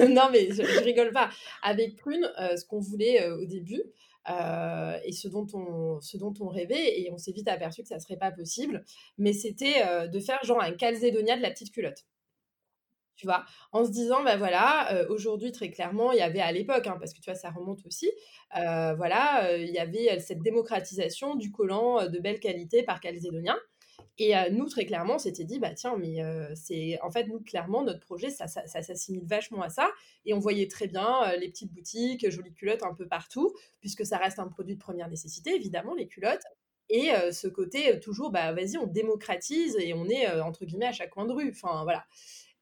non, 0.08 0.28
mais 0.32 0.48
je, 0.50 0.82
rigole 0.82 1.12
pas. 1.12 1.30
Avec 1.62 1.96
Prune, 1.96 2.28
euh, 2.40 2.56
ce 2.56 2.64
qu'on 2.64 2.80
voulait 2.80 3.22
euh, 3.22 3.40
au 3.40 3.44
début 3.44 3.82
euh, 4.30 4.98
et 5.04 5.12
ce 5.12 5.28
dont 5.28 5.46
on, 5.54 6.00
ce 6.00 6.16
dont 6.16 6.34
on 6.40 6.48
rêvait, 6.48 7.00
et 7.00 7.10
on 7.12 7.18
s'est 7.18 7.32
vite 7.32 7.48
aperçu 7.48 7.82
que 7.82 7.88
ça 7.88 7.98
serait 7.98 8.16
pas 8.16 8.30
possible, 8.30 8.84
mais 9.16 9.32
c'était 9.32 10.08
de 10.08 10.20
faire 10.20 10.42
genre 10.44 10.60
un 10.60 10.72
calzédonia 10.72 11.36
de 11.36 11.42
la 11.42 11.50
petite 11.50 11.72
culotte 11.72 12.04
en 13.72 13.84
se 13.84 13.90
disant, 13.90 14.22
ben 14.22 14.36
voilà, 14.36 15.06
aujourd'hui, 15.08 15.52
très 15.52 15.70
clairement, 15.70 16.12
il 16.12 16.18
y 16.18 16.22
avait 16.22 16.40
à 16.40 16.52
l'époque, 16.52 16.86
hein, 16.86 16.96
parce 16.98 17.12
que 17.12 17.20
tu 17.20 17.30
vois, 17.30 17.38
ça 17.38 17.50
remonte 17.50 17.84
aussi, 17.86 18.10
voilà, 18.52 19.56
il 19.56 19.70
y 19.70 19.78
avait 19.78 20.18
cette 20.20 20.40
démocratisation 20.42 21.34
du 21.34 21.50
collant 21.50 22.06
de 22.08 22.18
belle 22.18 22.40
qualité 22.40 22.82
par 22.82 23.00
calzédonien. 23.00 23.56
Et 24.20 24.34
nous, 24.50 24.68
très 24.68 24.84
clairement, 24.84 25.14
on 25.14 25.18
s'était 25.18 25.44
dit, 25.44 25.60
bah 25.60 25.74
tiens, 25.74 25.96
mais 25.96 26.16
c'est 26.56 26.98
en 27.02 27.10
fait, 27.10 27.28
nous, 27.28 27.40
clairement, 27.40 27.84
notre 27.84 28.00
projet, 28.00 28.30
ça 28.30 28.48
s'assimile 28.48 29.24
vachement 29.24 29.62
à 29.62 29.68
ça. 29.68 29.88
Et 30.24 30.34
on 30.34 30.40
voyait 30.40 30.66
très 30.66 30.88
bien 30.88 31.36
les 31.38 31.48
petites 31.48 31.72
boutiques, 31.72 32.28
jolies 32.28 32.52
culottes 32.52 32.82
un 32.82 32.94
peu 32.94 33.06
partout, 33.06 33.54
puisque 33.80 34.04
ça 34.04 34.18
reste 34.18 34.40
un 34.40 34.48
produit 34.48 34.74
de 34.74 34.80
première 34.80 35.08
nécessité, 35.08 35.54
évidemment, 35.54 35.94
les 35.94 36.08
culottes. 36.08 36.42
Et 36.90 37.10
ce 37.30 37.46
côté, 37.46 38.00
toujours, 38.00 38.30
bah 38.30 38.52
vas-y, 38.52 38.76
on 38.76 38.86
démocratise 38.86 39.76
et 39.78 39.94
on 39.94 40.08
est, 40.08 40.26
entre 40.40 40.64
guillemets, 40.64 40.86
à 40.86 40.92
chaque 40.92 41.10
coin 41.10 41.26
de 41.26 41.32
rue. 41.32 41.50
Enfin, 41.50 41.84
voilà. 41.84 42.04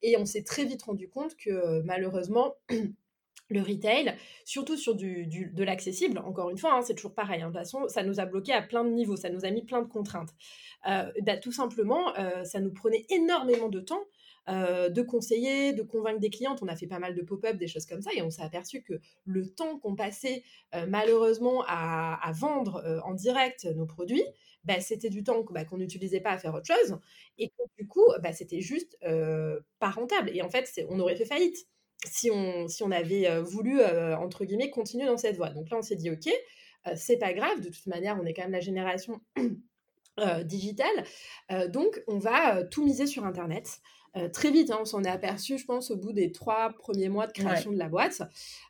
Et 0.03 0.17
on 0.17 0.25
s'est 0.25 0.43
très 0.43 0.65
vite 0.65 0.83
rendu 0.83 1.09
compte 1.09 1.37
que 1.37 1.81
malheureusement, 1.83 2.55
le 3.49 3.61
retail, 3.61 4.15
surtout 4.45 4.77
sur 4.77 4.95
de 4.95 5.63
l'accessible, 5.63 6.19
encore 6.19 6.51
une 6.51 6.59
fois, 6.59 6.75
hein, 6.75 6.83
c'est 6.83 6.95
toujours 6.95 7.15
pareil. 7.15 7.43
Hein, 7.43 7.49
de 7.49 7.53
toute 7.53 7.61
façon, 7.61 7.89
ça 7.89 8.03
nous 8.03 8.19
a 8.21 8.27
bloqué 8.27 8.53
à 8.53 8.63
plein 8.63 8.85
de 8.85 8.91
niveaux, 8.91 9.17
ça 9.17 9.31
nous 9.31 9.45
a 9.45 9.51
mis 9.51 9.65
plein 9.65 9.83
de 9.83 9.89
contraintes. 9.89 10.31
Euh, 10.89 11.11
bah, 11.23 11.37
tout 11.37 11.53
simplement, 11.53 12.17
euh, 12.19 12.45
ça 12.45 12.61
nous 12.61 12.73
prenait 12.73 13.07
énormément 13.11 13.69
de 13.69 13.81
temps 13.81 14.03
euh, 14.49 14.89
de 14.89 15.03
conseiller, 15.03 15.73
de 15.73 15.83
convaincre 15.83 16.21
des 16.21 16.31
clientes. 16.31 16.61
On 16.63 16.69
a 16.69 16.77
fait 16.77 16.87
pas 16.87 17.01
mal 17.01 17.17
de 17.17 17.23
pop-up, 17.23 17.57
des 17.57 17.67
choses 17.67 17.85
comme 17.85 18.01
ça, 18.01 18.11
et 18.15 18.23
on 18.23 18.31
s'est 18.31 18.43
aperçu 18.43 18.81
que 18.81 18.95
le 19.25 19.49
temps 19.49 19.79
qu'on 19.79 19.97
passait 19.97 20.45
malheureusement 20.87 21.65
à, 21.67 22.31
vendre 22.33 23.01
en 23.05 23.15
direct 23.15 23.65
nos 23.75 23.87
produits, 23.87 24.23
bah, 24.65 24.81
c'était 24.81 25.11
du 25.11 25.25
temps 25.25 25.45
bah, 25.51 25.65
qu'on 25.65 25.79
n'utilisait 25.79 26.21
pas 26.21 26.31
à 26.31 26.39
faire 26.39 26.55
autre 26.55 26.67
chose, 26.67 26.99
et 27.39 27.49
que 27.49 27.63
du 27.79 27.89
coup, 27.89 28.05
bah, 28.23 28.33
c'était 28.33 28.61
juste 28.61 28.97
pas 29.01 29.91
rentable. 29.91 30.31
Et 30.33 30.43
en 30.43 30.49
fait, 30.49 30.71
on 30.91 31.01
aurait 31.01 31.17
fait 31.17 31.25
faillite 31.25 31.67
si 32.05 32.31
on, 32.31 32.69
si 32.69 32.85
on 32.85 32.93
avait 32.93 33.41
voulu, 33.41 33.83
entre 33.83 34.45
guillemets, 34.45 34.71
continuer 34.71 35.07
dans 35.07 35.19
cette 35.19 35.37
voie. 35.37 35.51
Donc 35.51 35.71
là, 35.71 35.79
on 35.79 35.83
s'est 35.83 35.97
dit, 35.97 36.11
OK, 36.11 36.31
c'est 36.95 37.19
pas 37.19 37.33
grave, 37.33 37.61
de 37.61 37.69
toute 37.69 37.87
manière, 37.87 38.17
on 38.21 38.25
est 38.25 38.33
quand 38.33 38.43
même 38.43 38.53
la 38.53 38.61
génération 38.61 39.21
digitale, 40.45 41.05
donc 41.71 42.01
on 42.07 42.19
va 42.19 42.63
tout 42.63 42.85
miser 42.85 43.07
sur 43.07 43.25
Internet. 43.25 43.81
Très 44.33 44.51
vite, 44.51 44.71
hein, 44.71 44.79
on 44.81 44.85
s'en 44.85 45.05
est 45.05 45.11
aperçu, 45.11 45.59
je 45.59 45.65
pense, 45.65 45.91
au 45.91 45.97
bout 45.97 46.13
des 46.13 46.33
trois 46.33 46.71
premiers 46.79 47.09
mois 47.09 47.27
de 47.27 47.33
création 47.33 47.71
de 47.71 47.79
la 47.79 47.89
boîte. 47.89 48.23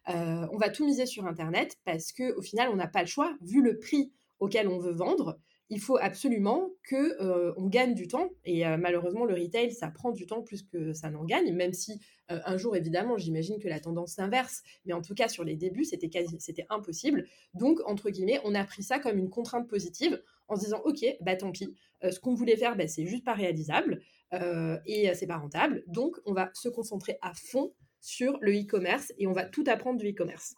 on 0.06 0.56
va 0.56 0.70
tout 0.70 0.84
miser 0.84 1.06
sur 1.06 1.26
Internet 1.26 1.76
parce 1.84 2.12
qu'au 2.12 2.42
final, 2.42 2.68
on 2.72 2.76
n'a 2.76 2.88
pas 2.88 3.00
le 3.00 3.06
choix, 3.06 3.36
vu 3.40 3.62
le 3.62 3.78
prix 3.78 4.12
auquel 4.38 4.68
on 4.68 4.78
veut 4.78 4.92
vendre 4.92 5.38
il 5.68 5.80
faut 5.80 5.98
absolument 6.00 6.70
que 6.84 7.20
euh, 7.20 7.52
on 7.56 7.66
gagne 7.66 7.94
du 7.94 8.06
temps. 8.06 8.30
Et 8.44 8.66
euh, 8.66 8.76
malheureusement, 8.76 9.24
le 9.24 9.34
retail, 9.34 9.72
ça 9.72 9.88
prend 9.88 10.12
du 10.12 10.26
temps 10.26 10.42
plus 10.42 10.62
que 10.62 10.92
ça 10.92 11.10
n'en 11.10 11.24
gagne, 11.24 11.52
même 11.54 11.72
si 11.72 12.00
euh, 12.30 12.38
un 12.44 12.56
jour, 12.56 12.76
évidemment, 12.76 13.18
j'imagine 13.18 13.58
que 13.58 13.68
la 13.68 13.80
tendance 13.80 14.14
s'inverse. 14.14 14.62
Mais 14.84 14.92
en 14.92 15.02
tout 15.02 15.14
cas, 15.14 15.28
sur 15.28 15.44
les 15.44 15.56
débuts, 15.56 15.84
c'était 15.84 16.08
quasi, 16.08 16.36
c'était 16.38 16.66
impossible. 16.70 17.26
Donc, 17.54 17.80
entre 17.86 18.10
guillemets, 18.10 18.40
on 18.44 18.54
a 18.54 18.64
pris 18.64 18.82
ça 18.82 18.98
comme 18.98 19.18
une 19.18 19.30
contrainte 19.30 19.68
positive 19.68 20.22
en 20.48 20.56
se 20.56 20.64
disant, 20.64 20.80
ok, 20.84 21.04
bah 21.20 21.34
tant 21.34 21.50
pis, 21.50 21.74
ce 22.08 22.20
qu'on 22.20 22.34
voulait 22.34 22.56
faire, 22.56 22.76
bah, 22.76 22.86
c'est 22.86 23.06
juste 23.06 23.24
pas 23.24 23.34
réalisable 23.34 24.00
et 24.32 25.12
c'est 25.14 25.26
pas 25.26 25.38
rentable. 25.38 25.82
Donc, 25.86 26.16
on 26.26 26.32
va 26.32 26.50
se 26.54 26.68
concentrer 26.68 27.18
à 27.22 27.32
fond 27.34 27.72
sur 28.00 28.38
le 28.40 28.52
e-commerce 28.52 29.12
et 29.18 29.26
on 29.26 29.32
va 29.32 29.44
tout 29.44 29.64
apprendre 29.66 29.98
du 29.98 30.10
e-commerce. 30.10 30.54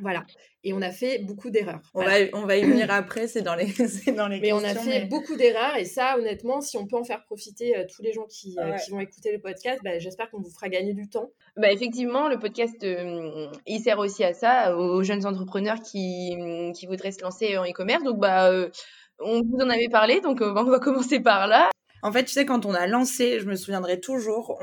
Voilà. 0.00 0.24
Et 0.62 0.72
on 0.72 0.82
a 0.82 0.90
fait 0.90 1.18
beaucoup 1.18 1.48
d'erreurs. 1.50 1.80
On, 1.94 2.02
va, 2.02 2.12
on 2.34 2.44
va 2.44 2.56
y 2.56 2.64
venir 2.64 2.90
après, 2.90 3.28
c'est 3.28 3.42
dans 3.42 3.54
les, 3.54 3.66
dans 4.16 4.28
les 4.28 4.40
Mais 4.40 4.52
on 4.52 4.62
a 4.64 4.74
fait 4.74 5.06
beaucoup 5.06 5.36
d'erreurs 5.36 5.76
et 5.76 5.84
ça, 5.84 6.18
honnêtement, 6.18 6.60
si 6.60 6.76
on 6.76 6.86
peut 6.86 6.96
en 6.96 7.04
faire 7.04 7.22
profiter 7.24 7.76
euh, 7.76 7.84
tous 7.88 8.02
les 8.02 8.12
gens 8.12 8.26
qui, 8.26 8.56
euh, 8.58 8.72
qui, 8.72 8.90
vont 8.90 9.00
écouter 9.00 9.32
le 9.32 9.40
podcast, 9.40 9.80
bah, 9.84 9.98
j'espère 9.98 10.30
qu'on 10.30 10.40
vous 10.40 10.50
fera 10.50 10.68
gagner 10.68 10.92
du 10.92 11.08
temps. 11.08 11.30
Bah, 11.56 11.72
effectivement, 11.72 12.28
le 12.28 12.38
podcast, 12.38 12.82
euh, 12.84 13.50
il 13.66 13.80
sert 13.80 13.98
aussi 13.98 14.24
à 14.24 14.34
ça, 14.34 14.76
aux 14.76 15.02
jeunes 15.02 15.24
entrepreneurs 15.24 15.80
qui, 15.80 16.36
qui 16.74 16.86
voudraient 16.86 17.12
se 17.12 17.22
lancer 17.22 17.56
en 17.56 17.64
e-commerce. 17.64 18.02
Donc, 18.02 18.18
bah, 18.18 18.50
on 19.20 19.40
vous 19.40 19.58
en 19.58 19.70
avait 19.70 19.88
parlé, 19.88 20.20
donc 20.20 20.40
on 20.42 20.64
va 20.64 20.78
commencer 20.78 21.20
par 21.20 21.46
là. 21.46 21.70
En 22.02 22.12
fait, 22.12 22.24
tu 22.24 22.32
sais, 22.32 22.46
quand 22.46 22.66
on 22.66 22.74
a 22.74 22.86
lancé, 22.86 23.40
je 23.40 23.46
me 23.46 23.56
souviendrai 23.56 24.00
toujours, 24.00 24.60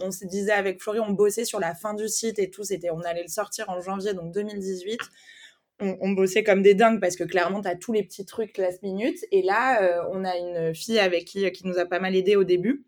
on, 0.00 0.10
se 0.10 0.24
disait 0.24 0.52
avec 0.52 0.80
Florie, 0.80 1.00
on 1.00 1.12
bossait 1.12 1.44
sur 1.44 1.60
la 1.60 1.74
fin 1.74 1.94
du 1.94 2.08
site 2.08 2.38
et 2.38 2.48
tout. 2.50 2.64
C'était, 2.64 2.90
on 2.90 3.00
allait 3.00 3.22
le 3.22 3.28
sortir 3.28 3.68
en 3.68 3.80
janvier, 3.80 4.14
donc 4.14 4.32
2018. 4.32 4.98
On, 5.80 6.10
bossait 6.12 6.42
comme 6.42 6.62
des 6.62 6.74
dingues 6.74 7.00
parce 7.00 7.16
que 7.16 7.24
clairement, 7.24 7.60
tu 7.60 7.68
as 7.68 7.76
tous 7.76 7.92
les 7.92 8.02
petits 8.02 8.24
trucs 8.24 8.56
last 8.56 8.82
minute. 8.82 9.18
Et 9.30 9.42
là, 9.42 9.82
euh, 9.82 10.08
on 10.10 10.24
a 10.24 10.36
une 10.36 10.74
fille 10.74 10.98
avec 10.98 11.26
qui, 11.26 11.50
qui 11.52 11.66
nous 11.66 11.78
a 11.78 11.84
pas 11.84 12.00
mal 12.00 12.16
aidé 12.16 12.34
au 12.34 12.44
début 12.44 12.86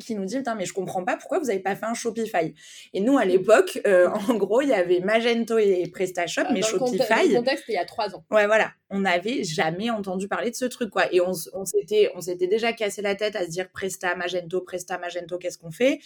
qui 0.00 0.14
nous 0.14 0.24
dit 0.24 0.36
Putain, 0.36 0.54
mais 0.54 0.64
je 0.64 0.72
comprends 0.72 1.04
pas 1.04 1.16
pourquoi 1.16 1.38
vous 1.38 1.50
avez 1.50 1.60
pas 1.60 1.76
fait 1.76 1.86
un 1.86 1.94
Shopify. 1.94 2.54
Et 2.92 3.00
nous, 3.00 3.18
à 3.18 3.24
l'époque, 3.24 3.80
euh, 3.86 4.08
en 4.08 4.34
gros, 4.34 4.60
il 4.60 4.68
y 4.68 4.72
avait 4.72 5.00
Magento 5.00 5.58
et 5.58 5.88
PrestaShop, 5.92 6.52
mais 6.52 6.62
Shopify. 6.62 7.28
Le 7.28 7.36
contexte, 7.36 7.64
il 7.68 7.74
y 7.74 7.78
a 7.78 7.84
trois 7.84 8.14
ans. 8.14 8.24
Ouais, 8.30 8.46
voilà. 8.46 8.72
On 8.90 9.00
n'avait 9.00 9.44
jamais 9.44 9.90
entendu 9.90 10.28
parler 10.28 10.50
de 10.50 10.56
ce 10.56 10.64
truc, 10.64 10.90
quoi. 10.90 11.12
Et 11.12 11.20
on, 11.20 11.32
on 11.52 11.64
s'était, 11.64 12.10
on 12.14 12.20
s'était 12.20 12.46
déjà 12.46 12.72
cassé 12.72 13.02
la 13.02 13.14
tête 13.14 13.36
à 13.36 13.44
se 13.44 13.50
dire 13.50 13.70
Presta, 13.70 14.14
Magento, 14.14 14.60
Presta, 14.60 14.98
Magento, 14.98 15.38
qu'est-ce 15.38 15.58
qu'on 15.58 15.70
fait? 15.72 16.00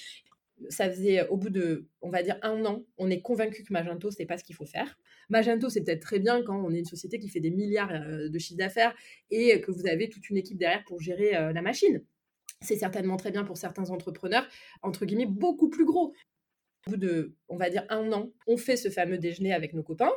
Ça 0.70 0.88
faisait 0.88 1.28
au 1.28 1.36
bout 1.36 1.50
de, 1.50 1.86
on 2.00 2.08
va 2.08 2.22
dire, 2.22 2.38
un 2.42 2.64
an, 2.64 2.82
on 2.96 3.10
est 3.10 3.20
convaincu 3.20 3.62
que 3.62 3.72
Magento, 3.72 4.10
c'est 4.10 4.24
pas 4.24 4.38
ce 4.38 4.44
qu'il 4.44 4.54
faut 4.54 4.64
faire. 4.64 4.96
Magento, 5.28 5.68
c'est 5.68 5.82
peut-être 5.82 6.00
très 6.00 6.18
bien 6.18 6.42
quand 6.42 6.56
on 6.64 6.72
est 6.72 6.78
une 6.78 6.86
société 6.86 7.18
qui 7.18 7.28
fait 7.28 7.40
des 7.40 7.50
milliards 7.50 7.92
euh, 7.92 8.28
de 8.28 8.38
chiffre 8.38 8.58
d'affaires 8.58 8.94
et 9.30 9.60
que 9.60 9.70
vous 9.70 9.86
avez 9.86 10.08
toute 10.08 10.30
une 10.30 10.36
équipe 10.36 10.56
derrière 10.56 10.84
pour 10.84 11.00
gérer 11.00 11.36
euh, 11.36 11.52
la 11.52 11.62
machine. 11.62 12.02
C'est 12.62 12.76
certainement 12.76 13.16
très 13.16 13.30
bien 13.30 13.44
pour 13.44 13.56
certains 13.56 13.90
entrepreneurs, 13.90 14.46
entre 14.82 15.04
guillemets, 15.04 15.26
beaucoup 15.26 15.68
plus 15.68 15.84
gros. 15.84 16.14
Au 16.86 16.90
bout 16.90 16.96
de, 16.96 17.34
on 17.48 17.56
va 17.56 17.68
dire, 17.68 17.84
un 17.88 18.12
an, 18.12 18.30
on 18.46 18.56
fait 18.56 18.76
ce 18.76 18.90
fameux 18.90 19.18
déjeuner 19.18 19.52
avec 19.52 19.74
nos 19.74 19.82
copains. 19.82 20.12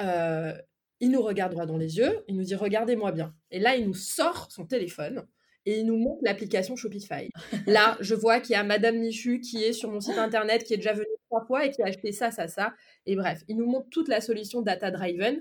Euh, 0.00 0.54
il 1.00 1.10
nous 1.10 1.22
regarde 1.22 1.52
droit 1.52 1.66
dans 1.66 1.78
les 1.78 1.96
yeux, 1.96 2.24
il 2.28 2.36
nous 2.36 2.42
dit 2.42 2.54
Regardez-moi 2.54 3.12
bien. 3.12 3.34
Et 3.50 3.58
là, 3.58 3.76
il 3.76 3.86
nous 3.86 3.94
sort 3.94 4.50
son 4.50 4.66
téléphone 4.66 5.26
et 5.66 5.78
il 5.78 5.86
nous 5.86 5.96
montre 5.96 6.20
l'application 6.22 6.76
Shopify. 6.76 7.30
Là, 7.66 7.96
je 8.00 8.14
vois 8.14 8.40
qu'il 8.40 8.52
y 8.52 8.56
a 8.56 8.62
Madame 8.62 8.98
Michu 8.98 9.40
qui 9.40 9.62
est 9.62 9.72
sur 9.72 9.90
mon 9.90 10.00
site 10.00 10.18
internet, 10.18 10.64
qui 10.64 10.74
est 10.74 10.78
déjà 10.78 10.92
venue 10.92 11.06
trois 11.28 11.44
fois 11.46 11.66
et 11.66 11.70
qui 11.70 11.82
a 11.82 11.86
acheté 11.86 12.12
ça, 12.12 12.30
ça, 12.30 12.48
ça. 12.48 12.74
Et 13.06 13.16
bref, 13.16 13.42
il 13.48 13.56
nous 13.56 13.66
montre 13.66 13.88
toute 13.90 14.08
la 14.08 14.20
solution 14.20 14.62
data 14.62 14.90
driven. 14.90 15.40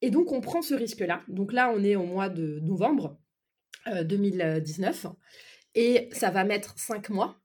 Et 0.00 0.10
donc, 0.10 0.32
on 0.32 0.40
prend 0.40 0.60
ce 0.60 0.74
risque-là. 0.74 1.22
Donc 1.28 1.52
là, 1.52 1.72
on 1.74 1.82
est 1.82 1.96
au 1.96 2.04
mois 2.04 2.28
de 2.28 2.60
novembre 2.60 3.18
2019. 3.86 5.06
Et 5.74 6.08
ça 6.12 6.30
va 6.30 6.44
mettre 6.44 6.78
cinq 6.78 7.08
mois 7.08 7.36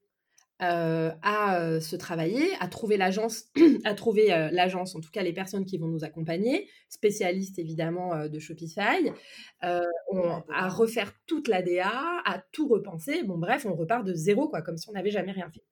euh, 0.61 1.09
à 1.21 1.61
euh, 1.61 1.79
se 1.79 1.95
travailler, 1.95 2.49
à 2.59 2.67
trouver 2.67 2.97
l'agence, 2.97 3.45
à 3.85 3.93
trouver 3.93 4.33
euh, 4.33 4.49
l'agence, 4.51 4.93
en 4.93 4.99
tout 4.99 5.09
cas 5.09 5.23
les 5.23 5.31
personnes 5.31 5.63
qui 5.63 5.77
vont 5.77 5.87
nous 5.87 6.03
accompagner, 6.03 6.67
spécialistes 6.89 7.57
évidemment 7.59 8.27
de 8.27 8.39
Shopify, 8.39 9.09
à 9.61 10.67
refaire 10.67 11.13
toute 11.27 11.47
la 11.47 11.61
DA, 11.61 11.93
à 12.25 12.43
tout 12.51 12.67
repenser. 12.67 13.23
Bon 13.23 13.37
bref, 13.37 13.65
on 13.65 13.73
repart 13.73 14.05
de 14.05 14.13
zéro 14.13 14.49
quoi, 14.49 14.61
comme 14.61 14.75
si 14.75 14.89
on 14.89 14.93
n'avait 14.93 15.11
jamais 15.11 15.31
rien 15.31 15.49
fait. 15.49 15.63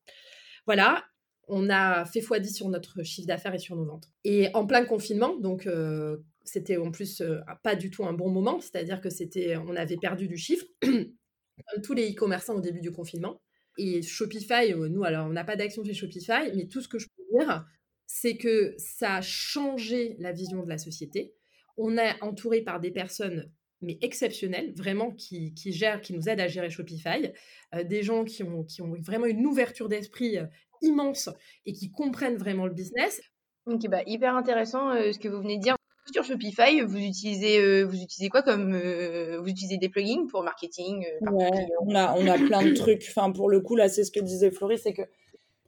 Voilà, 0.65 1.04
on 1.50 1.70
a 1.70 2.06
fait 2.06 2.22
x10 2.22 2.54
sur 2.54 2.70
notre 2.70 3.04
chiffre 3.04 3.28
d'affaires 3.28 3.54
et 3.54 3.60
sur 3.60 3.76
nos 3.76 3.86
ventes. 3.86 4.08
Et 4.24 4.48
en 4.54 4.65
plein 4.65 4.86
confinement, 4.86 5.36
donc 5.36 5.67
c'était 6.46 6.78
en 6.78 6.91
plus 6.91 7.22
pas 7.62 7.76
du 7.76 7.89
tout 7.89 8.06
un 8.06 8.13
bon 8.13 8.30
moment, 8.30 8.62
c'est-à-dire 8.62 9.02
que 9.02 9.10
c'était, 9.10 9.58
on 9.58 9.76
avait 9.76 9.98
perdu 9.98 10.30
du 10.30 10.38
chiffre 10.38 10.65
tous 11.84 11.93
les 11.93 12.12
e-commerçants 12.12 12.56
au 12.56 12.62
début 12.62 12.82
du 12.82 12.91
confinement. 12.91 13.41
Et 13.78 14.02
Shopify, 14.02 14.74
euh, 14.74 14.89
nous, 14.89 15.04
alors 15.04 15.28
on 15.28 15.34
n'a 15.34 15.43
pas 15.43 15.56
d'action 15.56 15.84
chez 15.84 15.93
Shopify, 15.93 16.52
mais 16.56 16.67
tout 16.67 16.82
ce 16.82 16.88
que 16.88 17.00
je 17.00 17.08
peux 17.08 17.39
dire, 17.39 17.65
c'est 18.08 18.38
que 18.38 18.74
ça 18.78 19.15
a 19.15 19.22
changé 19.22 20.15
la 20.20 20.32
vision 20.32 20.63
de 20.63 20.70
la 20.70 20.78
société. 20.78 21.34
On 21.78 21.98
est 21.98 22.22
entouré 22.22 22.62
par 22.62 22.80
des 22.80 22.91
personnes 22.91 23.52
mais 23.82 24.00
exceptionnelles, 24.02 24.74
vraiment, 24.76 25.12
qui, 25.12 25.54
gèrent, 25.72 26.02
qui 26.02 26.13
nous 26.13 26.28
aident 26.28 26.39
à 26.39 26.48
gérer 26.48 26.72
Shopify, 26.72 27.32
euh, 27.76 27.84
des 27.84 28.02
gens 28.02 28.24
qui 28.24 28.41
ont, 28.41 28.63
qui 28.63 28.82
ont 28.82 28.96
vraiment 29.00 29.28
une 29.28 29.46
ouverture 29.46 29.88
d'esprit 29.88 30.39
euh, 30.39 30.48
immense 30.82 31.30
et 31.67 31.74
qui 31.74 31.91
comprennent 31.91 32.38
vraiment 32.38 32.65
le 32.65 32.74
business. 32.74 33.22
Ok, 33.67 33.88
bah, 33.88 34.02
hyper 34.08 34.36
intéressant 34.36 34.93
ce 34.93 35.20
que 35.20 35.28
vous 35.28 35.41
venez 35.41 35.58
de 35.58 35.62
dire 35.62 35.77
sur 36.12 36.24
Shopify, 36.24 36.82
vous 36.82 36.98
utilisez, 36.98 37.60
euh, 37.60 37.84
vous 37.84 38.02
utilisez 38.02 38.30
quoi 38.30 38.41
comme 38.41 38.74
euh, 38.74 39.39
vous 39.39 39.48
utilisez 39.48 39.78
des 39.78 39.89
plugins 39.89 40.28
pour 40.28 40.43
marketing 40.43 41.06
euh, 41.06 41.32
ouais, 41.32 41.67
on 41.82 41.96
a 41.96 42.13
on 42.17 42.28
a 42.28 42.36
plein 42.36 42.63
de 42.63 42.74
trucs. 42.74 43.06
Enfin 43.10 43.32
pour 43.32 43.50
le 43.50 43.60
coup 43.62 43.76
là, 43.76 43.89
c'est 43.89 44.04
ce 44.04 44.12
que 44.12 44.20
disait 44.20 44.52
Florie, 44.52 44.78
c'est 44.78 44.93
que 44.93 45.04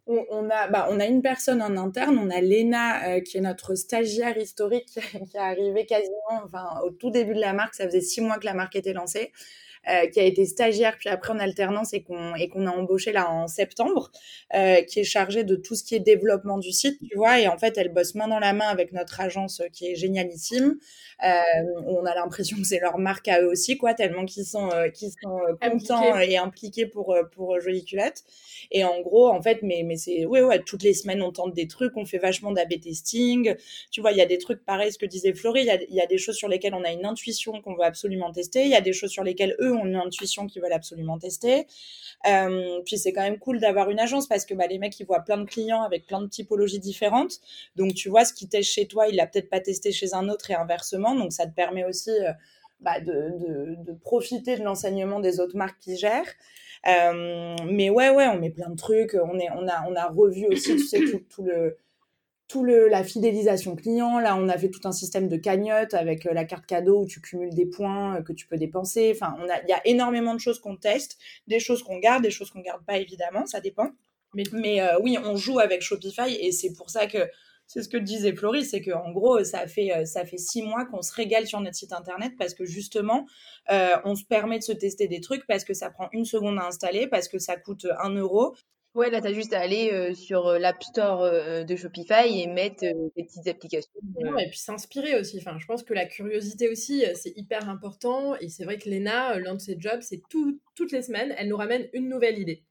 on, 0.08 0.50
a 0.50 0.68
bah, 0.68 0.88
on 0.90 1.00
a 1.00 1.06
une 1.06 1.22
personne 1.22 1.62
en 1.62 1.78
interne, 1.78 2.18
on 2.18 2.32
a 2.32 2.42
Léna 2.42 3.22
qui 3.22 3.38
est 3.38 3.42
notre 3.42 3.76
stagiaire 3.76 4.38
historique 4.38 4.88
qui 5.30 5.38
est 5.38 5.40
arrivée 5.40 5.86
quasiment 5.86 6.42
enfin 6.44 6.82
au 6.84 6.90
tout 6.90 7.12
début 7.12 7.36
de 7.36 7.40
la 7.40 7.54
marque, 7.54 7.76
ça 7.76 7.86
faisait 7.86 8.02
six 8.02 8.22
mois 8.22 8.40
que 8.40 8.46
la 8.46 8.56
marque 8.56 8.76
était 8.76 8.94
lancée. 8.94 9.32
Euh, 9.88 10.08
qui 10.08 10.20
a 10.20 10.24
été 10.24 10.46
stagiaire 10.46 10.98
puis 11.00 11.08
après 11.08 11.32
en 11.32 11.40
alternance 11.40 11.94
et 11.94 12.04
qu'on 12.04 12.36
et 12.36 12.50
qu'on 12.50 12.68
a 12.68 12.70
embauché 12.70 13.14
là 13.14 13.32
en 13.32 13.48
septembre, 13.48 14.12
euh, 14.54 14.82
qui 14.82 15.00
est 15.00 15.04
chargée 15.06 15.46
de 15.46 15.56
tout 15.56 15.74
ce 15.74 15.86
qui 15.86 15.96
est 15.96 16.00
développement 16.00 16.58
du 16.58 16.74
site, 16.74 17.00
tu 17.10 17.16
vois. 17.16 17.40
Et 17.40 17.48
en 17.48 17.58
fait, 17.58 17.78
elle 17.78 17.88
bosse 17.88 18.14
main 18.14 18.28
dans 18.28 18.40
la 18.40 18.52
main 18.52 18.68
avec 18.68 18.92
notre 18.92 19.22
agence 19.22 19.62
qui 19.72 19.88
est 19.88 19.96
génialissime. 19.96 20.76
Euh, 21.24 21.42
on 21.88 22.06
a 22.06 22.14
l'impression 22.14 22.58
que 22.58 22.66
c'est 22.66 22.80
leur 22.80 22.98
marque 22.98 23.30
à 23.30 23.42
eux 23.42 23.48
aussi, 23.48 23.78
quoi, 23.78 23.94
tellement 23.94 24.26
qu'ils 24.26 24.46
sont 24.46 24.70
qu'ils 24.94 25.12
sont 25.12 25.40
contents 25.62 26.20
et 26.20 26.36
impliqués 26.36 26.86
pour 26.86 27.18
pour 27.32 27.60
Jolie 27.62 27.86
Culotte. 27.86 28.24
Et 28.72 28.84
en 28.84 29.00
gros, 29.00 29.30
en 29.30 29.42
fait, 29.42 29.60
mais 29.64 29.84
mais 29.86 29.96
c'est 29.96 30.26
ouais 30.26 30.42
ouais, 30.42 30.60
toutes 30.60 30.84
les 30.84 30.94
semaines 30.94 31.22
on 31.22 31.32
tente 31.32 31.54
des 31.54 31.68
trucs, 31.68 31.96
on 31.96 32.06
fait 32.06 32.20
vachement 32.20 32.52
d'AB 32.52 32.80
testing. 32.82 33.56
Tu 33.92 34.02
vois, 34.02 34.12
il 34.12 34.18
y 34.18 34.22
a 34.22 34.26
des 34.26 34.38
trucs 34.40 34.64
pareils, 34.66 34.92
ce 34.92 34.98
que 34.98 35.06
disait 35.06 35.34
Florie, 35.34 35.62
il 35.62 35.68
y 35.68 35.72
a, 35.72 35.80
y 35.90 36.02
a 36.02 36.06
des 36.06 36.18
choses 36.18 36.36
sur 36.36 36.50
lesquelles 36.50 36.74
on 36.74 36.84
a 36.84 36.92
une 36.92 37.06
intuition 37.06 37.62
qu'on 37.62 37.76
veut 37.76 37.84
absolument 37.84 38.32
tester, 38.32 38.64
il 38.64 38.70
y 38.70 38.76
a 38.76 38.82
des 38.82 38.94
choses 38.94 39.12
sur 39.12 39.24
lesquelles 39.24 39.56
eux 39.62 39.69
ont 39.72 39.86
une 39.86 39.96
intuition 39.96 40.48
qu'ils 40.48 40.62
veulent 40.62 40.74
absolument 40.74 41.18
tester. 41.18 41.68
Euh, 42.28 42.82
puis 42.86 42.98
c'est 42.98 43.14
quand 43.14 43.22
même 43.22 43.40
cool 43.40 43.60
d'avoir 43.60 43.90
une 43.90 44.00
agence 44.00 44.28
parce 44.28 44.46
que 44.46 44.54
bah, 44.54 44.68
les 44.68 44.78
mecs 44.78 45.00
ils 45.00 45.06
voient 45.06 45.22
plein 45.22 45.38
de 45.38 45.46
clients 45.46 45.82
avec 45.84 46.06
plein 46.06 46.22
de 46.22 46.28
typologies 46.28 46.80
différentes. 46.80 47.40
Donc 47.76 47.94
tu 47.94 48.10
vois 48.10 48.26
ce 48.26 48.34
qui 48.34 48.48
teste 48.48 48.72
chez 48.72 48.88
toi, 48.88 49.08
il 49.08 49.16
l'a 49.16 49.28
peut-être 49.28 49.50
pas 49.50 49.60
testé 49.60 49.92
chez 49.92 50.14
un 50.14 50.30
autre 50.30 50.52
et 50.52 50.56
inversement. 50.56 51.16
Donc 51.16 51.32
ça 51.32 51.46
te 51.46 51.54
permet 51.54 51.86
aussi 51.86 52.12
euh, 52.12 52.32
bah, 52.82 53.00
de, 53.00 53.76
profiter 54.02 54.58
de 54.58 54.64
l'enseignement 54.64 55.20
des 55.20 55.40
autres 55.40 55.58
marques 55.58 55.80
qui 55.80 55.98
gèrent. 55.98 56.34
mais 56.86 57.90
ouais, 57.90 58.10
ouais, 58.10 58.28
on 58.28 58.40
met 58.40 58.50
plein 58.50 58.70
de 58.70 58.78
trucs. 58.78 59.16
On, 59.16 59.38
on, 59.38 59.68
a, 59.68 60.10
on 60.10 60.14
revu 60.14 60.48
aussi, 60.48 60.76
tu 60.76 60.86
sais, 60.86 61.00
tout 61.30 61.44
le 61.44 61.78
tout 62.50 62.66
le, 62.66 62.90
la 62.90 63.06
fidélisation 63.06 63.78
client. 63.78 64.20
Là, 64.20 64.36
on 64.36 64.50
a 64.50 64.58
fait 64.58 64.70
tout 64.70 64.82
un 64.84 64.92
système 64.92 65.30
de 65.30 65.38
cagnotte 65.38 65.94
avec 65.94 66.26
la 66.26 66.44
carte 66.44 66.66
cadeau 66.66 67.04
où 67.04 67.06
tu 67.06 67.22
cumules 67.22 67.54
des 67.54 67.66
points 67.66 68.22
que 68.24 68.34
tu 68.34 68.46
peux 68.46 68.58
dépenser. 68.58 69.14
Enfin, 69.16 69.38
on 69.40 69.50
a, 69.50 69.62
il 69.62 69.70
y 69.70 69.74
a 69.74 69.82
énormément 69.88 70.34
de 70.34 70.40
choses 70.42 70.60
qu'on 70.60 70.76
teste, 70.76 71.18
des 71.48 71.62
choses 71.62 71.82
qu'on 71.82 72.00
garde, 72.00 72.24
des 72.24 72.32
choses 72.32 72.52
qu'on 72.52 72.60
garde 72.60 72.84
pas 72.86 72.98
évidemment, 72.98 73.46
ça 73.46 73.62
dépend. 73.62 73.92
Mais, 74.34 74.44
mais 74.52 74.82
oui, 75.02 75.18
on 75.24 75.38
joue 75.38 75.60
avec 75.60 75.82
Shopify 75.82 76.36
et 76.36 76.52
c'est 76.52 76.74
pour 76.74 76.90
ça 76.90 77.08
que 77.08 77.30
c'est 77.70 77.84
ce 77.84 77.88
que 77.88 77.98
disait 77.98 78.36
Florie, 78.36 78.66
c'est 78.66 78.82
qu'en 78.82 79.12
gros, 79.12 79.44
ça 79.44 79.68
fait, 79.68 79.96
euh, 79.96 80.04
ça 80.04 80.26
fait 80.26 80.40
six 80.40 80.64
mois 80.64 80.86
qu'on 80.86 81.04
se 81.04 81.14
régale 81.14 81.46
sur 81.46 81.62
notre 81.62 81.76
site 81.76 81.94
internet 81.94 82.34
parce 82.36 82.56
que 82.56 82.66
justement, 82.66 83.28
euh, 83.70 83.96
on 84.06 84.16
se 84.16 84.26
permet 84.26 84.58
de 84.58 84.64
se 84.64 84.72
tester 84.72 85.08
des 85.08 85.22
trucs 85.22 85.46
parce 85.46 85.64
que 85.64 85.76
ça 85.76 85.92
prend 85.92 86.10
une 86.12 86.26
seconde 86.26 86.58
à 86.58 86.66
installer, 86.66 87.06
parce 87.06 87.28
que 87.28 87.38
ça 87.38 87.58
coûte 87.58 87.86
un 88.00 88.10
euro. 88.16 88.56
Ouais, 88.96 89.10
là, 89.10 89.22
tu 89.22 89.28
as 89.28 89.34
juste 89.34 89.54
à 89.54 89.60
aller 89.60 89.92
euh, 89.92 90.14
sur 90.14 90.52
l'App 90.54 90.82
Store 90.84 91.24
de 91.64 91.76
Shopify 91.76 92.42
et 92.42 92.48
mettre 92.48 92.82
des 92.82 93.24
petites 93.24 93.48
applications. 93.48 93.92
et 94.40 94.50
puis 94.50 94.58
s'inspirer 94.58 95.20
aussi. 95.20 95.38
Enfin, 95.40 95.58
je 95.60 95.66
pense 95.66 95.84
que 95.84 95.94
la 95.94 96.06
curiosité 96.06 96.70
aussi, 96.70 97.04
c'est 97.16 97.34
hyper 97.36 97.70
important. 97.70 98.36
Et 98.38 98.50
c'est 98.50 98.64
vrai 98.64 98.78
que 98.78 98.90
Léna, 98.90 99.38
l'un 99.40 99.56
de 99.56 99.60
ses 99.60 99.80
jobs, 99.80 100.02
c'est 100.02 100.22
toutes 100.30 100.92
les 100.92 101.02
semaines, 101.04 101.34
elle 101.38 101.50
nous 101.50 101.58
ramène 101.58 101.88
une 101.94 102.10
nouvelle 102.10 102.40
idée. 102.40 102.64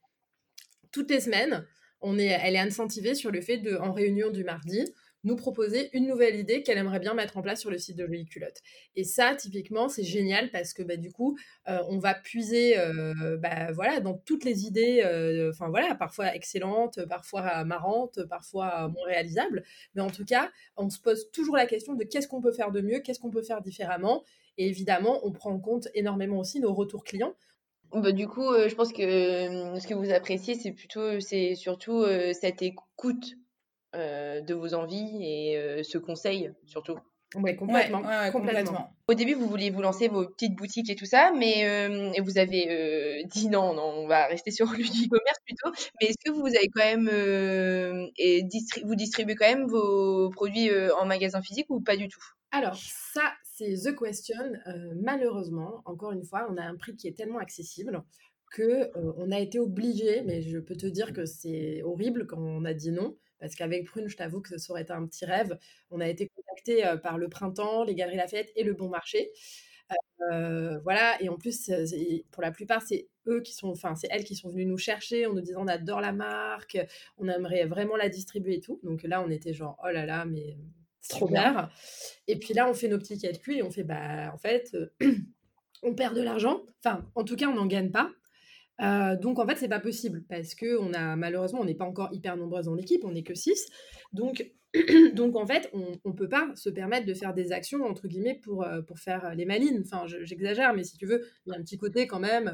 Toutes 0.91 1.11
les 1.11 1.21
semaines, 1.21 1.67
on 2.01 2.19
est, 2.19 2.27
elle 2.27 2.55
est 2.55 2.61
incentivée 2.61 3.15
sur 3.15 3.31
le 3.31 3.41
fait 3.41 3.59
de, 3.59 3.77
en 3.77 3.93
réunion 3.93 4.31
du 4.31 4.45
mardi, 4.45 4.85
nous 5.25 5.37
proposer 5.37 5.91
une 5.93 6.07
nouvelle 6.07 6.37
idée 6.37 6.63
qu'elle 6.63 6.79
aimerait 6.79 7.01
bien 7.01 7.15
mettre 7.15 7.37
en 7.37 7.43
place 7.43 7.61
sur 7.61 7.71
le 7.71 7.79
site 7.79 7.97
de 7.97 8.07
Jolie 8.07 8.27
Culotte. 8.27 8.61
Et 8.97 9.05
ça, 9.05 9.35
typiquement, 9.35 9.89
c'est 9.89 10.05
génial 10.05 10.51
parce 10.51 10.73
que 10.73 10.83
bah, 10.83 10.97
du 10.97 11.13
coup, 11.13 11.37
euh, 11.69 11.79
on 11.89 11.99
va 11.99 12.15
puiser 12.15 12.79
euh, 12.79 13.37
bah, 13.37 13.73
voilà, 13.73 14.01
dans 14.01 14.15
toutes 14.15 14.45
les 14.45 14.65
idées, 14.65 15.03
euh, 15.05 15.53
voilà, 15.59 15.95
parfois 15.95 16.35
excellentes, 16.35 17.05
parfois 17.07 17.65
marrantes, 17.65 18.21
parfois 18.29 18.89
moins 18.89 19.07
réalisables. 19.07 19.65
Mais 19.95 20.03
en 20.03 20.11
tout 20.11 20.25
cas, 20.25 20.51
on 20.77 20.89
se 20.89 21.01
pose 21.01 21.31
toujours 21.33 21.57
la 21.57 21.67
question 21.67 21.95
de 21.95 22.05
qu'est-ce 22.05 22.29
qu'on 22.29 22.41
peut 22.41 22.53
faire 22.53 22.71
de 22.71 22.81
mieux, 22.81 23.01
qu'est-ce 23.01 23.21
qu'on 23.21 23.31
peut 23.31 23.43
faire 23.43 23.61
différemment. 23.61 24.25
Et 24.57 24.69
évidemment, 24.69 25.21
on 25.25 25.33
prend 25.33 25.51
en 25.51 25.61
compte 25.61 25.89
énormément 25.95 26.39
aussi 26.39 26.61
nos 26.61 26.75
retours 26.75 27.05
clients. 27.05 27.35
Bah, 27.93 28.13
du 28.13 28.29
coup, 28.29 28.53
je 28.69 28.75
pense 28.75 28.93
que 28.93 29.01
ce 29.81 29.87
que 29.87 29.95
vous 29.95 30.13
appréciez, 30.13 30.55
c'est 30.55 30.73
plutôt, 30.73 31.21
c'est 31.21 31.55
surtout 31.55 32.05
cette 32.33 32.63
écoute 32.63 33.38
de 33.95 34.55
vos 34.55 34.75
envies 34.75 35.23
et 35.23 35.83
ce 35.83 35.99
conseil 35.99 36.53
surtout. 36.67 36.99
Oui, 37.35 37.55
complètement, 37.57 38.03
complètement. 38.33 38.91
Au 39.07 39.13
début, 39.13 39.35
vous 39.35 39.49
vouliez 39.49 39.69
vous 39.69 39.83
lancer 39.83 40.09
vos 40.09 40.27
petites 40.27 40.55
boutiques 40.55 40.89
et 40.89 40.95
tout 40.95 41.05
ça, 41.05 41.31
mais 41.37 41.89
vous 42.21 42.39
avez 42.39 43.25
dit 43.27 43.49
non, 43.49 43.75
non, 43.75 43.83
on 43.83 44.07
va 44.07 44.27
rester 44.27 44.51
sur 44.51 44.67
le 44.73 44.85
e-commerce 44.85 45.39
plutôt. 45.45 45.71
Mais 46.01 46.09
est-ce 46.09 46.17
que 46.25 46.31
vous 46.31 46.47
avez 46.47 46.69
quand 46.69 46.85
même 46.85 48.11
et 48.17 48.49
vous 48.85 48.95
distribuez 48.95 49.35
quand 49.35 49.49
même 49.49 49.67
vos 49.67 50.31
produits 50.31 50.71
en 50.99 51.07
magasin 51.07 51.43
physique 51.43 51.67
ou 51.69 51.81
pas 51.81 51.97
du 51.97 52.09
tout? 52.09 52.23
Alors 52.51 52.77
ça, 52.77 53.35
c'est 53.45 53.75
The 53.75 53.95
Question. 53.97 54.37
Euh, 54.67 54.95
malheureusement, 54.97 55.83
encore 55.85 56.13
une 56.13 56.25
fois, 56.25 56.49
on 56.51 56.57
a 56.57 56.63
un 56.63 56.77
prix 56.77 56.97
qui 56.97 57.09
est 57.09 57.17
tellement 57.17 57.39
accessible 57.39 58.03
que 58.51 58.63
euh, 58.97 59.13
on 59.19 59.31
a 59.31 59.39
été 59.39 59.59
obligé, 59.59 60.23
mais 60.23 60.41
je 60.41 60.59
peux 60.59 60.77
te 60.77 60.87
dire 60.87 61.13
que 61.13 61.27
c'est 61.27 61.83
horrible 61.83 62.27
quand 62.27 62.39
on 62.39 62.65
a 62.65 62.73
dit 62.73 62.91
non, 62.91 63.17
parce 63.39 63.55
qu'avec 63.55 63.85
Prune, 63.87 64.09
je 64.09 64.17
t'avoue 64.17 64.41
que 64.41 64.57
ça 64.59 64.73
aurait 64.73 64.83
été 64.83 64.93
un 64.93 65.07
petit 65.07 65.25
rêve. 65.25 65.59
On 65.91 66.01
a 66.01 66.09
été 66.09 66.29
contacté 66.29 66.87
euh, 66.87 66.97
par 66.97 67.19
le 67.19 67.29
Printemps, 67.29 67.85
les 67.85 67.95
Galeries 67.95 68.17
Lafayette 68.17 68.53
et 68.57 68.65
le 68.65 68.75
Bon 68.75 68.89
Marché. 68.89 69.31
voilà, 70.83 71.21
et 71.23 71.29
en 71.29 71.37
plus, 71.37 71.71
pour 72.31 72.43
la 72.43 72.51
plupart, 72.51 72.83
c'est 72.83 73.09
eux 73.27 73.41
qui 73.41 73.55
sont, 73.55 73.69
enfin, 73.69 73.95
c'est 73.95 74.09
elles 74.11 74.25
qui 74.25 74.35
sont 74.35 74.49
venues 74.49 74.67
nous 74.67 74.79
chercher 74.79 75.27
en 75.27 75.33
nous 75.33 75.41
disant 75.41 75.63
on 75.63 75.69
adore 75.69 76.01
la 76.01 76.13
marque, 76.13 76.79
on 77.17 77.29
aimerait 77.29 77.67
vraiment 77.67 77.97
la 77.97 78.09
distribuer 78.09 78.57
et 78.57 78.61
tout. 78.61 78.81
Donc 78.83 79.03
là, 79.03 79.23
on 79.23 79.31
était 79.31 79.55
genre 79.55 79.79
oh 79.83 79.89
là 79.89 80.05
là, 80.07 80.25
mais 80.25 80.57
trop 81.09 81.29
bien. 81.29 81.71
Et 82.27 82.39
puis 82.39 82.55
là, 82.55 82.69
on 82.69 82.75
fait 82.75 82.89
nos 82.89 82.99
petits 82.99 83.19
calculs 83.19 83.59
et 83.59 83.63
on 83.63 83.71
fait, 83.71 83.85
bah, 83.85 84.33
en 84.33 84.39
fait, 84.39 84.75
euh, 84.75 84.91
on 85.83 85.95
perd 85.95 86.15
de 86.15 86.23
l'argent. 86.23 86.63
Enfin, 86.85 87.05
en 87.15 87.25
tout 87.25 87.37
cas, 87.37 87.47
on 87.49 87.55
n'en 87.55 87.67
gagne 87.67 87.91
pas. 87.91 88.11
Euh, 88.81 89.17
donc 89.17 89.39
en 89.39 89.47
fait, 89.47 89.57
c'est 89.57 89.69
pas 89.69 89.81
possible 89.81 90.25
parce 90.29 90.55
que 90.55 90.79
on 90.79 90.93
a 90.95 91.17
malheureusement, 91.17 91.61
on 91.61 91.65
n'est 91.65 91.75
pas 91.75 91.85
encore 91.85 92.11
hyper 92.13 92.37
nombreuses 92.37 92.67
dans 92.67 92.75
l'équipe, 92.75 93.05
on 93.05 93.13
n'est 93.13 93.23
que 93.23 93.35
6. 93.35 93.67
Donc, 94.13 94.53
donc 95.15 95.37
en 95.37 95.47
fait, 95.47 95.71
on, 95.73 96.09
ne 96.09 96.15
peut 96.15 96.29
pas 96.29 96.51
se 96.55 96.71
permettre 96.71 97.07
de 97.07 97.15
faire 97.15 97.35
des 97.35 97.53
actions 97.53 97.85
entre 97.85 98.07
guillemets 98.09 98.39
pour, 98.43 98.63
euh, 98.65 98.83
pour 98.83 98.99
faire 98.99 99.35
les 99.35 99.45
malines. 99.45 99.83
Enfin, 99.85 100.07
j'exagère, 100.07 100.75
mais 100.75 100.85
si 100.85 100.97
tu 100.97 101.07
veux, 101.07 101.27
il 101.47 101.53
y 101.53 101.57
a 101.57 101.59
un 101.59 101.63
petit 101.63 101.79
côté 101.79 102.07
quand 102.07 102.21
même. 102.21 102.53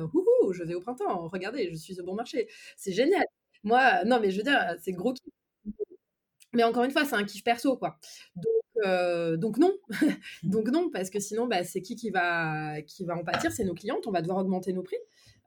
Je 0.52 0.62
vais 0.62 0.74
au 0.74 0.80
printemps. 0.80 1.28
Regardez, 1.28 1.70
je 1.70 1.76
suis 1.76 2.00
au 2.00 2.04
bon 2.04 2.14
marché. 2.14 2.48
C'est 2.76 2.92
génial. 2.92 3.24
Moi, 3.64 4.04
non, 4.04 4.20
mais 4.20 4.30
je 4.30 4.38
veux 4.38 4.42
dire, 4.44 4.76
c'est 4.80 4.92
gros 4.92 5.14
mais 6.54 6.62
encore 6.62 6.84
une 6.84 6.90
fois, 6.90 7.04
c'est 7.04 7.16
un 7.16 7.24
kiff 7.24 7.42
perso, 7.42 7.76
quoi. 7.76 7.98
Donc, 8.36 8.86
euh, 8.86 9.36
donc 9.36 9.58
non, 9.58 9.72
donc 10.44 10.68
non, 10.68 10.88
parce 10.90 11.10
que 11.10 11.18
sinon, 11.20 11.46
bah, 11.46 11.64
c'est 11.64 11.82
qui 11.82 11.96
qui 11.96 12.10
va, 12.10 12.80
qui 12.82 13.04
va 13.04 13.16
en 13.16 13.24
pâtir? 13.24 13.52
C'est 13.52 13.64
nos 13.64 13.74
clientes. 13.74 14.06
On 14.06 14.12
va 14.12 14.22
devoir 14.22 14.38
augmenter 14.38 14.72
nos 14.72 14.82
prix. 14.82 14.96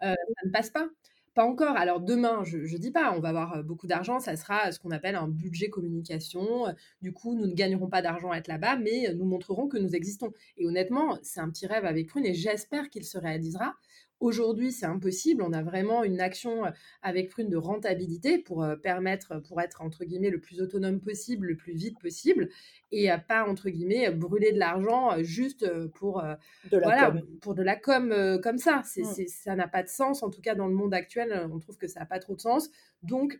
Euh, 0.04 0.14
ça 0.14 0.46
ne 0.48 0.52
passe 0.52 0.70
pas. 0.70 0.88
Pas 1.34 1.46
encore. 1.46 1.78
Alors 1.78 2.02
demain, 2.02 2.44
je 2.44 2.58
ne 2.58 2.78
dis 2.80 2.92
pas, 2.92 3.14
on 3.16 3.20
va 3.20 3.30
avoir 3.30 3.58
euh, 3.58 3.64
beaucoup 3.64 3.86
d'argent. 3.88 4.20
Ça 4.20 4.36
sera 4.36 4.72
ce 4.72 4.80
qu'on 4.80 4.92
appelle 4.92 5.16
un 5.16 5.28
budget 5.28 5.70
communication. 5.70 6.74
Du 7.02 7.14
coup, 7.14 7.36
nous 7.36 7.46
ne 7.46 7.54
gagnerons 7.54 7.88
pas 7.88 8.02
d'argent 8.02 8.32
à 8.32 8.38
être 8.38 8.48
là-bas, 8.48 8.78
mais 8.78 9.14
nous 9.14 9.26
montrerons 9.26 9.68
que 9.68 9.78
nous 9.78 9.96
existons. 9.96 10.34
Et 10.58 10.66
honnêtement, 10.66 11.20
c'est 11.22 11.40
un 11.40 11.50
petit 11.50 11.68
rêve 11.68 11.86
avec 11.86 12.08
Prune 12.08 12.26
et 12.26 12.34
j'espère 12.34 12.90
qu'il 12.90 13.06
se 13.06 13.18
réalisera. 13.18 13.76
Aujourd'hui, 14.20 14.72
c'est 14.72 14.88
impossible. 14.88 15.44
On 15.44 15.54
a 15.54 15.62
vraiment 15.62 16.04
une 16.04 16.20
action 16.20 16.66
euh, 16.66 16.72
avec 17.04 17.30
Prune 17.30 17.50
de 17.50 17.58
rentabilité 17.58 18.40
pour 18.40 18.64
euh, 18.64 18.76
permettre, 18.76 19.40
pour 19.48 19.62
être 19.62 19.82
entre 19.82 20.06
guillemets 20.06 20.32
le 20.32 20.40
plus 20.40 20.60
autonome 20.60 21.00
possible, 21.00 21.48
le 21.48 21.56
plus 21.56 21.74
vite 21.74 22.00
possible, 22.00 22.50
et 22.92 23.10
pas 23.28 23.46
entre 23.46 23.70
guillemets 23.70 24.10
brûler 24.10 24.52
de 24.52 24.58
l'argent 24.58 25.12
euh, 25.14 25.24
juste 25.24 25.70
pour 25.90 26.24
de 26.72 26.78
la 26.78 27.12
com. 27.12 27.22
pour 27.42 27.54
de 27.54 27.62
la 27.62 27.76
com 27.76 28.40
comme 28.42 28.58
ça. 28.58 28.82
C'est, 28.86 29.04
mmh. 29.04 29.28
ça 29.28 29.56
n'a 29.56 29.68
pas 29.68 29.84
de 29.84 29.90
sens. 29.90 30.24
En 30.24 30.32
tout 30.32 30.42
cas, 30.42 30.56
dans 30.56 30.68
le 30.68 30.74
monde 30.74 30.96
actuel, 30.96 31.48
on 31.54 31.60
trouve 31.60 31.78
que 31.78 31.88
ça 31.88 32.00
n'a 32.00 32.06
pas 32.08 32.20
trop 32.20 32.36
de 32.36 32.42
sens. 32.42 32.70
Donc 33.04 33.40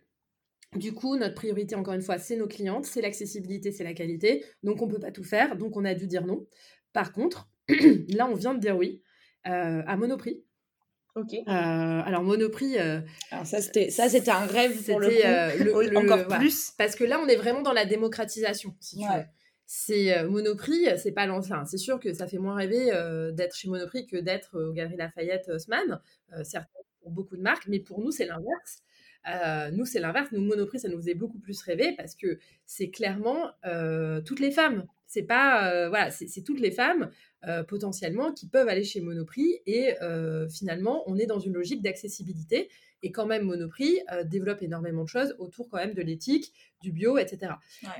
du 0.76 0.92
coup, 0.92 1.16
notre 1.16 1.34
priorité, 1.34 1.74
encore 1.74 1.94
une 1.94 2.02
fois, 2.02 2.18
c'est 2.18 2.36
nos 2.36 2.46
clientes, 2.46 2.84
c'est 2.84 3.00
l'accessibilité, 3.00 3.72
c'est 3.72 3.84
la 3.84 3.94
qualité. 3.94 4.44
Donc, 4.62 4.82
on 4.82 4.86
ne 4.86 4.92
peut 4.92 5.00
pas 5.00 5.10
tout 5.10 5.24
faire. 5.24 5.56
Donc, 5.56 5.78
on 5.78 5.84
a 5.86 5.94
dû 5.94 6.06
dire 6.06 6.26
non. 6.26 6.46
Par 6.92 7.12
contre, 7.12 7.48
là, 8.10 8.28
on 8.28 8.34
vient 8.34 8.52
de 8.52 8.60
dire 8.60 8.76
oui 8.76 9.02
à 9.44 9.96
Monoprix. 9.96 10.44
Ok. 11.18 11.34
Euh, 11.34 11.42
alors 11.48 12.22
Monoprix. 12.22 12.78
Euh, 12.78 13.00
alors 13.30 13.46
ça 13.46 13.60
c'était 13.60 13.90
ça 13.90 14.08
c'était 14.08 14.30
un 14.30 14.46
rêve 14.46 14.84
pour 14.84 15.00
le, 15.00 15.08
coup, 15.08 15.80
euh, 15.80 15.96
encore 15.96 16.28
plus. 16.38 16.72
Parce 16.78 16.94
que 16.94 17.04
là 17.04 17.20
on 17.22 17.26
est 17.26 17.36
vraiment 17.36 17.62
dans 17.62 17.72
la 17.72 17.84
démocratisation. 17.84 18.74
Si 18.80 18.98
tu 18.98 19.04
veux. 19.04 19.24
C'est 19.70 20.24
Monoprix, 20.24 20.96
c'est 20.96 21.12
pas 21.12 21.26
l'ancien. 21.26 21.64
C'est 21.66 21.76
sûr 21.76 22.00
que 22.00 22.14
ça 22.14 22.26
fait 22.26 22.38
moins 22.38 22.54
rêver 22.54 22.86
d'être 23.32 23.54
chez 23.54 23.68
Monoprix 23.68 24.06
que 24.06 24.16
d'être 24.16 24.58
aux 24.58 24.72
Galeries 24.72 24.96
Lafayette 24.96 25.50
Haussmann. 25.50 26.00
certes 26.42 26.70
pour 27.02 27.10
beaucoup 27.10 27.36
de 27.36 27.42
marques, 27.42 27.66
mais 27.68 27.78
pour 27.78 28.00
nous 28.00 28.10
c'est 28.10 28.26
l'inverse. 28.26 29.72
nous, 29.74 29.84
c'est 29.84 30.00
l'inverse. 30.00 30.28
Nous, 30.32 30.40
Monoprix, 30.40 30.80
ça 30.80 30.88
nous 30.88 30.96
faisait 30.96 31.14
beaucoup 31.14 31.38
plus 31.38 31.60
rêver 31.60 31.94
parce 31.98 32.14
que 32.14 32.38
c'est 32.64 32.88
clairement 32.88 33.50
toutes 34.24 34.40
les 34.40 34.52
femmes. 34.52 34.86
C'est 35.10 35.22
pas 35.22 35.88
voilà, 35.88 36.10
c'est 36.10 36.42
toutes 36.42 36.60
les 36.60 36.70
femmes 36.70 37.10
euh, 37.46 37.62
potentiellement 37.62 38.32
qui 38.32 38.48
peuvent 38.48 38.66
aller 38.66 38.82
chez 38.82 39.00
Monoprix 39.00 39.60
et 39.64 39.94
euh, 40.02 40.48
finalement 40.48 41.04
on 41.06 41.16
est 41.16 41.26
dans 41.26 41.38
une 41.38 41.52
logique 41.52 41.82
d'accessibilité 41.82 42.68
et 43.04 43.12
quand 43.12 43.26
même 43.26 43.44
Monoprix 43.44 44.00
euh, 44.10 44.24
développe 44.24 44.60
énormément 44.60 45.04
de 45.04 45.08
choses 45.08 45.36
autour 45.38 45.68
quand 45.68 45.76
même 45.76 45.94
de 45.94 46.02
l'éthique, 46.02 46.52
du 46.82 46.90
bio, 46.90 47.16
etc. 47.16 47.52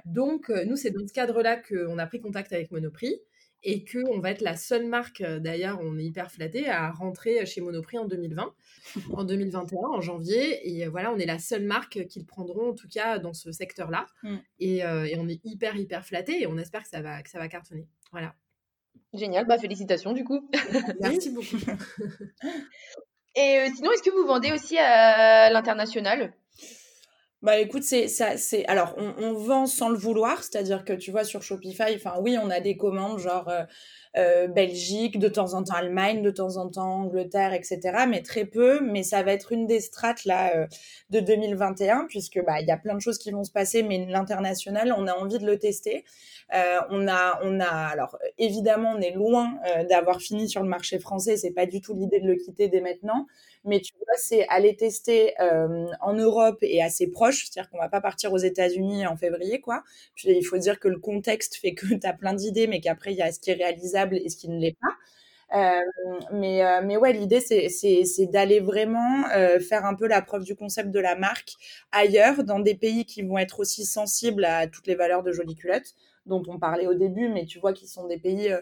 Donc 0.07 0.49
nous 0.49 0.75
c'est 0.75 0.91
dans 0.91 1.07
ce 1.07 1.13
cadre-là 1.13 1.57
qu'on 1.57 1.99
a 1.99 2.07
pris 2.09 2.21
contact 2.21 2.53
avec 2.53 2.73
Monoprix 2.73 3.21
et 3.63 3.85
qu'on 3.85 4.21
va 4.21 4.31
être 4.31 4.41
la 4.41 4.57
seule 4.57 4.87
marque, 4.87 5.23
d'ailleurs 5.23 5.81
on 5.83 5.99
est 5.99 6.05
hyper 6.05 6.31
flatté, 6.31 6.69
à 6.69 6.91
rentrer 6.91 7.45
chez 7.47 7.61
Monoprix 7.61 7.99
en 7.99 8.07
2020, 8.07 8.55
en 9.13 9.25
2021, 9.25 9.79
en 9.89 10.01
janvier. 10.01 10.69
Et 10.69 10.87
voilà, 10.87 11.13
on 11.13 11.19
est 11.19 11.27
la 11.27 11.39
seule 11.39 11.65
marque 11.65 12.07
qu'ils 12.07 12.27
prendront, 12.27 12.71
en 12.71 12.75
tout 12.75 12.89
cas 12.89 13.19
dans 13.19 13.35
ce 13.35 13.53
secteur-là. 13.53 14.07
Mm. 14.23 14.37
Et, 14.61 14.85
on 15.17 15.29
est 15.29 15.41
hyper, 15.45 15.77
hyper 15.77 16.05
flatté 16.05 16.43
et 16.43 16.47
on 16.47 16.57
espère 16.59 16.83
que 16.83 16.89
ça 16.89 17.03
va, 17.03 17.23
que 17.23 17.31
ça 17.31 17.39
va 17.39 17.49
cartonner. 17.49 17.89
Voilà. 18.13 18.35
Génial, 19.15 19.47
bah 19.47 19.59
félicitations 19.59 20.13
du 20.13 20.25
coup. 20.25 20.49
Merci 21.01 21.31
beaucoup. 21.31 21.57
Et 23.37 23.59
euh, 23.59 23.69
sinon, 23.75 23.93
est-ce 23.93 24.03
que 24.03 24.11
vous 24.11 24.27
vendez 24.27 24.51
aussi 24.51 24.77
à 24.79 25.49
l'international? 25.51 26.33
Bah 27.43 27.59
écoute, 27.59 27.85
c'est 27.85 28.09
ça, 28.09 28.37
c'est 28.37 28.67
alors 28.67 28.95
on, 28.97 29.15
on, 29.23 29.33
vend 29.35 29.67
sans 29.67 29.91
le 29.91 29.97
vouloir, 29.97 30.43
c'est-à-dire 30.43 30.85
que 30.85 30.93
tu 30.93 31.13
vois 31.13 31.23
sur 31.23 31.43
Shopify, 31.43 31.95
enfin 31.95 32.15
oui, 32.21 32.37
on 32.43 32.51
a 32.51 32.59
des 32.59 32.77
commandes 32.77 33.21
genre 33.21 33.49
euh, 33.49 33.63
euh, 34.17 34.49
Belgique, 34.49 35.19
de 35.19 35.29
temps 35.29 35.55
en 35.55 35.63
temps 35.63 35.75
Allemagne, 35.75 36.23
de 36.23 36.31
temps 36.31 36.57
en 36.57 36.69
temps 36.69 37.03
Angleterre, 37.03 37.53
etc. 37.53 38.07
Mais 38.09 38.23
très 38.23 38.45
peu. 38.45 38.81
Mais 38.81 39.03
ça 39.05 39.23
va 39.23 39.33
être 39.33 39.53
une 39.53 39.67
des 39.67 39.81
strates 39.81 40.25
là 40.25 40.57
euh, 40.57 40.67
de 41.11 41.21
2021 41.21 42.07
puisque 42.09 42.43
bah 42.45 42.61
il 42.61 42.67
y 42.67 42.73
a 42.73 42.77
plein 42.77 42.95
de 42.95 43.01
choses 43.01 43.19
qui 43.19 43.31
vont 43.31 43.45
se 43.45 43.53
passer, 43.53 43.83
mais 43.83 44.07
l'international, 44.07 44.93
on 44.97 45.07
a 45.07 45.13
envie 45.15 45.39
de 45.39 45.47
le 45.47 45.59
tester. 45.59 46.05
Euh, 46.55 46.81
on 46.91 47.07
a, 47.09 47.39
on 47.43 47.61
a, 47.61 47.67
alors 47.67 48.19
évidemment, 48.39 48.95
on 48.97 49.01
est 49.01 49.13
loin 49.13 49.59
euh, 49.67 49.85
d'avoir 49.85 50.21
fini 50.21 50.49
sur 50.49 50.63
le 50.63 50.69
marché 50.69 50.99
français. 50.99 51.37
C'est 51.37 51.53
pas 51.53 51.67
du 51.67 51.81
tout 51.81 51.95
l'idée 51.95 52.21
de 52.21 52.27
le 52.27 52.37
quitter 52.37 52.69
dès 52.69 52.81
maintenant, 52.81 53.27
mais 53.65 53.81
tu 53.81 53.93
vois, 53.95 54.17
c'est 54.17 54.47
aller 54.49 54.77
tester 54.77 55.35
euh, 55.41 55.87
en 56.01 56.15
Europe 56.15 56.59
et 56.63 56.83
assez 56.83 57.09
proche, 57.11 57.47
c'est-à-dire 57.47 57.71
qu'on 57.71 57.79
va 57.79 57.89
pas 57.89 58.01
partir 58.01 58.33
aux 58.33 58.39
États-Unis 58.39 59.07
en 59.07 59.17
février, 59.17 59.61
quoi. 59.61 59.83
Il 60.25 60.45
faut 60.45 60.59
dire 60.59 60.81
que 60.81 60.89
le 60.89 60.99
contexte 60.99 61.57
fait 61.57 61.75
que 61.75 61.87
tu 61.95 62.07
as 62.07 62.13
plein 62.13 62.35
d'idées, 62.35 62.67
mais 62.67 62.81
qu'après 62.81 63.13
il 63.13 63.19
y 63.19 63.23
a 63.23 63.33
ce 63.33 63.41
qui 63.41 63.51
est 63.51 63.55
réalisable 63.55 64.17
et 64.17 64.29
ce 64.29 64.37
qui 64.37 64.49
ne 64.49 64.61
l'est 64.61 64.77
pas. 64.81 64.95
Euh, 65.55 65.81
mais, 66.33 66.63
euh, 66.65 66.83
mais 66.85 66.97
ouais, 66.97 67.13
l'idée, 67.13 67.41
c'est 67.41 68.27
d'aller 68.27 68.61
vraiment 68.61 69.25
euh, 69.35 69.61
faire 69.61 69.85
un 69.87 69.95
peu 69.95 70.07
la 70.07 70.21
preuve 70.21 70.45
du 70.45 70.55
concept 70.55 70.91
de 70.91 71.01
la 71.01 71.17
marque 71.17 71.55
ailleurs, 71.93 72.45
dans 72.45 72.61
des 72.61 72.75
pays 72.75 73.05
qui 73.07 73.23
vont 73.23 73.39
être 73.39 73.61
aussi 73.61 73.85
sensibles 73.85 74.45
à 74.45 74.67
toutes 74.67 74.87
les 74.87 74.95
valeurs 74.95 75.23
de 75.23 75.33
Jolie 75.33 75.57
Culotte 75.57 75.95
dont 76.27 76.43
on 76.49 76.59
parlait 76.59 76.87
au 76.87 76.93
début, 76.93 77.31
mais 77.31 77.47
tu 77.47 77.59
vois 77.59 77.73
qu'ils 77.73 77.89
sont 77.89 78.07
des 78.07 78.19
pays 78.19 78.53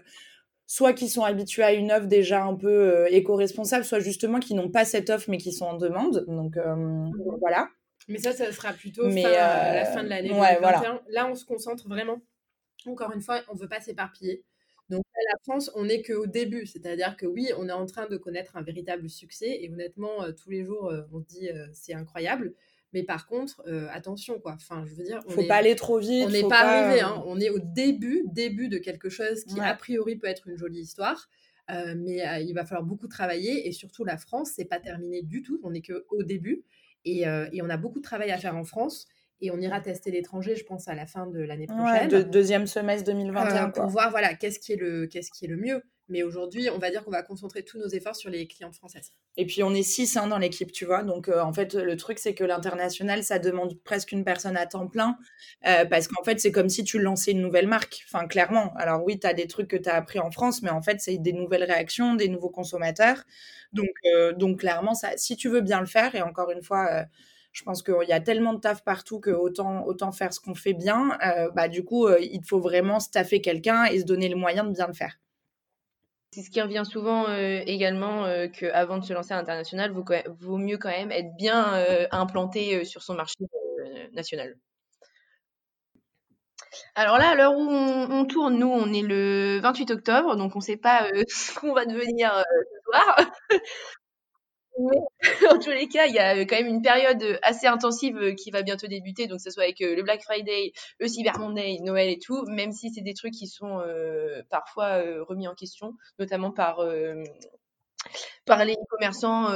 soit 0.67 0.93
qui 0.93 1.09
sont 1.09 1.23
habitués 1.23 1.63
à 1.63 1.73
une 1.73 1.93
offre 1.93 2.07
déjà 2.07 2.43
un 2.43 2.55
peu 2.55 2.69
euh, 2.69 3.07
éco-responsable, 3.11 3.85
soit 3.85 4.01
justement 4.01 4.41
qui 4.41 4.55
n'ont 4.55 4.71
pas 4.71 4.85
cette 4.85 5.11
offre 5.11 5.31
mais 5.31 5.39
qui 5.39 5.53
sont 5.53 5.67
en 5.67 5.77
demande. 5.77 6.25
Donc 6.27 6.57
euh, 6.57 7.11
voilà. 7.41 7.69
Mais 8.09 8.19
ça, 8.19 8.33
ça 8.33 8.51
sera 8.53 8.73
plutôt 8.73 9.11
fin, 9.11 9.25
à 9.25 9.75
la 9.75 9.85
fin 9.87 10.05
de 10.05 10.09
l'année 10.09 10.31
ouais, 10.33 10.59
Voilà. 10.61 11.03
Là, 11.09 11.27
on 11.29 11.35
se 11.35 11.45
concentre 11.45 11.89
vraiment. 11.89 12.21
Encore 12.87 13.13
une 13.13 13.21
fois, 13.21 13.41
on 13.49 13.55
ne 13.55 13.59
veut 13.59 13.69
pas 13.69 13.81
s'éparpiller. 13.81 14.45
Donc, 14.89 15.03
à 15.13 15.33
la 15.33 15.39
France, 15.43 15.73
on 15.75 15.87
n'est 15.87 16.03
qu'au 16.03 16.27
début. 16.27 16.67
C'est-à-dire 16.67 17.17
que 17.17 17.27
oui, 17.27 17.51
on 17.59 17.69
est 17.69 17.73
en 17.73 17.85
train 17.87 18.07
de 18.07 18.17
connaître 18.17 18.57
un 18.57 18.63
véritable 18.63 19.11
succès. 19.11 19.59
Et 19.61 19.73
honnêtement, 19.73 20.19
tous 20.41 20.51
les 20.51 20.63
jours, 20.63 20.93
on 21.13 21.21
se 21.21 21.27
dit 21.27 21.49
c'est 21.73 21.95
incroyable. 21.95 22.55
Mais 22.93 23.03
par 23.03 23.27
contre, 23.27 23.63
euh, 23.67 23.89
attention, 23.93 24.39
quoi. 24.39 24.53
Enfin, 24.55 24.85
je 24.87 24.95
veux 24.95 25.05
dire, 25.05 25.21
on 25.27 25.31
faut 25.31 25.47
pas 25.47 25.57
aller 25.57 25.77
trop 25.77 25.99
vite. 25.99 26.25
On 26.27 26.31
n'est 26.31 26.49
pas, 26.49 26.61
arrivé. 26.61 27.01
Hein. 27.01 27.23
On 27.27 27.41
est 27.41 27.51
au 27.51 27.59
début, 27.59 28.25
début 28.27 28.69
de 28.69 28.79
quelque 28.79 29.09
chose 29.09 29.45
qui 29.45 29.61
a 29.61 29.75
priori 29.75 30.17
peut 30.17 30.29
être 30.29 30.49
une 30.49 30.57
jolie 30.57 30.81
histoire. 30.81 31.29
Euh, 31.69 31.95
mais 31.97 32.27
euh, 32.27 32.39
il 32.39 32.55
va 32.55 32.65
falloir 32.65 32.85
beaucoup 32.85 33.09
travailler 33.09 33.67
et 33.67 33.73
surtout 33.73 34.05
la 34.05 34.17
France, 34.17 34.53
c'est 34.55 34.67
pas 34.67 34.79
terminé 34.79 35.23
du 35.23 35.43
tout. 35.43 35.61
On 35.65 35.71
n'est 35.73 35.83
qu'au 35.83 36.23
début 36.23 36.65
et, 37.05 37.23
et, 37.23 37.63
on 37.63 37.69
a 37.71 37.77
beaucoup 37.77 37.99
de 37.99 38.05
travail 38.05 38.31
à 38.33 38.39
faire 38.39 38.57
en 38.57 38.65
France 38.65 39.07
et 39.41 39.51
on 39.51 39.61
ira 39.61 39.81
tester 39.81 40.11
l'étranger, 40.11 40.57
je 40.57 40.65
pense, 40.65 40.89
à 40.89 40.95
la 40.95 41.07
fin 41.07 41.27
de 41.27 41.41
l'année 41.41 41.67
prochaine. 41.67 42.13
Ouais, 42.13 42.25
deuxième 42.25 42.67
semestre 42.67 43.05
2021. 43.07 43.71
pour 43.71 43.87
voir 43.87 44.11
voilà 44.11 44.35
qu'est-ce 44.35 44.59
qui 44.59 44.73
est 44.73 44.77
le 44.77 45.07
qu'est-ce 45.07 45.31
qui 45.31 45.45
est 45.45 45.49
le 45.49 45.57
mieux. 45.57 45.83
Mais 46.09 46.23
aujourd'hui, 46.23 46.71
on 46.71 46.79
va 46.79 46.91
dire 46.91 47.05
qu'on 47.05 47.11
va 47.11 47.23
concentrer 47.23 47.65
tous 47.65 47.79
nos 47.79 47.89
efforts 47.89 48.15
sur 48.15 48.31
les 48.31 48.47
clientes 48.47 48.77
françaises. 48.77 49.11
Et 49.37 49.45
puis, 49.45 49.65
on 49.65 49.75
est 49.75 49.83
six 49.83 50.17
hein, 50.17 50.29
dans 50.29 50.39
l'équipe, 50.39 50.71
tu 50.71 50.85
vois. 50.85 51.03
Donc, 51.03 51.29
euh, 51.29 51.41
en 51.41 51.53
fait, 51.53 51.75
le 51.75 51.97
truc, 51.97 52.21
c'est 52.21 52.35
que 52.35 52.45
l'international, 52.45 53.25
ça 53.25 53.41
demande 53.41 53.81
presque 53.83 54.13
une 54.13 54.25
personne 54.25 54.57
à 54.57 54.67
temps 54.67 54.87
plein. 54.87 55.19
Euh, 55.67 55.85
parce 55.85 56.07
qu'en 56.07 56.23
fait, 56.23 56.39
c'est 56.39 56.53
comme 56.53 56.69
si 56.69 56.85
tu 56.85 57.01
lançais 57.01 57.33
une 57.33 57.41
nouvelle 57.41 57.67
marque. 57.67 58.05
Enfin, 58.07 58.29
clairement. 58.29 58.73
Alors, 58.77 59.05
oui, 59.05 59.19
tu 59.19 59.27
as 59.27 59.35
des 59.35 59.49
trucs 59.49 59.69
que 59.69 59.77
tu 59.77 59.89
as 59.89 59.97
appris 59.97 60.21
en 60.21 60.31
France, 60.31 60.63
mais 60.63 60.71
en 60.71 60.81
fait, 60.81 61.01
c'est 61.01 61.19
des 61.19 61.33
nouvelles 61.33 61.65
réactions, 61.65 62.15
des 62.15 62.29
nouveaux 62.29 62.51
consommateurs. 62.51 63.25
Donc, 63.73 63.91
euh, 64.15 64.33
donc 64.33 64.61
clairement, 64.61 64.93
si 65.17 65.37
tu 65.37 65.49
veux 65.49 65.61
bien 65.61 65.81
le 65.81 65.87
faire, 65.87 66.15
et 66.15 66.23
encore 66.23 66.51
une 66.53 66.63
fois, 66.63 67.05
je 67.53 67.63
pense 67.65 67.83
qu'il 67.83 68.09
y 68.09 68.13
a 68.13 68.21
tellement 68.21 68.55
de 68.55 68.61
taf 68.61 68.85
partout 68.85 69.19
que 69.19 69.31
autant 69.31 70.13
faire 70.13 70.33
ce 70.33 70.41
qu'on 70.41 70.55
fait 70.55 70.73
bien. 70.73 71.19
bah, 71.55 71.69
du 71.69 71.85
coup, 71.85 72.09
il 72.09 72.45
faut 72.45 72.61
vraiment 72.61 73.01
staffer 73.01 73.41
quelqu'un 73.41 73.85
et 73.87 74.01
se 74.01 74.05
donner 74.05 74.29
le 74.29 74.37
moyen 74.37 74.65
de 74.65 74.73
bien 74.73 74.87
le 74.87 74.95
faire. 74.95 75.19
C'est 76.33 76.43
ce 76.43 76.51
qui 76.51 76.61
revient 76.61 76.83
souvent 76.85 77.29
euh, 77.29 77.63
également 77.67 78.25
euh, 78.27 78.49
qu'avant 78.49 78.99
de 78.99 79.05
se 79.05 79.13
lancer 79.13 79.33
à 79.33 79.37
l'international, 79.37 79.93
vaut, 79.93 80.05
vaut, 80.41 80.59
mieux 80.59 80.77
quand 80.77 80.91
même 80.91 81.11
être 81.11 81.35
bien 81.37 81.75
euh, 81.75 82.07
implanté 82.11 82.85
sur 82.85 83.03
son 83.03 83.15
marché 83.15 83.37
national. 84.13 84.57
Alors 86.95 87.19
là, 87.19 87.31
à 87.31 87.35
l'heure 87.35 87.55
où 87.57 87.63
on, 87.71 88.25
tourne, 88.27 88.59
nous, 88.59 88.69
on 88.69 88.93
est 88.93 89.03
le 89.03 89.61
28 89.63 89.91
octobre, 89.93 90.37
donc 90.37 90.55
on 90.57 90.59
ne 90.59 90.65
sait 90.65 90.77
pas 90.77 91.07
ce 91.29 91.59
qu'on 91.59 91.73
va 91.73 91.87
devenir 91.87 92.31
ce 92.35 92.81
soir. 92.85 93.17
Mais 94.79 94.99
en 95.51 95.59
tous 95.59 95.71
les 95.71 95.89
cas, 95.89 96.07
il 96.07 96.15
y 96.15 96.19
a 96.19 96.39
quand 96.45 96.57
même 96.57 96.67
une 96.67 96.83
période 96.83 97.39
assez 97.43 97.67
intensive 97.67 98.35
qui 98.35 98.51
va 98.51 98.63
bientôt 98.63 98.87
débuter, 98.87 99.27
donc 99.27 99.39
que 99.39 99.45
ce 99.45 99.51
soit 99.51 99.65
avec 99.65 99.81
le 99.81 100.03
Black 100.03 100.23
Friday, 100.23 100.73
le 100.99 101.09
Cyber 101.09 101.39
Monday, 101.39 101.79
Noël 101.83 102.11
et 102.11 102.19
tout, 102.19 102.45
même 102.47 102.73
si 102.73 102.91
c'est 102.91 103.01
des 103.01 103.15
trucs 103.15 103.35
qui 103.35 103.47
sont 103.47 103.81
euh, 103.81 104.43
parfois 104.51 105.03
euh, 105.03 105.25
remis 105.25 105.49
en 105.49 105.55
question, 105.55 105.95
notamment 106.19 106.51
par 106.51 106.81
euh, 106.81 107.23
par 108.45 108.65
les 108.65 108.77
commerçants 108.89 109.51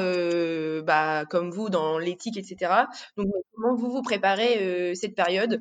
bah, 0.83 1.25
comme 1.27 1.51
vous 1.51 1.71
dans 1.71 1.99
l'éthique, 1.99 2.37
etc. 2.37 2.73
Donc 3.17 3.29
comment 3.55 3.77
vous 3.77 3.91
vous 3.91 4.03
préparez 4.03 4.95
cette 4.97 5.15
période? 5.15 5.61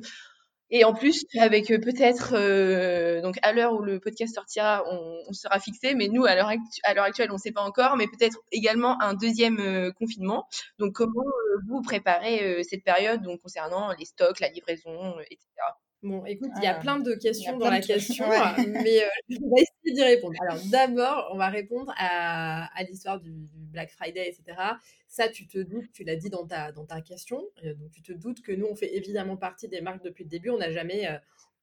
Et 0.70 0.84
en 0.84 0.94
plus, 0.94 1.24
avec 1.38 1.70
euh, 1.70 1.78
peut-être, 1.78 2.34
euh, 2.34 3.20
donc 3.22 3.38
à 3.42 3.52
l'heure 3.52 3.72
où 3.74 3.82
le 3.82 3.98
podcast 3.98 4.34
sortira, 4.34 4.84
on, 4.86 5.32
sera 5.32 5.58
fixé, 5.58 5.94
mais 5.94 6.08
nous, 6.08 6.26
à 6.26 6.34
l'heure 6.34 6.48
actuelle, 6.48 7.30
on 7.30 7.34
ne 7.34 7.38
sait 7.38 7.52
pas 7.52 7.62
encore, 7.62 7.96
mais 7.96 8.06
peut-être 8.06 8.38
également 8.52 9.00
un 9.02 9.14
deuxième 9.14 9.58
euh, 9.58 9.92
confinement. 9.92 10.46
Donc, 10.78 10.92
comment 10.94 11.24
vous 11.68 11.82
préparez 11.82 12.62
cette 12.64 12.84
période 12.84 13.22
concernant 13.42 13.92
les 13.98 14.04
stocks, 14.04 14.40
la 14.40 14.48
livraison, 14.48 15.18
etc. 15.30 15.46
Bon, 16.02 16.24
écoute, 16.24 16.50
il 16.56 16.64
y 16.64 16.66
a 16.66 16.74
plein 16.74 16.98
de 16.98 17.14
questions 17.14 17.58
dans 17.58 17.68
la 17.68 17.80
question, 17.80 18.26
mais 18.68 19.00
je 19.28 19.36
vais 19.36 19.62
essayer 19.62 19.94
d'y 19.94 20.02
répondre. 20.02 20.34
Alors, 20.40 20.58
d'abord, 20.70 21.30
on 21.32 21.36
va 21.36 21.48
répondre 21.48 21.92
à, 21.96 22.74
à 22.74 22.82
l'histoire 22.84 23.20
du, 23.20 23.32
Black 23.70 23.90
Friday, 23.90 24.28
etc. 24.28 24.58
Ça, 25.06 25.28
tu 25.28 25.46
te 25.46 25.58
doutes, 25.58 25.92
tu 25.92 26.02
l'as 26.02 26.16
dit 26.16 26.30
dans 26.30 26.46
ta, 26.46 26.72
dans 26.72 26.86
ta 26.86 27.00
question, 27.02 27.40
donc 27.62 27.90
tu 27.92 28.02
te 28.02 28.12
doutes 28.12 28.42
que 28.42 28.50
nous, 28.50 28.66
on 28.66 28.74
fait 28.74 28.96
évidemment 28.96 29.36
partie 29.36 29.68
des 29.68 29.80
marques 29.80 30.02
depuis 30.02 30.24
le 30.24 30.30
début. 30.30 30.50
On 30.50 30.58
n'a 30.58 30.72
jamais 30.72 31.06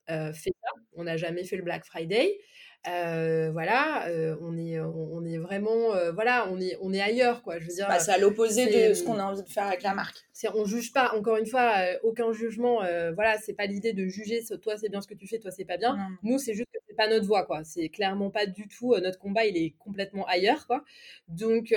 fait 0.07 0.53
ça, 0.61 0.69
on 0.93 1.03
n'a 1.03 1.17
jamais 1.17 1.43
fait 1.43 1.57
le 1.57 1.63
Black 1.63 1.85
Friday. 1.85 2.39
Euh, 2.87 3.49
voilà, 3.51 4.07
euh, 4.07 4.37
on 4.41 4.57
est, 4.57 4.79
on, 4.79 5.25
est 5.25 5.37
vraiment, 5.37 5.93
euh, 5.93 6.13
voilà, 6.13 6.47
on 6.49 6.59
est, 6.59 6.77
on 6.81 6.93
est 6.93 7.01
ailleurs, 7.01 7.43
quoi. 7.43 7.59
Je 7.59 7.65
veux 7.65 7.73
dire, 7.73 7.87
bah, 7.87 7.99
c'est 7.99 8.11
à 8.11 8.17
l'opposé 8.17 8.65
de 8.65 8.93
ce 8.93 9.03
qu'on 9.03 9.17
a 9.17 9.25
envie 9.25 9.43
de 9.43 9.49
faire 9.49 9.65
avec 9.65 9.81
la 9.81 9.93
marque. 9.93 10.25
C'est, 10.31 10.47
on 10.49 10.63
juge 10.63 10.93
pas, 10.93 11.13
encore 11.13 11.35
une 11.35 11.45
fois, 11.45 11.73
aucun 12.03 12.31
jugement. 12.31 12.77
voilà, 13.13 13.37
c'est 13.39 13.53
pas 13.53 13.65
l'idée 13.65 13.91
de 13.91 14.07
juger. 14.07 14.41
Toi, 14.61 14.77
c'est 14.77 14.89
bien 14.89 15.01
ce 15.01 15.07
que 15.07 15.15
tu 15.15 15.27
fais, 15.27 15.39
toi, 15.39 15.51
c'est 15.51 15.65
pas 15.65 15.77
bien. 15.77 15.97
Nous, 16.23 16.37
c'est 16.37 16.53
juste 16.53 16.69
que 16.71 16.79
c'est 16.87 16.95
pas 16.95 17.09
notre 17.09 17.25
voie, 17.25 17.45
quoi. 17.45 17.63
C'est 17.65 17.89
clairement 17.89 18.29
pas 18.29 18.45
du 18.45 18.67
tout 18.67 18.95
notre 18.95 19.19
combat. 19.19 19.45
Il 19.45 19.57
est 19.57 19.73
complètement 19.79 20.25
ailleurs, 20.25 20.65
quoi. 20.65 20.85
Donc, 21.27 21.75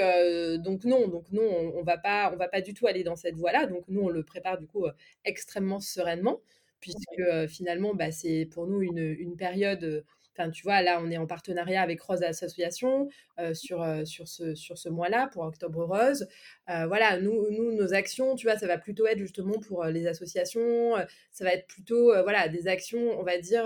donc 0.59 0.85
non, 0.85 1.09
donc 1.09 1.25
non, 1.33 1.73
on, 1.75 1.83
va 1.83 1.99
pas, 1.99 2.31
on 2.33 2.37
va 2.37 2.47
pas 2.47 2.61
du 2.61 2.73
tout 2.73 2.87
aller 2.87 3.03
dans 3.03 3.17
cette 3.17 3.35
voie-là. 3.35 3.67
Donc 3.67 3.83
nous, 3.89 4.03
on 4.03 4.09
le 4.11 4.23
prépare 4.23 4.59
du 4.59 4.67
coup 4.67 4.87
extrêmement 5.25 5.81
sereinement, 5.81 6.41
puisque 6.79 7.49
finalement, 7.49 7.95
bah, 7.95 8.13
c'est 8.13 8.49
pour 8.53 8.69
nous 8.69 8.81
une, 8.83 9.17
une 9.19 9.37
période 9.37 10.05
Enfin, 10.37 10.51
tu 10.51 10.63
vois, 10.63 10.81
là, 10.83 11.01
on 11.03 11.11
est 11.11 11.17
en 11.17 11.27
partenariat 11.27 11.83
avec 11.83 12.01
Rose 12.01 12.23
Association 12.23 13.09
euh, 13.39 13.53
sur, 13.55 13.83
euh, 13.83 14.05
sur 14.05 14.29
ce, 14.29 14.55
sur 14.55 14.79
ce 14.79 14.89
mois-là, 14.89 15.29
pour 15.33 15.43
Octobre 15.43 15.85
Rose. 15.85 16.29
Euh, 16.69 16.87
voilà, 16.87 17.21
nous, 17.21 17.51
nous, 17.51 17.73
nos 17.73 17.95
actions, 17.95 18.37
tu 18.37 18.47
vois, 18.47 18.57
ça 18.57 18.67
va 18.67 18.79
plutôt 18.79 19.07
être 19.07 19.19
justement 19.19 19.59
pour 19.61 19.85
les 19.85 20.07
associations. 20.07 20.95
ça 21.31 21.45
va 21.45 21.53
être 21.53 21.67
plutôt, 21.67 22.13
voilà, 22.23 22.49
des 22.49 22.69
actions, 22.69 23.19
on 23.19 23.23
va 23.23 23.39
dire, 23.39 23.65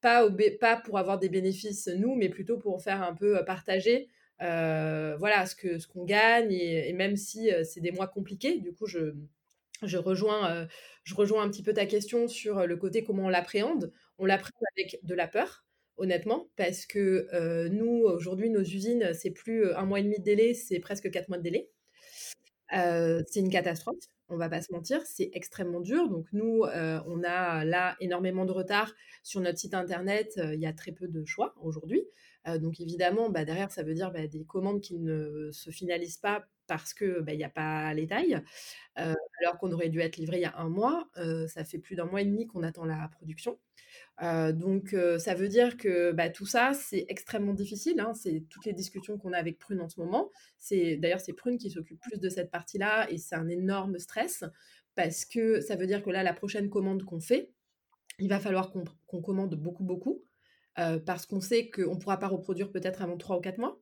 pas, 0.00 0.28
pas 0.60 0.76
pour 0.76 0.98
avoir 0.98 1.18
des 1.18 1.28
bénéfices, 1.28 1.88
nous, 1.88 2.14
mais 2.14 2.28
plutôt 2.28 2.58
pour 2.58 2.82
faire 2.82 3.02
un 3.02 3.14
peu 3.14 3.44
partager. 3.44 4.08
voilà 4.38 5.46
ce 5.46 5.56
que 5.56 5.78
ce 5.78 5.86
qu'on 5.86 6.04
gagne 6.04 6.52
et, 6.52 6.92
même 6.92 7.16
si 7.16 7.50
c'est 7.64 7.80
des 7.80 7.92
mois 7.92 8.06
compliqués 8.08 8.58
du 8.58 8.72
coup 8.72 8.86
je 8.86 9.14
je 9.82 9.96
rejoins, 9.98 10.66
je 11.04 11.14
rejoins 11.14 11.42
un 11.44 11.48
petit 11.50 11.62
peu 11.62 11.72
ta 11.72 11.86
question 11.86 12.28
sur 12.28 12.66
le 12.66 12.76
côté 12.76 13.04
comment 13.04 13.24
on 13.26 13.28
l'appréhende. 13.28 13.92
On 14.18 14.26
l'appréhende 14.26 14.64
avec 14.76 14.98
de 15.04 15.14
la 15.14 15.28
peur, 15.28 15.64
honnêtement, 15.98 16.48
parce 16.56 16.86
que 16.86 17.28
euh, 17.34 17.68
nous, 17.68 18.04
aujourd'hui, 18.04 18.50
nos 18.50 18.62
usines, 18.62 19.12
c'est 19.14 19.30
plus 19.30 19.66
euh, 19.66 19.78
un 19.78 19.84
mois 19.84 20.00
et 20.00 20.02
demi 20.02 20.18
de 20.18 20.24
délai, 20.24 20.54
c'est 20.54 20.78
presque 20.78 21.10
quatre 21.10 21.28
mois 21.28 21.38
de 21.38 21.42
délai. 21.42 21.70
Euh, 22.74 23.22
c'est 23.26 23.40
une 23.40 23.50
catastrophe, 23.50 23.96
on 24.28 24.36
va 24.36 24.48
pas 24.48 24.62
se 24.62 24.72
mentir, 24.72 25.00
c'est 25.06 25.30
extrêmement 25.32 25.80
dur. 25.80 26.08
Donc 26.08 26.26
nous, 26.32 26.64
on 26.64 27.22
a 27.24 27.64
là 27.64 27.96
énormément 28.00 28.44
de 28.44 28.52
retard 28.52 28.94
sur 29.22 29.40
notre 29.40 29.58
site 29.58 29.74
internet. 29.74 30.38
Il 30.52 30.60
y 30.60 30.66
a 30.66 30.72
très 30.72 30.92
peu 30.92 31.08
de 31.08 31.24
choix 31.24 31.54
aujourd'hui. 31.62 32.04
donc 32.56 32.78
évidemment, 32.78 33.30
bah, 33.30 33.46
derrière, 33.46 33.70
ça 33.70 33.82
veut 33.82 33.94
dire 33.94 34.10
bah, 34.10 34.26
des 34.26 34.44
commandes 34.44 34.82
qui 34.82 34.98
ne 34.98 35.50
se 35.50 35.70
finalisent 35.70 36.18
pas 36.18 36.46
parce 36.66 36.92
que 36.92 37.20
bah, 37.20 37.32
il 37.32 37.38
n'y 37.38 37.44
a 37.44 37.48
pas 37.48 37.94
les 37.94 38.06
tailles, 38.06 38.38
alors 38.96 39.56
qu'on 39.58 39.72
aurait 39.72 39.88
dû 39.88 40.00
être 40.00 40.18
livré 40.18 40.36
il 40.36 40.42
y 40.42 40.44
a 40.44 40.58
un 40.58 40.68
mois. 40.68 41.08
ça 41.46 41.64
fait 41.64 41.78
plus 41.78 41.96
d'un 41.96 42.04
mois 42.04 42.20
et 42.20 42.26
demi 42.26 42.46
qu'on 42.46 42.62
attend 42.62 42.84
la 42.84 43.08
production. 43.16 43.58
Donc, 44.20 44.96
ça 45.18 45.34
veut 45.34 45.48
dire 45.48 45.76
que 45.76 46.12
bah, 46.12 46.28
tout 46.28 46.46
ça, 46.46 46.72
c'est 46.74 47.06
extrêmement 47.08 47.54
difficile. 47.54 48.00
Hein. 48.00 48.14
C'est 48.14 48.44
toutes 48.50 48.64
les 48.64 48.72
discussions 48.72 49.16
qu'on 49.18 49.32
a 49.32 49.38
avec 49.38 49.58
Prune 49.58 49.80
en 49.80 49.88
ce 49.88 50.00
moment. 50.00 50.30
C'est 50.58 50.96
d'ailleurs 50.96 51.20
c'est 51.20 51.32
Prune 51.32 51.58
qui 51.58 51.70
s'occupe 51.70 52.00
plus 52.00 52.18
de 52.18 52.28
cette 52.28 52.50
partie-là 52.50 53.10
et 53.10 53.18
c'est 53.18 53.36
un 53.36 53.48
énorme 53.48 53.98
stress 53.98 54.44
parce 54.96 55.24
que 55.24 55.60
ça 55.60 55.76
veut 55.76 55.86
dire 55.86 56.02
que 56.02 56.10
là, 56.10 56.24
la 56.24 56.34
prochaine 56.34 56.68
commande 56.68 57.04
qu'on 57.04 57.20
fait, 57.20 57.52
il 58.18 58.28
va 58.28 58.40
falloir 58.40 58.72
qu'on 58.72 59.22
commande 59.22 59.54
beaucoup, 59.54 59.84
beaucoup, 59.84 60.24
parce 60.74 61.26
qu'on 61.26 61.40
sait 61.40 61.70
qu'on 61.70 61.94
ne 61.94 62.00
pourra 62.00 62.18
pas 62.18 62.28
reproduire 62.28 62.70
peut-être 62.70 63.02
avant 63.02 63.16
3 63.16 63.38
ou 63.38 63.40
4 63.40 63.58
mois. 63.58 63.80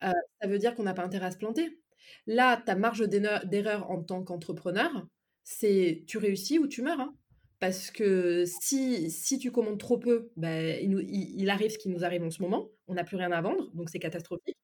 ça 0.00 0.46
veut 0.46 0.58
dire 0.58 0.74
qu'on 0.74 0.84
n'a 0.84 0.94
pas 0.94 1.04
intérêt 1.04 1.26
à 1.26 1.30
se 1.32 1.38
planter. 1.38 1.80
Là, 2.26 2.56
ta 2.56 2.76
marge 2.76 3.08
d'erreur 3.08 3.90
en 3.90 4.02
tant 4.02 4.22
qu'entrepreneur, 4.22 5.06
c'est 5.42 6.04
tu 6.06 6.18
réussis 6.18 6.58
ou 6.58 6.66
tu 6.68 6.82
meurs. 6.82 7.00
Hein. 7.00 7.16
Parce 7.64 7.90
que 7.90 8.44
si, 8.44 9.10
si 9.10 9.38
tu 9.38 9.50
commandes 9.50 9.78
trop 9.78 9.96
peu, 9.96 10.30
ben, 10.36 10.78
il, 10.82 11.48
arrive 11.48 11.70
ce 11.70 11.78
qui 11.78 11.88
nous 11.88 12.04
arrive 12.04 12.22
en 12.22 12.30
ce 12.30 12.42
moment. 12.42 12.68
On 12.88 12.92
n'a 12.92 13.04
plus 13.04 13.16
rien 13.16 13.32
à 13.32 13.40
vendre, 13.40 13.70
donc 13.72 13.88
c'est 13.88 13.98
catastrophique. 13.98 14.58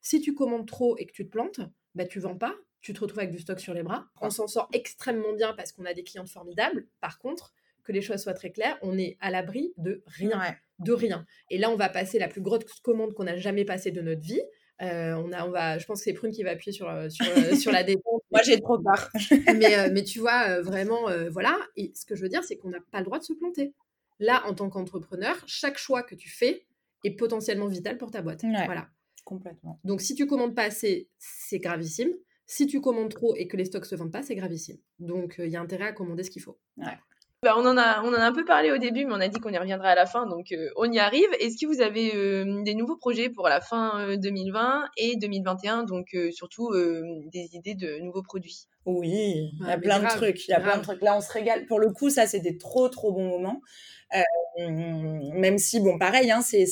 Si 0.00 0.20
tu 0.20 0.34
commandes 0.34 0.64
trop 0.64 0.96
et 0.98 1.04
que 1.04 1.10
tu 1.10 1.24
te 1.24 1.30
plantes, 1.32 1.58
ben, 1.96 2.06
tu 2.06 2.20
vends 2.20 2.36
pas, 2.36 2.54
tu 2.80 2.92
te 2.92 3.00
retrouves 3.00 3.18
avec 3.18 3.32
du 3.32 3.40
stock 3.40 3.58
sur 3.58 3.74
les 3.74 3.82
bras. 3.82 4.06
On 4.20 4.30
s'en 4.30 4.46
sort 4.46 4.68
extrêmement 4.72 5.32
bien 5.32 5.52
parce 5.54 5.72
qu'on 5.72 5.84
a 5.84 5.94
des 5.94 6.04
clientes 6.04 6.28
formidables. 6.28 6.86
Par 7.00 7.18
contre, 7.18 7.54
que 7.82 7.90
les 7.90 8.02
choses 8.02 8.22
soient 8.22 8.34
très 8.34 8.52
claires, 8.52 8.78
on 8.82 8.96
est 8.98 9.16
à 9.18 9.32
l'abri 9.32 9.72
de 9.76 10.04
rien. 10.06 10.40
De 10.78 10.92
rien. 10.92 11.26
Et 11.50 11.58
là, 11.58 11.70
on 11.70 11.76
va 11.76 11.88
passer 11.88 12.20
la 12.20 12.28
plus 12.28 12.40
grosse 12.40 12.62
commande 12.84 13.14
qu'on 13.14 13.26
a 13.26 13.36
jamais 13.36 13.64
passée 13.64 13.90
de 13.90 14.00
notre 14.00 14.22
vie. 14.22 14.42
Euh, 14.82 15.14
on 15.14 15.32
a, 15.32 15.46
on 15.46 15.50
va, 15.50 15.78
je 15.78 15.86
pense 15.86 16.00
que 16.00 16.04
c'est 16.04 16.12
Prune 16.12 16.32
qui 16.32 16.42
va 16.42 16.50
appuyer 16.50 16.72
sur, 16.72 16.88
euh, 16.88 17.08
sur, 17.08 17.26
euh, 17.26 17.54
sur 17.54 17.70
la 17.70 17.84
détente. 17.84 18.22
Moi, 18.32 18.42
j'ai 18.44 18.60
trop 18.60 18.78
peur. 18.78 19.10
mais, 19.56 19.90
mais 19.90 20.02
tu 20.02 20.18
vois, 20.18 20.60
vraiment, 20.60 21.08
voilà. 21.30 21.56
Et 21.76 21.92
ce 21.94 22.04
que 22.04 22.16
je 22.16 22.22
veux 22.22 22.28
dire, 22.28 22.42
c'est 22.44 22.56
qu'on 22.56 22.70
n'a 22.70 22.80
pas 22.90 22.98
le 22.98 23.04
droit 23.04 23.18
de 23.18 23.24
se 23.24 23.32
planter. 23.32 23.72
Là, 24.18 24.42
en 24.46 24.54
tant 24.54 24.70
qu'entrepreneur, 24.70 25.36
chaque 25.46 25.78
choix 25.78 26.02
que 26.02 26.14
tu 26.14 26.28
fais 26.28 26.66
est 27.04 27.12
potentiellement 27.12 27.66
vital 27.66 27.98
pour 27.98 28.10
ta 28.10 28.22
boîte. 28.22 28.42
voilà. 28.42 28.88
Complètement. 29.24 29.80
Donc, 29.84 30.02
si 30.02 30.14
tu 30.14 30.26
commandes 30.26 30.54
pas 30.54 30.64
assez, 30.64 31.08
c'est 31.18 31.58
gravissime. 31.58 32.10
Si 32.46 32.66
tu 32.66 32.82
commandes 32.82 33.08
trop 33.08 33.34
et 33.36 33.48
que 33.48 33.56
les 33.56 33.64
stocks 33.64 33.86
se 33.86 33.94
vendent 33.94 34.12
pas, 34.12 34.22
c'est 34.22 34.34
gravissime. 34.34 34.76
Donc, 34.98 35.36
il 35.38 35.48
y 35.48 35.56
a 35.56 35.62
intérêt 35.62 35.86
à 35.86 35.92
commander 35.92 36.22
ce 36.24 36.30
qu'il 36.30 36.42
faut. 36.42 36.58
Ouais. 36.76 36.98
Bah, 37.44 37.56
on, 37.58 37.66
en 37.66 37.76
a, 37.76 38.02
on 38.02 38.08
en 38.08 38.14
a 38.14 38.24
un 38.24 38.32
peu 38.32 38.46
parlé 38.46 38.72
au 38.72 38.78
début, 38.78 39.04
mais 39.04 39.12
on 39.12 39.20
a 39.20 39.28
dit 39.28 39.38
qu'on 39.38 39.50
y 39.50 39.58
reviendra 39.58 39.90
à 39.90 39.94
la 39.94 40.06
fin, 40.06 40.26
donc 40.26 40.50
euh, 40.52 40.70
on 40.76 40.90
y 40.90 40.98
arrive. 40.98 41.28
Est-ce 41.40 41.58
que 41.60 41.66
vous 41.66 41.82
avez 41.82 42.16
euh, 42.16 42.62
des 42.62 42.74
nouveaux 42.74 42.96
projets 42.96 43.28
pour 43.28 43.50
la 43.50 43.60
fin 43.60 44.16
2020 44.16 44.82
euh, 44.82 44.86
et 44.96 45.16
2021, 45.16 45.82
donc 45.82 46.16
surtout 46.32 46.72
des 46.72 47.50
idées 47.54 47.74
de 47.74 47.98
nouveaux 47.98 48.22
produits? 48.22 48.66
Oui, 48.86 49.50
il 49.60 49.66
y 49.66 49.70
a 49.70 49.76
plein 49.76 50.00
de 50.00 50.08
trucs. 50.08 50.48
Il 50.48 50.52
y 50.52 50.54
a 50.54 50.60
plein 50.60 50.78
de 50.78 50.82
trucs. 50.82 51.02
Là, 51.02 51.14
on 51.18 51.20
se 51.20 51.30
régale. 51.30 51.66
Pour 51.66 51.80
le 51.80 51.90
coup, 51.90 52.08
ça, 52.08 52.26
c'est 52.26 52.40
des 52.40 52.56
trop, 52.56 52.88
trop 52.88 53.12
bons 53.12 53.28
moments. 53.28 53.60
même 54.56 55.58
si, 55.58 55.80
bon, 55.80 55.98
pareil, 55.98 56.30
hein, 56.30 56.40
c'est 56.40 56.62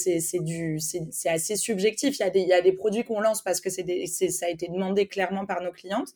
assez 1.27 1.57
subjectif. 1.57 2.19
Il 2.19 2.21
y 2.21 2.27
a 2.27 2.31
des, 2.31 2.41
il 2.41 2.49
y 2.49 2.55
a 2.55 2.63
des 2.63 2.73
produits 2.73 3.05
qu'on 3.05 3.21
lance 3.21 3.43
parce 3.43 3.61
que 3.61 3.69
c'est 3.69 4.07
ça 4.07 4.47
a 4.47 4.49
été 4.49 4.69
demandé 4.69 5.07
clairement 5.07 5.45
par 5.45 5.61
nos 5.61 5.73
clientes. 5.73 6.15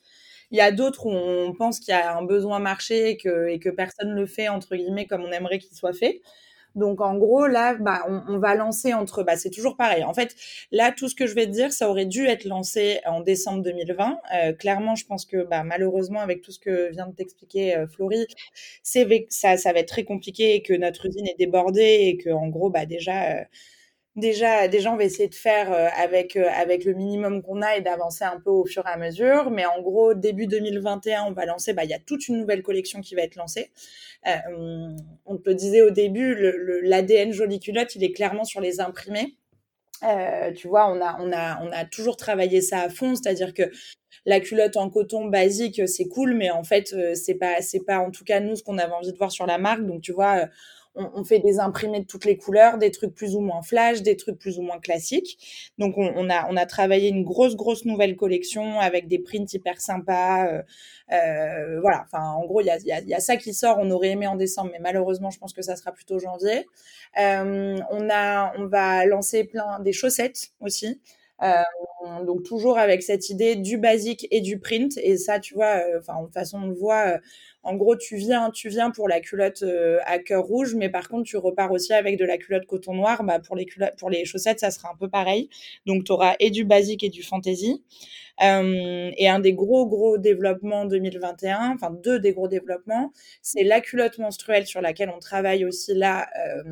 Il 0.51 0.59
y 0.59 0.61
a 0.61 0.73
d'autres 0.73 1.07
où 1.07 1.11
on 1.11 1.53
pense 1.55 1.81
qu'il 1.81 1.93
y 1.93 1.95
a 1.95 2.17
un 2.17 2.23
besoin 2.23 2.59
marché 2.59 3.11
et 3.11 3.17
que, 3.17 3.49
et 3.49 3.59
que 3.59 3.69
personne 3.71 4.11
ne 4.11 4.21
le 4.21 4.27
fait, 4.27 4.49
entre 4.49 4.77
guillemets, 4.77 5.07
comme 5.07 5.23
on 5.23 5.33
aimerait 5.33 5.59
qu'il 5.59 5.77
soit 5.77 5.93
fait. 5.93 6.21
Donc 6.77 7.01
en 7.01 7.17
gros 7.17 7.47
là, 7.47 7.75
bah, 7.75 8.05
on, 8.07 8.39
va 8.39 8.55
lancer 8.55 8.93
entre, 8.93 9.23
bah, 9.25 9.37
c'est 9.37 9.51
toujours 9.51 9.77
pareil. 9.77 10.05
En 10.05 10.13
fait, 10.13 10.37
là 10.71 10.93
tout 10.93 11.09
ce 11.09 11.15
que 11.15 11.27
je 11.27 11.35
vais 11.35 11.47
te 11.47 11.51
dire, 11.51 11.73
ça 11.73 11.89
aurait 11.91 12.05
dû 12.05 12.27
être 12.27 12.45
lancé 12.45 13.01
en 13.07 13.21
décembre 13.23 13.63
2020. 13.63 14.19
Euh, 14.35 14.53
clairement, 14.53 14.95
je 14.95 15.07
pense 15.07 15.25
que 15.25 15.43
bah, 15.45 15.65
malheureusement 15.65 16.21
avec 16.21 16.43
tout 16.43 16.53
ce 16.53 16.59
que 16.59 16.91
vient 16.91 17.07
de 17.09 17.15
t'expliquer 17.15 17.77
euh, 17.77 17.87
Florie, 17.89 18.27
c'est 18.83 19.27
ça, 19.31 19.57
ça 19.57 19.73
va 19.73 19.81
être 19.81 19.89
très 19.89 20.05
compliqué 20.05 20.55
et 20.55 20.63
que 20.63 20.75
notre 20.75 21.07
usine 21.07 21.27
est 21.27 21.39
débordée 21.39 21.99
et 22.09 22.19
que 22.19 22.29
en 22.31 22.49
gros 22.49 22.69
bah 22.71 22.85
déjà 22.85 23.41
euh, 23.41 23.45
déjà, 24.17 24.67
déjà, 24.67 24.93
on 24.93 24.97
va 24.97 25.05
essayer 25.05 25.29
de 25.29 25.35
faire 25.35 25.73
euh, 25.73 25.89
avec, 25.97 26.37
euh, 26.37 26.49
avec 26.55 26.85
le 26.85 26.95
minimum 26.95 27.43
qu'on 27.43 27.63
a 27.63 27.77
et 27.77 27.83
d'avancer 27.83 28.25
un 28.25 28.41
peu 28.41 28.51
au 28.51 28.65
fur 28.65 28.85
et 28.87 28.91
à 28.91 28.97
mesure. 28.97 29.51
Mais 29.51 29.67
en 29.67 29.81
gros, 29.81 30.15
début 30.15 30.47
2021, 30.47 31.25
on 31.25 31.33
va 31.33 31.45
lancer, 31.45 31.73
bah, 31.73 31.85
il 31.85 31.91
y 31.91 31.95
a 31.95 31.99
toute 31.99 32.27
une 32.29 32.39
nouvelle 32.39 32.63
collection 32.63 33.01
qui 33.01 33.15
va 33.15 33.23
être 33.23 33.37
lancée. 33.37 33.71
Euh, 34.27 34.91
on 35.27 35.37
te 35.37 35.49
le 35.49 35.55
disait 35.55 35.83
au 35.83 35.91
début, 35.91 36.35
l'ADN 36.83 37.33
Jolie 37.33 37.61
Culotte, 37.61 37.95
il 37.95 38.03
est 38.03 38.13
clairement 38.13 38.45
sur 38.45 38.61
les 38.61 38.81
imprimés. 38.81 39.37
tu 40.57 40.69
vois, 40.69 40.91
on 40.91 41.01
a, 41.01 41.19
on, 41.21 41.33
a, 41.33 41.63
on 41.63 41.71
a 41.71 41.85
toujours 41.85 42.17
travaillé 42.17 42.61
ça 42.61 42.81
à 42.81 42.89
fond, 42.89 43.15
c'est-à-dire 43.15 43.55
que 43.55 43.71
la 44.25 44.41
culotte 44.41 44.77
en 44.77 44.91
coton 44.91 45.27
basique, 45.27 45.87
c'est 45.87 46.09
cool, 46.09 46.35
mais 46.35 46.51
en 46.51 46.65
fait, 46.65 46.95
c'est 47.15 47.35
pas, 47.35 47.59
pas 47.87 47.99
en 47.99 48.11
tout 48.11 48.25
cas 48.25 48.41
nous 48.41 48.57
ce 48.57 48.65
qu'on 48.65 48.79
avait 48.79 48.93
envie 48.93 49.13
de 49.13 49.19
voir 49.19 49.31
sur 49.31 49.47
la 49.47 49.59
marque. 49.59 49.87
Donc, 49.87 50.01
tu 50.01 50.13
vois, 50.13 50.49
on, 50.97 51.25
fait 51.25 51.39
des 51.39 51.59
imprimés 51.59 52.01
de 52.01 52.07
toutes 52.07 52.25
les 52.25 52.37
couleurs, 52.37 52.79
des 52.79 52.91
trucs 52.91 53.15
plus 53.15 53.37
ou 53.37 53.41
moins 53.41 53.63
flash, 53.63 54.03
des 54.03 54.17
trucs 54.17 54.39
plus 54.39 54.59
ou 54.59 54.63
moins 54.63 54.79
classiques. 54.79 55.71
Donc 55.79 55.97
on, 55.99 56.31
a 56.31 56.47
on 56.49 56.57
a 56.57 56.67
travaillé 56.67 57.09
une 57.09 57.25
grosse 57.25 57.55
grosse 57.55 57.85
nouvelle 57.85 58.17
collection 58.17 58.81
avec 58.81 59.07
des 59.09 59.19
prints 59.19 59.53
hyper 59.53 59.81
sympas. 59.81 60.47
Euh, 60.47 60.63
euh, 61.13 61.81
voilà, 61.81 62.03
enfin 62.05 62.31
en 62.31 62.47
gros 62.47 62.61
il 62.61 62.67
y 62.67 62.71
a, 62.71 62.79
y 62.79 63.15
a, 63.15 63.21
ça 63.21 63.37
qui 63.37 63.53
sort. 63.53 63.77
On 63.79 63.91
aurait 63.91 64.11
aimé 64.11 64.27
en 64.27 64.37
décembre, 64.37 64.71
mais 64.73 64.81
malheureusement 64.81 65.31
je 65.31 65.39
pense 65.39 65.53
que 65.53 65.63
ça 65.63 65.77
sera 65.77 65.93
plutôt 65.93 66.19
janvier. 66.19 66.67
Euh, 67.21 67.79
on 67.91 68.11
a 68.11 68.55
on 68.59 68.67
va 68.67 69.05
lancer 69.07 69.45
plein 69.45 69.81
des 69.81 69.93
chaussettes 69.93 70.53
aussi. 70.61 71.01
donc 72.25 72.45
toujours 72.45 72.79
avec 72.79 73.03
cette 73.03 73.29
idée 73.29 73.57
du 73.57 73.77
basique 73.77 74.27
et 74.31 74.41
du 74.41 74.59
print 74.59 74.97
et 75.03 75.19
ça 75.19 75.39
tu 75.39 75.55
vois 75.55 75.83
enfin 75.99 76.21
de 76.21 76.25
toute 76.25 76.35
façon 76.35 76.61
on 76.63 76.67
le 76.69 76.75
voit 76.75 77.19
en 77.67 77.75
gros, 77.75 77.97
tu 77.97 78.15
viens, 78.15 78.51
tu 78.53 78.69
viens 78.69 78.93
pour 78.93 79.09
la 79.09 79.21
culotte 79.21 79.65
euh, 79.65 79.99
à 80.07 80.21
cœur 80.21 80.45
rouge, 80.45 80.77
mais 80.77 80.89
par 80.89 81.09
contre, 81.09 81.25
tu 81.25 81.37
repars 81.37 81.73
aussi 81.73 81.93
avec 81.93 82.17
de 82.17 82.25
la 82.25 82.39
culotte 82.39 82.65
coton 82.65 82.95
noir. 82.95 83.25
Bah, 83.25 83.41
pour 83.41 83.57
les 83.57 83.67
culottes, 83.67 83.97
pour 83.99 84.09
les 84.09 84.25
chaussettes, 84.25 84.61
ça 84.61 84.71
sera 84.71 84.93
un 84.93 84.97
peu 84.97 85.09
pareil. 85.09 85.51
Donc, 85.85 86.05
tu 86.05 86.13
auras 86.13 86.37
et 86.39 86.51
du 86.51 86.65
basique 86.65 87.03
et 87.03 87.09
du 87.09 87.25
fantasy. 87.25 87.83
Euh, 88.41 89.11
et 89.17 89.29
un 89.29 89.41
des 89.41 89.53
gros, 89.53 89.87
gros 89.89 90.17
développements 90.17 90.85
2021, 90.85 91.73
enfin 91.75 91.91
deux 91.91 92.21
des 92.21 92.33
gros 92.33 92.47
développements, 92.47 93.11
c'est 93.43 93.65
la 93.65 93.81
culotte 93.81 94.19
menstruelle 94.19 94.67
sur 94.67 94.81
laquelle 94.81 95.11
on 95.11 95.19
travaille 95.19 95.65
aussi 95.65 95.93
là, 95.95 96.29
euh, 96.39 96.63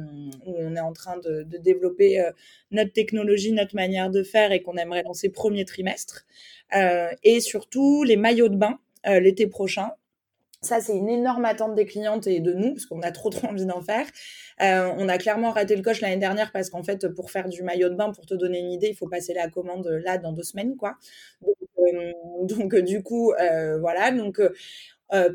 où 0.47 0.55
on 0.59 0.77
est 0.77 0.81
en 0.81 0.93
train 0.93 1.17
de, 1.19 1.43
de 1.43 1.59
développer 1.59 2.23
notre 2.71 2.93
technologie, 2.93 3.51
notre 3.51 3.75
manière 3.75 4.11
de 4.11 4.23
faire 4.23 4.53
et 4.53 4.63
qu'on 4.63 4.77
aimerait 4.77 5.03
lancer 5.03 5.29
premier 5.31 5.65
trimestre. 5.65 6.25
et 7.25 7.41
surtout 7.41 8.05
les 8.05 8.17
maillots 8.17 8.49
de 8.49 8.57
bain 8.57 8.79
l'été 9.07 9.47
prochain. 9.49 9.91
Ça, 10.65 10.81
c'est 10.81 10.97
une 10.97 11.11
énorme 11.11 11.45
attente 11.45 11.75
des 11.75 11.85
clientes 11.85 12.27
et 12.27 12.41
de 12.41 12.55
nous, 12.55 12.73
parce 12.73 12.87
qu'on 12.87 13.03
a 13.03 13.13
trop 13.13 13.29
trop 13.29 13.49
envie 13.49 13.67
d'en 13.67 13.83
faire. 13.83 14.07
Euh, 14.63 14.91
on 14.97 15.11
a 15.11 15.19
clairement 15.19 15.51
raté 15.51 15.77
le 15.77 15.83
coche 15.83 16.01
l'année 16.01 16.17
dernière 16.17 16.53
parce 16.53 16.71
qu'en 16.71 16.83
fait, 16.83 17.07
pour 17.09 17.31
faire 17.31 17.51
du 17.51 17.63
maillot 17.63 17.91
de 17.91 17.95
bain, 17.95 18.13
pour 18.13 18.25
te 18.25 18.33
donner 18.33 18.61
une 18.61 18.73
idée, 18.73 18.89
il 18.89 18.97
faut 18.97 19.07
passer 19.07 19.35
la 19.35 19.51
commande 19.51 19.87
là 20.05 20.17
dans 20.17 20.33
deux 20.33 20.43
semaines, 20.43 20.75
quoi. 20.77 20.97
Donc, 22.43 22.73
euh, 22.73 22.81
du 22.81 23.03
coup, 23.03 23.33
euh, 23.33 23.79
voilà. 23.79 24.11
Donc, 24.11 24.41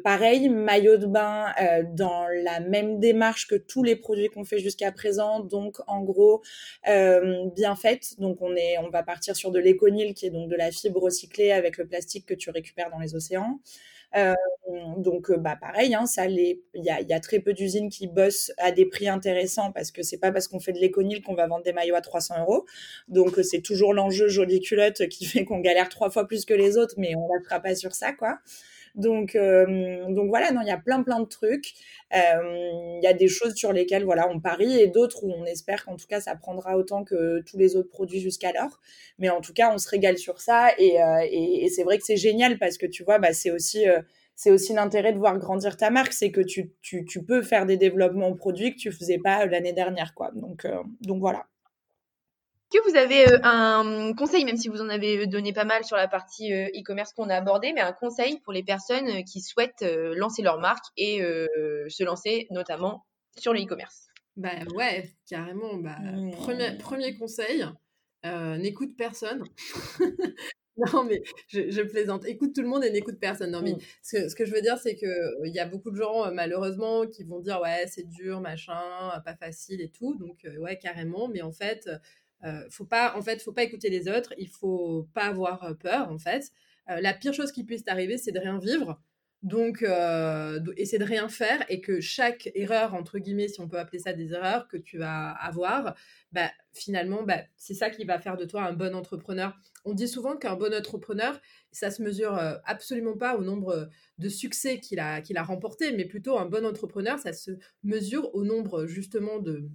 pareil, 0.03 0.49
maillot 0.49 0.97
de 0.97 1.05
bain 1.05 1.53
dans 1.93 2.25
la 2.43 2.59
même 2.59 2.99
démarche 2.99 3.47
que 3.47 3.55
tous 3.55 3.83
les 3.83 3.95
produits 3.95 4.29
qu'on 4.29 4.43
fait 4.43 4.57
jusqu'à 4.59 4.91
présent. 4.91 5.41
Donc, 5.41 5.77
en 5.85 6.01
gros, 6.01 6.41
bien 6.85 7.75
fait. 7.75 8.15
Donc, 8.17 8.41
on 8.41 8.55
est, 8.55 8.79
on 8.79 8.89
va 8.89 9.03
partir 9.03 9.35
sur 9.35 9.51
de 9.51 9.59
l'éconil, 9.59 10.15
qui 10.15 10.25
est 10.25 10.31
donc 10.31 10.49
de 10.49 10.55
la 10.55 10.71
fibre 10.71 11.03
recyclée 11.03 11.51
avec 11.51 11.77
le 11.77 11.85
plastique 11.87 12.25
que 12.25 12.33
tu 12.33 12.49
récupères 12.49 12.89
dans 12.89 12.99
les 12.99 13.13
océans. 13.13 13.59
Donc, 14.97 15.31
bah, 15.31 15.57
pareil, 15.59 15.93
hein, 15.93 16.05
il 16.17 16.57
y 16.75 16.89
a, 16.89 17.01
y 17.01 17.13
a, 17.13 17.19
très 17.19 17.39
peu 17.39 17.53
d'usines 17.53 17.89
qui 17.89 18.07
bossent 18.07 18.51
à 18.57 18.71
des 18.71 18.85
prix 18.85 19.07
intéressants 19.07 19.71
parce 19.71 19.91
que 19.91 20.03
c'est 20.03 20.17
pas 20.17 20.31
parce 20.31 20.47
qu'on 20.47 20.59
fait 20.59 20.73
de 20.73 20.79
l'éconil 20.79 21.21
qu'on 21.21 21.35
va 21.35 21.47
vendre 21.47 21.63
des 21.63 21.73
maillots 21.73 21.95
à 21.95 22.01
300 22.01 22.41
euros. 22.41 22.65
Donc, 23.07 23.39
c'est 23.43 23.61
toujours 23.61 23.93
l'enjeu 23.93 24.27
jolie 24.27 24.61
culotte 24.61 25.07
qui 25.07 25.25
fait 25.25 25.45
qu'on 25.45 25.59
galère 25.59 25.89
trois 25.89 26.09
fois 26.09 26.27
plus 26.27 26.45
que 26.45 26.53
les 26.53 26.77
autres, 26.77 26.95
mais 26.97 27.15
on 27.15 27.27
ne 27.33 27.43
fera 27.43 27.59
pas 27.59 27.75
sur 27.75 27.93
ça, 27.93 28.13
quoi. 28.13 28.39
Donc, 28.99 29.35
donc 29.35 30.27
voilà, 30.27 30.51
non, 30.51 30.61
il 30.61 30.67
y 30.67 30.71
a 30.71 30.77
plein 30.77 31.03
plein 31.03 31.19
de 31.19 31.25
trucs. 31.25 31.73
Il 32.11 32.99
y 33.01 33.07
a 33.07 33.13
des 33.13 33.27
choses 33.27 33.55
sur 33.55 33.73
lesquelles 33.73 34.03
voilà, 34.03 34.29
on 34.29 34.39
parie 34.39 34.79
et 34.79 34.87
d'autres 34.87 35.23
où 35.23 35.31
on 35.31 35.45
espère 35.45 35.85
qu'en 35.85 35.95
tout 35.95 36.07
cas 36.07 36.21
ça 36.21 36.35
prendra 36.35 36.77
autant 36.77 37.03
que 37.03 37.41
tous 37.41 37.57
les 37.57 37.75
autres 37.75 37.89
produits 37.89 38.19
jusqu'alors. 38.19 38.79
Mais 39.17 39.29
en 39.29 39.41
tout 39.41 39.53
cas, 39.53 39.73
on 39.73 39.77
se 39.77 39.89
régale 39.89 40.17
sur 40.17 40.41
ça 40.41 40.69
et, 40.77 40.97
et, 41.31 41.69
c'est 41.69 41.83
vrai 41.83 41.97
que 41.97 42.03
c'est 42.05 42.17
génial 42.17 42.59
parce 42.59 42.77
que 42.77 42.85
tu 42.85 43.03
vois, 43.03 43.19
bah, 43.19 43.33
c'est 43.33 43.51
aussi 43.51 43.85
c'est 44.35 44.51
aussi 44.51 44.73
l'intérêt 44.73 45.11
de 45.11 45.17
voir 45.17 45.37
grandir 45.37 45.75
ta 45.75 45.89
marque, 45.89 46.13
c'est 46.13 46.31
que 46.31 46.39
tu, 46.41 46.71
tu, 46.81 47.03
tu, 47.03 47.23
peux 47.23 47.41
faire 47.41 47.65
des 47.65 47.75
développements 47.75 48.33
produits 48.33 48.73
que 48.73 48.79
tu 48.79 48.89
faisais 48.89 49.17
pas 49.17 49.45
l'année 49.45 49.73
dernière, 49.73 50.13
quoi. 50.13 50.31
Donc, 50.33 50.65
donc 51.01 51.19
voilà 51.19 51.48
que 52.69 52.89
vous 52.89 52.95
avez 52.95 53.27
euh, 53.27 53.39
un 53.43 54.13
conseil, 54.13 54.45
même 54.45 54.57
si 54.57 54.69
vous 54.69 54.81
en 54.81 54.89
avez 54.89 55.19
euh, 55.19 55.27
donné 55.27 55.53
pas 55.53 55.65
mal 55.65 55.83
sur 55.83 55.97
la 55.97 56.07
partie 56.07 56.53
euh, 56.53 56.67
e-commerce 56.75 57.13
qu'on 57.13 57.29
a 57.29 57.35
abordée, 57.35 57.73
mais 57.73 57.81
un 57.81 57.93
conseil 57.93 58.39
pour 58.41 58.53
les 58.53 58.63
personnes 58.63 59.23
qui 59.23 59.41
souhaitent 59.41 59.85
lancer 60.15 60.41
leur 60.41 60.59
marque 60.59 60.85
et 60.97 61.19
se 61.19 62.03
lancer 62.03 62.47
notamment 62.51 63.05
sur 63.37 63.53
le 63.53 63.61
e-commerce? 63.61 64.07
Bah 64.35 64.51
ouais, 64.75 65.11
carrément. 65.27 65.75
Bah, 65.75 65.97
premier, 66.33 66.77
premier 66.77 67.17
conseil, 67.17 67.65
n'écoute 68.23 68.95
personne. 68.97 69.43
Non, 70.93 71.03
mais 71.03 71.21
je, 71.49 71.81
plaisante. 71.81 72.25
Écoute 72.25 72.55
tout 72.55 72.61
le 72.61 72.69
monde 72.69 72.85
et 72.85 72.89
n'écoute 72.89 73.19
personne. 73.19 73.51
Non, 73.51 73.61
mais 73.61 73.73
mmh. 73.73 73.79
ce, 74.01 74.33
que 74.33 74.45
je 74.45 74.53
veux 74.53 74.61
dire, 74.61 74.77
c'est 74.77 74.95
qu'il 74.95 75.09
il 75.43 75.53
y 75.53 75.59
a 75.59 75.65
beaucoup 75.65 75.91
de 75.91 75.97
gens, 75.97 76.31
malheureusement, 76.31 77.05
qui 77.05 77.25
vont 77.25 77.41
dire 77.41 77.59
Ouais, 77.61 77.83
c'est 77.87 78.07
dur, 78.07 78.39
machin, 78.39 78.79
pas 79.25 79.35
facile 79.35 79.81
et 79.81 79.89
tout. 79.89 80.15
Donc, 80.15 80.47
ouais, 80.57 80.77
carrément. 80.77 81.27
Mais 81.27 81.41
en 81.41 81.51
fait, 81.51 81.89
faut 82.69 82.85
pas, 82.85 83.15
en 83.17 83.21
fait, 83.21 83.41
faut 83.41 83.53
pas 83.53 83.63
écouter 83.63 83.89
les 83.89 84.07
autres. 84.07 84.33
Il 84.37 84.49
faut 84.49 85.07
pas 85.13 85.25
avoir 85.25 85.75
peur, 85.79 86.09
en 86.11 86.17
fait. 86.17 86.51
la 86.87 87.13
pire 87.13 87.33
chose 87.33 87.51
qui 87.51 87.63
puisse 87.63 87.83
t'arriver, 87.83 88.17
c'est 88.17 88.31
de 88.31 88.39
rien 88.39 88.59
vivre. 88.59 89.01
Donc, 89.41 89.83
euh, 89.83 90.59
essaie 90.75 90.97
de 90.97 91.05
rien 91.05 91.29
faire 91.29 91.63
et 91.69 91.79
que 91.79 92.01
chaque 92.01 92.51
erreur, 92.55 92.93
entre 92.93 93.19
guillemets, 93.19 93.47
si 93.47 93.61
on 93.61 93.69
peut 93.69 93.79
appeler 93.79 93.99
ça 93.99 94.11
des 94.11 94.33
erreurs, 94.33 94.67
que 94.67 94.75
tu 94.75 94.97
vas 94.97 95.29
avoir, 95.31 95.95
bah, 96.33 96.51
finalement, 96.73 97.23
bah, 97.23 97.43
c'est 97.55 97.73
ça 97.73 97.89
qui 97.89 98.03
va 98.03 98.19
faire 98.19 98.35
de 98.35 98.43
toi 98.43 98.63
un 98.63 98.73
bon 98.73 98.93
entrepreneur. 98.93 99.57
On 99.85 99.93
dit 99.93 100.09
souvent 100.09 100.35
qu'un 100.35 100.55
bon 100.55 100.73
entrepreneur, 100.73 101.39
ça 101.71 101.89
se 101.89 102.01
mesure 102.01 102.37
euh, 102.37 102.55
absolument 102.65 103.15
pas 103.15 103.37
au 103.37 103.41
nombre 103.41 103.89
de 104.17 104.29
succès 104.29 104.81
qu'il 104.81 104.99
a, 104.99 105.21
qu'il 105.21 105.37
a 105.37 105.43
remporté, 105.43 105.93
mais 105.93 106.03
plutôt 106.03 106.37
un 106.37 106.45
bon 106.45 106.65
entrepreneur, 106.65 107.17
ça 107.17 107.31
se 107.31 107.51
mesure 107.83 108.35
au 108.35 108.43
nombre 108.43 108.87
justement 108.87 109.39
de, 109.39 109.69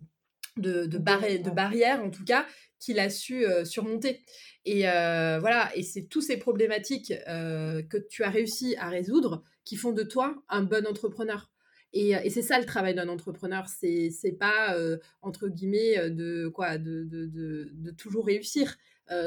de, 0.57 0.87
de, 0.87 0.99
de 0.99 1.51
barrières, 1.51 2.03
en 2.03 2.11
tout 2.11 2.25
cas, 2.25 2.47
qu'il 2.79 2.99
a 2.99 3.11
su 3.11 3.47
euh, 3.47 3.65
surmonter. 3.65 4.21
Et 4.65 4.89
euh, 4.89 5.39
voilà, 5.41 5.71
et 5.75 5.83
c'est 5.83 6.05
tous 6.05 6.21
ces 6.21 6.37
problématiques 6.37 7.13
euh, 7.29 7.83
que 7.83 7.97
tu 7.97 8.23
as 8.25 8.31
réussi 8.31 8.77
à 8.77 8.89
résoudre 8.89 9.43
qui 9.65 9.77
font 9.77 9.93
de 9.93 10.03
toi 10.03 10.43
un 10.49 10.63
bon 10.63 10.87
entrepreneur. 10.87 11.51
Et, 11.93 12.11
et 12.11 12.31
c'est 12.31 12.43
ça 12.43 12.59
le 12.59 12.67
travail 12.67 12.95
d'un 12.95 13.09
entrepreneur, 13.09 13.69
c'est 13.69 14.37
pas 14.39 14.77
entre 15.23 15.47
guillemets 15.47 16.11
de 16.11 16.49
quoi 16.49 16.77
de, 16.77 17.05
de 17.05 17.91
toujours 17.93 18.27
réussir. 18.27 18.77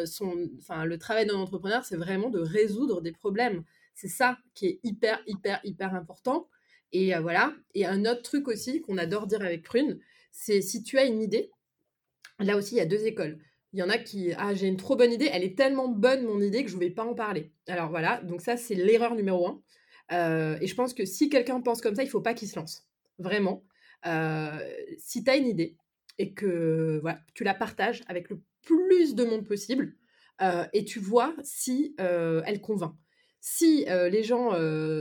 son, 0.03 0.49
enfin, 0.59 0.83
le 0.83 0.97
travail 0.97 1.25
d'un 1.25 1.35
entrepreneur, 1.35 1.85
c'est 1.85 1.95
vraiment 1.95 2.29
de 2.29 2.39
résoudre 2.39 3.01
des 3.01 3.13
problèmes. 3.13 3.63
C'est 3.95 4.09
ça 4.09 4.37
qui 4.53 4.65
est 4.67 4.79
hyper 4.83 5.21
hyper 5.27 5.61
hyper 5.63 5.95
important. 5.95 6.49
Et 6.91 7.17
voilà. 7.19 7.53
Et 7.73 7.85
un 7.85 8.05
autre 8.05 8.21
truc 8.21 8.49
aussi 8.49 8.81
qu'on 8.81 8.97
adore 8.97 9.27
dire 9.27 9.41
avec 9.41 9.63
Prune, 9.63 9.99
c'est 10.37 10.61
si 10.61 10.83
tu 10.83 10.99
as 10.99 11.05
une 11.05 11.21
idée, 11.21 11.49
là 12.39 12.55
aussi 12.57 12.75
il 12.75 12.77
y 12.77 12.81
a 12.81 12.85
deux 12.85 13.07
écoles. 13.07 13.39
Il 13.73 13.79
y 13.79 13.83
en 13.83 13.89
a 13.89 13.97
qui, 13.97 14.31
ah, 14.37 14.53
j'ai 14.53 14.67
une 14.67 14.77
trop 14.77 14.95
bonne 14.95 15.11
idée, 15.11 15.29
elle 15.31 15.43
est 15.43 15.57
tellement 15.57 15.87
bonne 15.87 16.23
mon 16.23 16.39
idée 16.41 16.63
que 16.63 16.69
je 16.69 16.75
ne 16.75 16.79
vais 16.79 16.91
pas 16.91 17.03
en 17.03 17.15
parler. 17.15 17.51
Alors 17.67 17.89
voilà, 17.89 18.21
donc 18.21 18.41
ça, 18.41 18.55
c'est 18.55 18.75
l'erreur 18.75 19.15
numéro 19.15 19.47
un. 19.47 19.61
Euh, 20.13 20.57
et 20.61 20.67
je 20.67 20.75
pense 20.75 20.93
que 20.93 21.05
si 21.05 21.29
quelqu'un 21.29 21.59
pense 21.59 21.81
comme 21.81 21.95
ça, 21.95 22.03
il 22.03 22.05
ne 22.05 22.11
faut 22.11 22.21
pas 22.21 22.33
qu'il 22.33 22.47
se 22.47 22.57
lance. 22.57 22.87
Vraiment. 23.17 23.65
Euh, 24.05 24.57
si 24.99 25.23
tu 25.23 25.29
as 25.29 25.35
une 25.35 25.47
idée 25.47 25.75
et 26.17 26.33
que 26.33 26.99
voilà, 27.01 27.19
tu 27.33 27.43
la 27.43 27.53
partages 27.53 28.03
avec 28.07 28.29
le 28.29 28.41
plus 28.61 29.15
de 29.15 29.25
monde 29.25 29.45
possible 29.45 29.95
euh, 30.41 30.65
et 30.71 30.85
tu 30.85 30.99
vois 30.99 31.35
si 31.41 31.95
elle 31.97 32.61
convainc. 32.61 32.95
Si 33.41 33.85
les 33.85 34.23
gens 34.23 34.51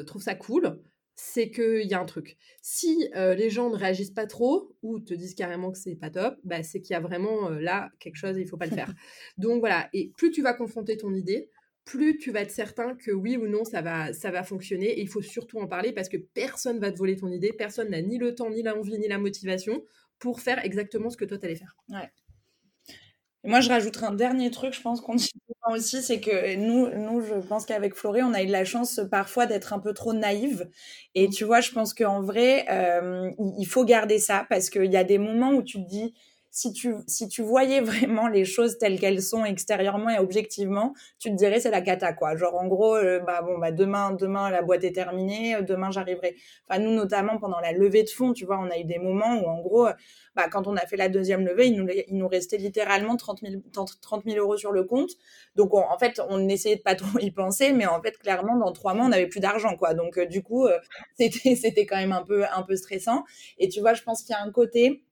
trouvent 0.05 0.22
ça 0.22 0.34
cool, 0.34 0.80
c'est 1.16 1.50
qu'il 1.50 1.86
y 1.86 1.94
a 1.94 2.00
un 2.00 2.04
truc. 2.04 2.36
Si 2.60 3.10
euh, 3.16 3.34
les 3.34 3.48
gens 3.48 3.70
ne 3.70 3.76
réagissent 3.76 4.10
pas 4.10 4.26
trop 4.26 4.76
ou 4.82 5.00
te 5.00 5.14
disent 5.14 5.34
carrément 5.34 5.72
que 5.72 5.78
c'est 5.78 5.96
pas 5.96 6.10
top, 6.10 6.36
bah, 6.44 6.62
c'est 6.62 6.82
qu'il 6.82 6.92
y 6.92 6.96
a 6.96 7.00
vraiment 7.00 7.50
euh, 7.50 7.58
là 7.58 7.90
quelque 7.98 8.16
chose, 8.16 8.36
il 8.36 8.46
faut 8.46 8.58
pas 8.58 8.66
le 8.66 8.74
faire. 8.74 8.92
Donc 9.38 9.60
voilà, 9.60 9.88
et 9.94 10.12
plus 10.18 10.30
tu 10.30 10.42
vas 10.42 10.52
confronter 10.52 10.98
ton 10.98 11.14
idée, 11.14 11.48
plus 11.86 12.18
tu 12.18 12.30
vas 12.30 12.42
être 12.42 12.50
certain 12.50 12.94
que 12.94 13.10
oui 13.10 13.38
ou 13.38 13.46
non 13.48 13.64
ça 13.64 13.80
va, 13.80 14.12
ça 14.12 14.30
va 14.30 14.42
fonctionner. 14.42 14.90
Et 14.90 15.00
il 15.00 15.08
faut 15.08 15.22
surtout 15.22 15.58
en 15.58 15.66
parler 15.66 15.92
parce 15.92 16.10
que 16.10 16.18
personne 16.18 16.78
va 16.78 16.92
te 16.92 16.98
voler 16.98 17.16
ton 17.16 17.28
idée, 17.28 17.52
personne 17.52 17.90
n'a 17.90 18.02
ni 18.02 18.18
le 18.18 18.34
temps, 18.34 18.50
ni 18.50 18.62
l'envie, 18.62 18.98
ni 18.98 19.08
la 19.08 19.18
motivation 19.18 19.82
pour 20.18 20.40
faire 20.40 20.62
exactement 20.64 21.08
ce 21.08 21.16
que 21.16 21.24
toi 21.24 21.38
t'allais 21.38 21.56
faire. 21.56 21.76
Ouais 21.88 22.10
moi, 23.47 23.61
je 23.61 23.68
rajouterai 23.68 24.07
un 24.07 24.12
dernier 24.12 24.51
truc, 24.51 24.74
je 24.74 24.80
pense 24.80 25.01
qu'on 25.01 25.14
dit 25.14 25.30
aussi, 25.72 26.03
c'est 26.03 26.20
que 26.20 26.57
nous, 26.57 26.88
nous, 26.97 27.20
je 27.22 27.34
pense 27.34 27.66
qu'avec 27.66 27.94
Floré, 27.94 28.22
on 28.22 28.34
a 28.34 28.42
eu 28.42 28.47
la 28.47 28.64
chance 28.64 29.01
parfois 29.11 29.47
d'être 29.47 29.72
un 29.72 29.78
peu 29.78 29.92
trop 29.94 30.12
naïve. 30.12 30.68
Et 31.14 31.28
tu 31.28 31.44
vois, 31.44 31.61
je 31.61 31.72
pense 31.72 31.94
qu'en 31.94 32.22
vrai, 32.22 32.66
euh, 32.70 33.30
il 33.59 33.66
faut 33.66 33.84
garder 33.84 34.18
ça 34.18 34.47
parce 34.49 34.70
qu'il 34.70 34.92
y 34.92 34.97
a 34.97 35.05
des 35.05 35.18
moments 35.18 35.53
où 35.53 35.62
tu 35.62 35.82
te 35.82 35.88
dis, 35.88 36.14
si 36.57 36.72
tu, 36.72 36.94
si 37.07 37.28
tu 37.28 37.42
voyais 37.42 37.82
vraiment 37.82 38.28
les 38.28 38.46
choses 38.46 38.78
telles 38.78 38.98
qu'elles 38.98 39.20
sont 39.20 39.44
extérieurement 39.44 40.09
et 40.09 40.18
objectivement, 40.18 40.94
tu 41.18 41.28
te 41.28 41.34
dirais 41.34 41.61
c'est 41.61 41.70
la 41.70 41.82
cata, 41.82 42.14
quoi. 42.14 42.34
Genre, 42.34 42.54
en 42.54 42.66
gros, 42.66 42.96
euh, 42.96 43.20
bah, 43.20 43.42
bon, 43.42 43.59
bah, 43.59 43.72
demain, 43.72 44.12
demain, 44.12 44.48
la 44.48 44.62
boîte 44.62 44.82
est 44.82 44.92
terminée, 44.92 45.57
euh, 45.57 45.61
demain, 45.61 45.90
j'arriverai. 45.90 46.34
Enfin, 46.66 46.80
nous, 46.80 46.92
notamment, 46.94 47.36
pendant 47.36 47.61
la 47.61 47.72
levée 47.72 48.04
de 48.04 48.09
fonds, 48.09 48.32
tu 48.32 48.46
vois, 48.46 48.59
on 48.59 48.70
a 48.70 48.78
eu 48.78 48.84
des 48.84 48.98
moments 48.98 49.38
où, 49.38 49.46
en 49.46 49.61
gros, 49.61 49.86
bah, 50.34 50.48
quand 50.50 50.66
on 50.66 50.76
a 50.76 50.86
fait 50.86 50.96
la 50.96 51.11
deuxième 51.11 51.44
levée, 51.44 51.66
il 51.66 51.76
nous, 51.76 51.86
il 52.09 52.16
nous 52.16 52.26
restait 52.26 52.57
littéralement 52.57 53.16
30 53.16 53.40
000, 53.42 53.62
30 54.00 54.24
000 54.24 54.38
euros 54.38 54.57
sur 54.57 54.72
le 54.72 54.84
compte. 54.84 55.11
Donc, 55.57 55.74
en 55.74 55.98
fait, 55.98 56.22
on 56.30 56.48
essayait 56.48 56.76
de 56.76 56.82
pas 56.82 56.94
trop 56.94 57.18
y 57.18 57.32
penser, 57.32 57.74
mais 57.74 57.84
en 57.84 58.00
fait, 58.00 58.16
clairement, 58.16 58.57
dans 58.57 58.72
trois 58.72 58.94
mois, 58.94 59.04
on 59.04 59.11
n'avait 59.11 59.26
plus 59.26 59.40
d'argent, 59.40 59.76
quoi. 59.76 59.92
Donc, 59.92 60.16
euh, 60.16 60.24
du 60.24 60.42
coup, 60.42 60.66
c'était, 61.18 61.54
c'était 61.54 61.84
quand 61.84 61.96
même 61.96 62.12
un 62.12 62.22
peu, 62.22 62.44
un 62.50 62.62
peu 62.62 62.76
stressant. 62.76 63.24
Et 63.59 63.68
tu 63.68 63.80
vois, 63.80 63.92
je 63.92 64.02
pense 64.02 64.22
qu'il 64.22 64.34
y 64.34 64.38
a 64.38 64.42
un 64.42 64.50
côté, 64.50 65.02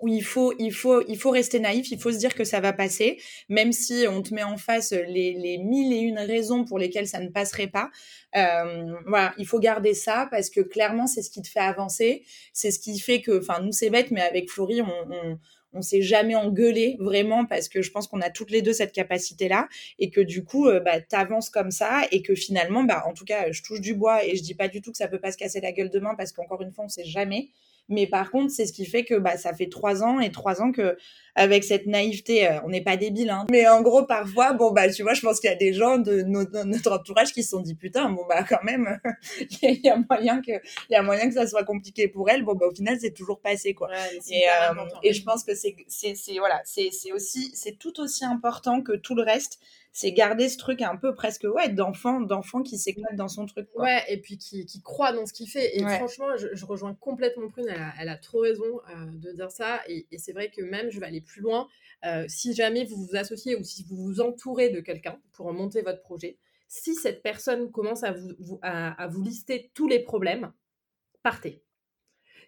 où 0.00 0.08
il 0.08 0.24
faut, 0.24 0.52
il 0.58 0.72
faut, 0.72 1.02
il 1.08 1.18
faut 1.18 1.30
rester 1.30 1.60
naïf, 1.60 1.90
il 1.90 2.00
faut 2.00 2.12
se 2.12 2.18
dire 2.18 2.34
que 2.34 2.44
ça 2.44 2.60
va 2.60 2.72
passer, 2.72 3.20
même 3.48 3.72
si 3.72 4.06
on 4.08 4.22
te 4.22 4.34
met 4.34 4.42
en 4.42 4.56
face 4.56 4.92
les, 4.92 5.34
les 5.34 5.58
mille 5.58 5.92
et 5.92 5.98
une 5.98 6.18
raisons 6.18 6.64
pour 6.64 6.78
lesquelles 6.78 7.06
ça 7.06 7.20
ne 7.20 7.28
passerait 7.28 7.68
pas. 7.68 7.90
Euh, 8.36 8.94
voilà, 9.06 9.34
il 9.38 9.46
faut 9.46 9.58
garder 9.58 9.94
ça 9.94 10.28
parce 10.30 10.50
que 10.50 10.60
clairement, 10.60 11.06
c'est 11.06 11.22
ce 11.22 11.30
qui 11.30 11.42
te 11.42 11.48
fait 11.48 11.60
avancer, 11.60 12.24
c'est 12.52 12.70
ce 12.70 12.78
qui 12.78 12.98
fait 12.98 13.20
que, 13.20 13.38
enfin, 13.38 13.60
nous 13.60 13.72
c'est 13.72 13.90
bête, 13.90 14.10
mais 14.10 14.22
avec 14.22 14.50
Florie, 14.50 14.82
on, 14.82 15.12
on 15.12 15.38
on 15.74 15.82
s'est 15.82 16.02
jamais 16.02 16.34
engueulé 16.34 16.96
vraiment 17.00 17.46
parce 17.46 17.68
que 17.68 17.82
je 17.82 17.90
pense 17.90 18.06
qu'on 18.06 18.20
a 18.20 18.30
toutes 18.30 18.50
les 18.50 18.62
deux 18.62 18.72
cette 18.72 18.92
capacité 18.92 19.48
là 19.48 19.68
et 19.98 20.10
que 20.10 20.20
du 20.20 20.44
coup 20.44 20.68
euh, 20.68 20.80
bah 20.80 21.00
t'avances 21.00 21.50
comme 21.50 21.70
ça 21.70 22.02
et 22.10 22.22
que 22.22 22.34
finalement 22.34 22.84
bah 22.84 23.04
en 23.06 23.14
tout 23.14 23.24
cas 23.24 23.50
je 23.50 23.62
touche 23.62 23.80
du 23.80 23.94
bois 23.94 24.24
et 24.24 24.36
je 24.36 24.42
dis 24.42 24.54
pas 24.54 24.68
du 24.68 24.80
tout 24.82 24.90
que 24.90 24.98
ça 24.98 25.08
peut 25.08 25.20
pas 25.20 25.32
se 25.32 25.38
casser 25.38 25.60
la 25.60 25.72
gueule 25.72 25.90
demain 25.90 26.14
parce 26.14 26.32
qu'encore 26.32 26.62
une 26.62 26.72
fois 26.72 26.84
on 26.84 26.88
sait 26.88 27.04
jamais 27.04 27.48
mais 27.88 28.06
par 28.06 28.30
contre, 28.30 28.52
c'est 28.52 28.66
ce 28.66 28.72
qui 28.72 28.86
fait 28.86 29.04
que 29.04 29.14
bah, 29.14 29.36
ça 29.36 29.52
fait 29.52 29.68
trois 29.68 30.02
ans 30.02 30.20
et 30.20 30.30
trois 30.30 30.62
ans 30.62 30.72
que 30.72 30.96
avec 31.34 31.64
cette 31.64 31.86
naïveté, 31.86 32.46
euh, 32.46 32.60
on 32.64 32.68
n'est 32.68 32.82
pas 32.82 32.96
débile, 32.96 33.30
hein. 33.30 33.46
Mais 33.50 33.66
en 33.66 33.80
gros, 33.80 34.04
parfois, 34.04 34.52
bon 34.52 34.70
bah 34.70 34.90
tu 34.90 35.02
vois, 35.02 35.14
je 35.14 35.22
pense 35.22 35.40
qu'il 35.40 35.50
y 35.50 35.52
a 35.52 35.56
des 35.56 35.72
gens 35.72 35.98
de 35.98 36.22
notre, 36.22 36.92
entourage 36.92 37.32
qui 37.32 37.42
se 37.42 37.50
sont 37.50 37.60
dit 37.60 37.74
putain, 37.74 38.10
bon 38.10 38.22
bah 38.28 38.44
quand 38.48 38.62
même, 38.64 39.00
il 39.62 39.80
y 39.82 39.88
a 39.88 39.96
moyen 39.96 40.40
que 40.40 40.52
il 40.52 40.92
y 40.92 40.94
a 40.94 41.02
moyen 41.02 41.28
que 41.28 41.34
ça 41.34 41.46
soit 41.46 41.64
compliqué 41.64 42.08
pour 42.08 42.28
elle. 42.28 42.44
Bon 42.44 42.54
bah 42.54 42.66
au 42.66 42.74
final, 42.74 42.98
c'est 43.00 43.12
toujours 43.12 43.40
passé 43.40 43.74
quoi. 43.74 43.88
et, 44.30 44.44
euh, 44.44 44.74
et 45.02 45.12
je 45.12 45.22
pense 45.22 45.44
que 45.44 45.54
c'est 45.54 45.74
c'est 45.88 46.14
c'est 46.14 46.38
voilà, 46.38 46.60
c'est 46.64 46.90
c'est 46.92 47.12
aussi 47.12 47.50
c'est 47.54 47.78
tout 47.78 48.00
aussi 48.00 48.24
important 48.24 48.82
que 48.82 48.92
tout 48.92 49.14
le 49.14 49.22
reste 49.22 49.58
c'est 49.92 50.12
garder 50.12 50.48
ce 50.48 50.56
truc 50.56 50.80
un 50.80 50.96
peu 50.96 51.14
presque 51.14 51.44
ouais 51.44 51.68
d'enfant 51.68 52.20
d'enfant 52.20 52.62
qui 52.62 52.78
s'éclate 52.78 53.14
dans 53.14 53.28
son 53.28 53.44
truc 53.46 53.68
ouais 53.74 54.02
et 54.08 54.18
puis 54.18 54.38
qui, 54.38 54.64
qui, 54.64 54.80
croit 54.80 55.12
dans 55.12 55.26
ce 55.26 55.32
qu'il 55.32 55.48
fait. 55.48 55.76
Et 55.76 55.82
franchement 55.82 56.36
je, 56.36 56.64
rejoins 56.64 56.94
complètement 56.94 57.48
Prune 57.48 57.66
elle 57.68 57.80
a, 57.80 57.92
elle 58.00 58.08
a 58.08 58.16
trop 58.16 58.40
raison 58.40 58.64
euh, 58.64 59.06
de 59.14 59.32
dire 59.32 59.50
ça. 59.50 59.80
Et, 59.88 60.06
et 60.10 60.18
c'est 60.18 60.32
vrai 60.32 60.50
que 60.50 60.62
même 60.62 60.90
je 60.90 60.98
vais 60.98 61.06
aller 61.06 61.20
plus 61.20 61.42
loin 61.42 61.68
euh, 62.04 62.24
si 62.26 62.54
jamais 62.54 62.84
vous 62.84 62.96
vous 62.96 63.16
associez 63.16 63.54
ou 63.54 63.62
si 63.62 63.84
vous 63.84 63.96
vous 63.96 64.20
entourez 64.20 64.70
de 64.70 64.80
quelqu'un 64.80 65.18
pour 65.32 65.52
monter 65.52 65.82
votre 65.82 66.00
projet 66.00 66.38
si 66.68 66.94
cette 66.94 67.22
personne 67.22 67.70
commence 67.70 68.02
à 68.02 68.12
vous, 68.12 68.58
à, 68.62 68.92
à 68.92 69.06
vous 69.06 69.22
lister 69.22 69.70
tous 69.74 69.88
les 69.88 70.00
problèmes 70.00 70.52
partez. 71.22 71.62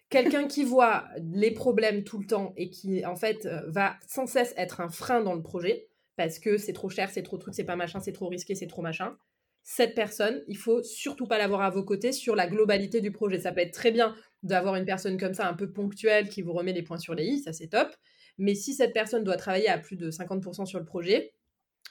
Quelqu'un 0.09 0.47
qui 0.47 0.63
voit 0.63 1.05
les 1.19 1.51
problèmes 1.51 2.03
tout 2.03 2.19
le 2.19 2.27
temps 2.27 2.53
et 2.57 2.69
qui 2.69 3.05
en 3.05 3.15
fait 3.15 3.45
euh, 3.45 3.61
va 3.67 3.97
sans 4.07 4.27
cesse 4.27 4.53
être 4.57 4.81
un 4.81 4.89
frein 4.89 5.21
dans 5.21 5.33
le 5.33 5.41
projet 5.41 5.87
parce 6.15 6.39
que 6.39 6.57
c'est 6.57 6.73
trop 6.73 6.89
cher, 6.89 7.09
c'est 7.09 7.23
trop 7.23 7.37
truc, 7.37 7.53
c'est 7.53 7.63
pas 7.63 7.75
machin, 7.75 7.99
c'est 7.99 8.13
trop 8.13 8.27
risqué, 8.27 8.55
c'est 8.55 8.67
trop 8.67 8.81
machin. 8.81 9.17
Cette 9.63 9.95
personne, 9.95 10.43
il 10.47 10.57
faut 10.57 10.83
surtout 10.83 11.25
pas 11.25 11.37
l'avoir 11.37 11.61
à 11.61 11.71
vos 11.71 11.83
côtés 11.83 12.11
sur 12.11 12.35
la 12.35 12.47
globalité 12.47 13.01
du 13.01 13.11
projet. 13.11 13.39
Ça 13.39 13.51
peut 13.51 13.61
être 13.61 13.73
très 13.73 13.91
bien 13.91 14.15
d'avoir 14.43 14.75
une 14.75 14.85
personne 14.85 15.17
comme 15.17 15.33
ça, 15.33 15.49
un 15.49 15.55
peu 15.55 15.71
ponctuelle, 15.71 16.29
qui 16.29 16.43
vous 16.43 16.53
remet 16.53 16.71
les 16.71 16.83
points 16.83 16.99
sur 16.99 17.15
les 17.15 17.25
i, 17.25 17.39
ça 17.39 17.51
c'est 17.51 17.67
top. 17.67 17.89
Mais 18.37 18.53
si 18.53 18.73
cette 18.73 18.93
personne 18.93 19.23
doit 19.23 19.37
travailler 19.37 19.69
à 19.69 19.77
plus 19.77 19.95
de 19.95 20.11
50% 20.11 20.65
sur 20.65 20.77
le 20.77 20.85
projet, 20.85 21.33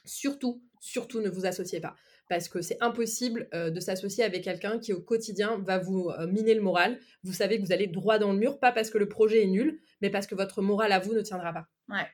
surtout, 0.05 0.63
surtout 0.81 1.21
ne 1.21 1.29
vous 1.29 1.47
associez 1.47 1.81
pas. 1.81 1.97
Parce 2.29 2.49
que 2.49 2.63
c'est 2.63 2.79
impossible 2.81 3.49
euh, 3.55 3.71
de 3.71 3.81
s'associer 3.81 4.25
avec 4.25 4.45
quelqu'un 4.45 4.79
qui 4.79 4.93
au 4.93 5.01
quotidien 5.01 5.59
va 5.59 5.79
vous 5.79 6.11
euh, 6.11 6.27
miner 6.27 6.55
le 6.55 6.63
moral. 6.63 6.99
Vous 7.23 7.33
savez 7.33 7.59
que 7.59 7.65
vous 7.65 7.73
allez 7.73 7.87
droit 7.87 8.19
dans 8.19 8.33
le 8.33 8.39
mur, 8.39 8.59
pas 8.59 8.73
parce 8.73 8.91
que 8.91 8.99
le 8.99 9.09
projet 9.09 9.43
est 9.43 9.47
nul, 9.47 9.81
mais 10.01 10.11
parce 10.11 10.27
que 10.27 10.35
votre 10.35 10.63
moral 10.63 10.93
à 10.93 11.01
vous 11.01 11.13
ne 11.13 11.21
tiendra 11.21 11.53
pas. 11.53 11.67
Ouais. 11.89 12.07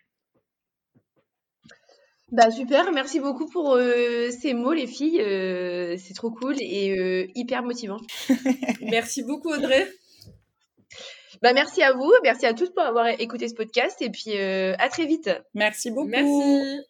Bah 2.33 2.51
super, 2.51 2.93
merci 2.93 3.18
beaucoup 3.18 3.47
pour 3.47 3.74
euh, 3.74 4.31
ces 4.31 4.55
mots 4.55 4.72
les 4.72 4.87
filles, 4.87 5.20
euh, 5.20 5.97
c'est 5.99 6.14
trop 6.14 6.31
cool 6.31 6.55
et 6.61 6.97
euh, 6.97 7.26
hyper 7.35 7.64
motivant. 7.64 7.99
merci 8.83 9.24
beaucoup 9.24 9.53
Audrey. 9.53 9.91
Bah 11.43 11.53
merci 11.53 11.83
à 11.83 11.93
vous, 11.93 12.12
merci 12.22 12.47
à 12.47 12.55
tous 12.55 12.70
pour 12.70 12.85
avoir 12.85 13.09
écouté 13.09 13.49
ce 13.49 13.55
podcast 13.55 14.01
et 14.01 14.11
puis 14.11 14.37
à 14.39 14.89
très 14.89 15.07
vite. 15.07 15.31
Merci 15.55 15.91
beaucoup. 15.91 16.09
Merci. 16.09 16.89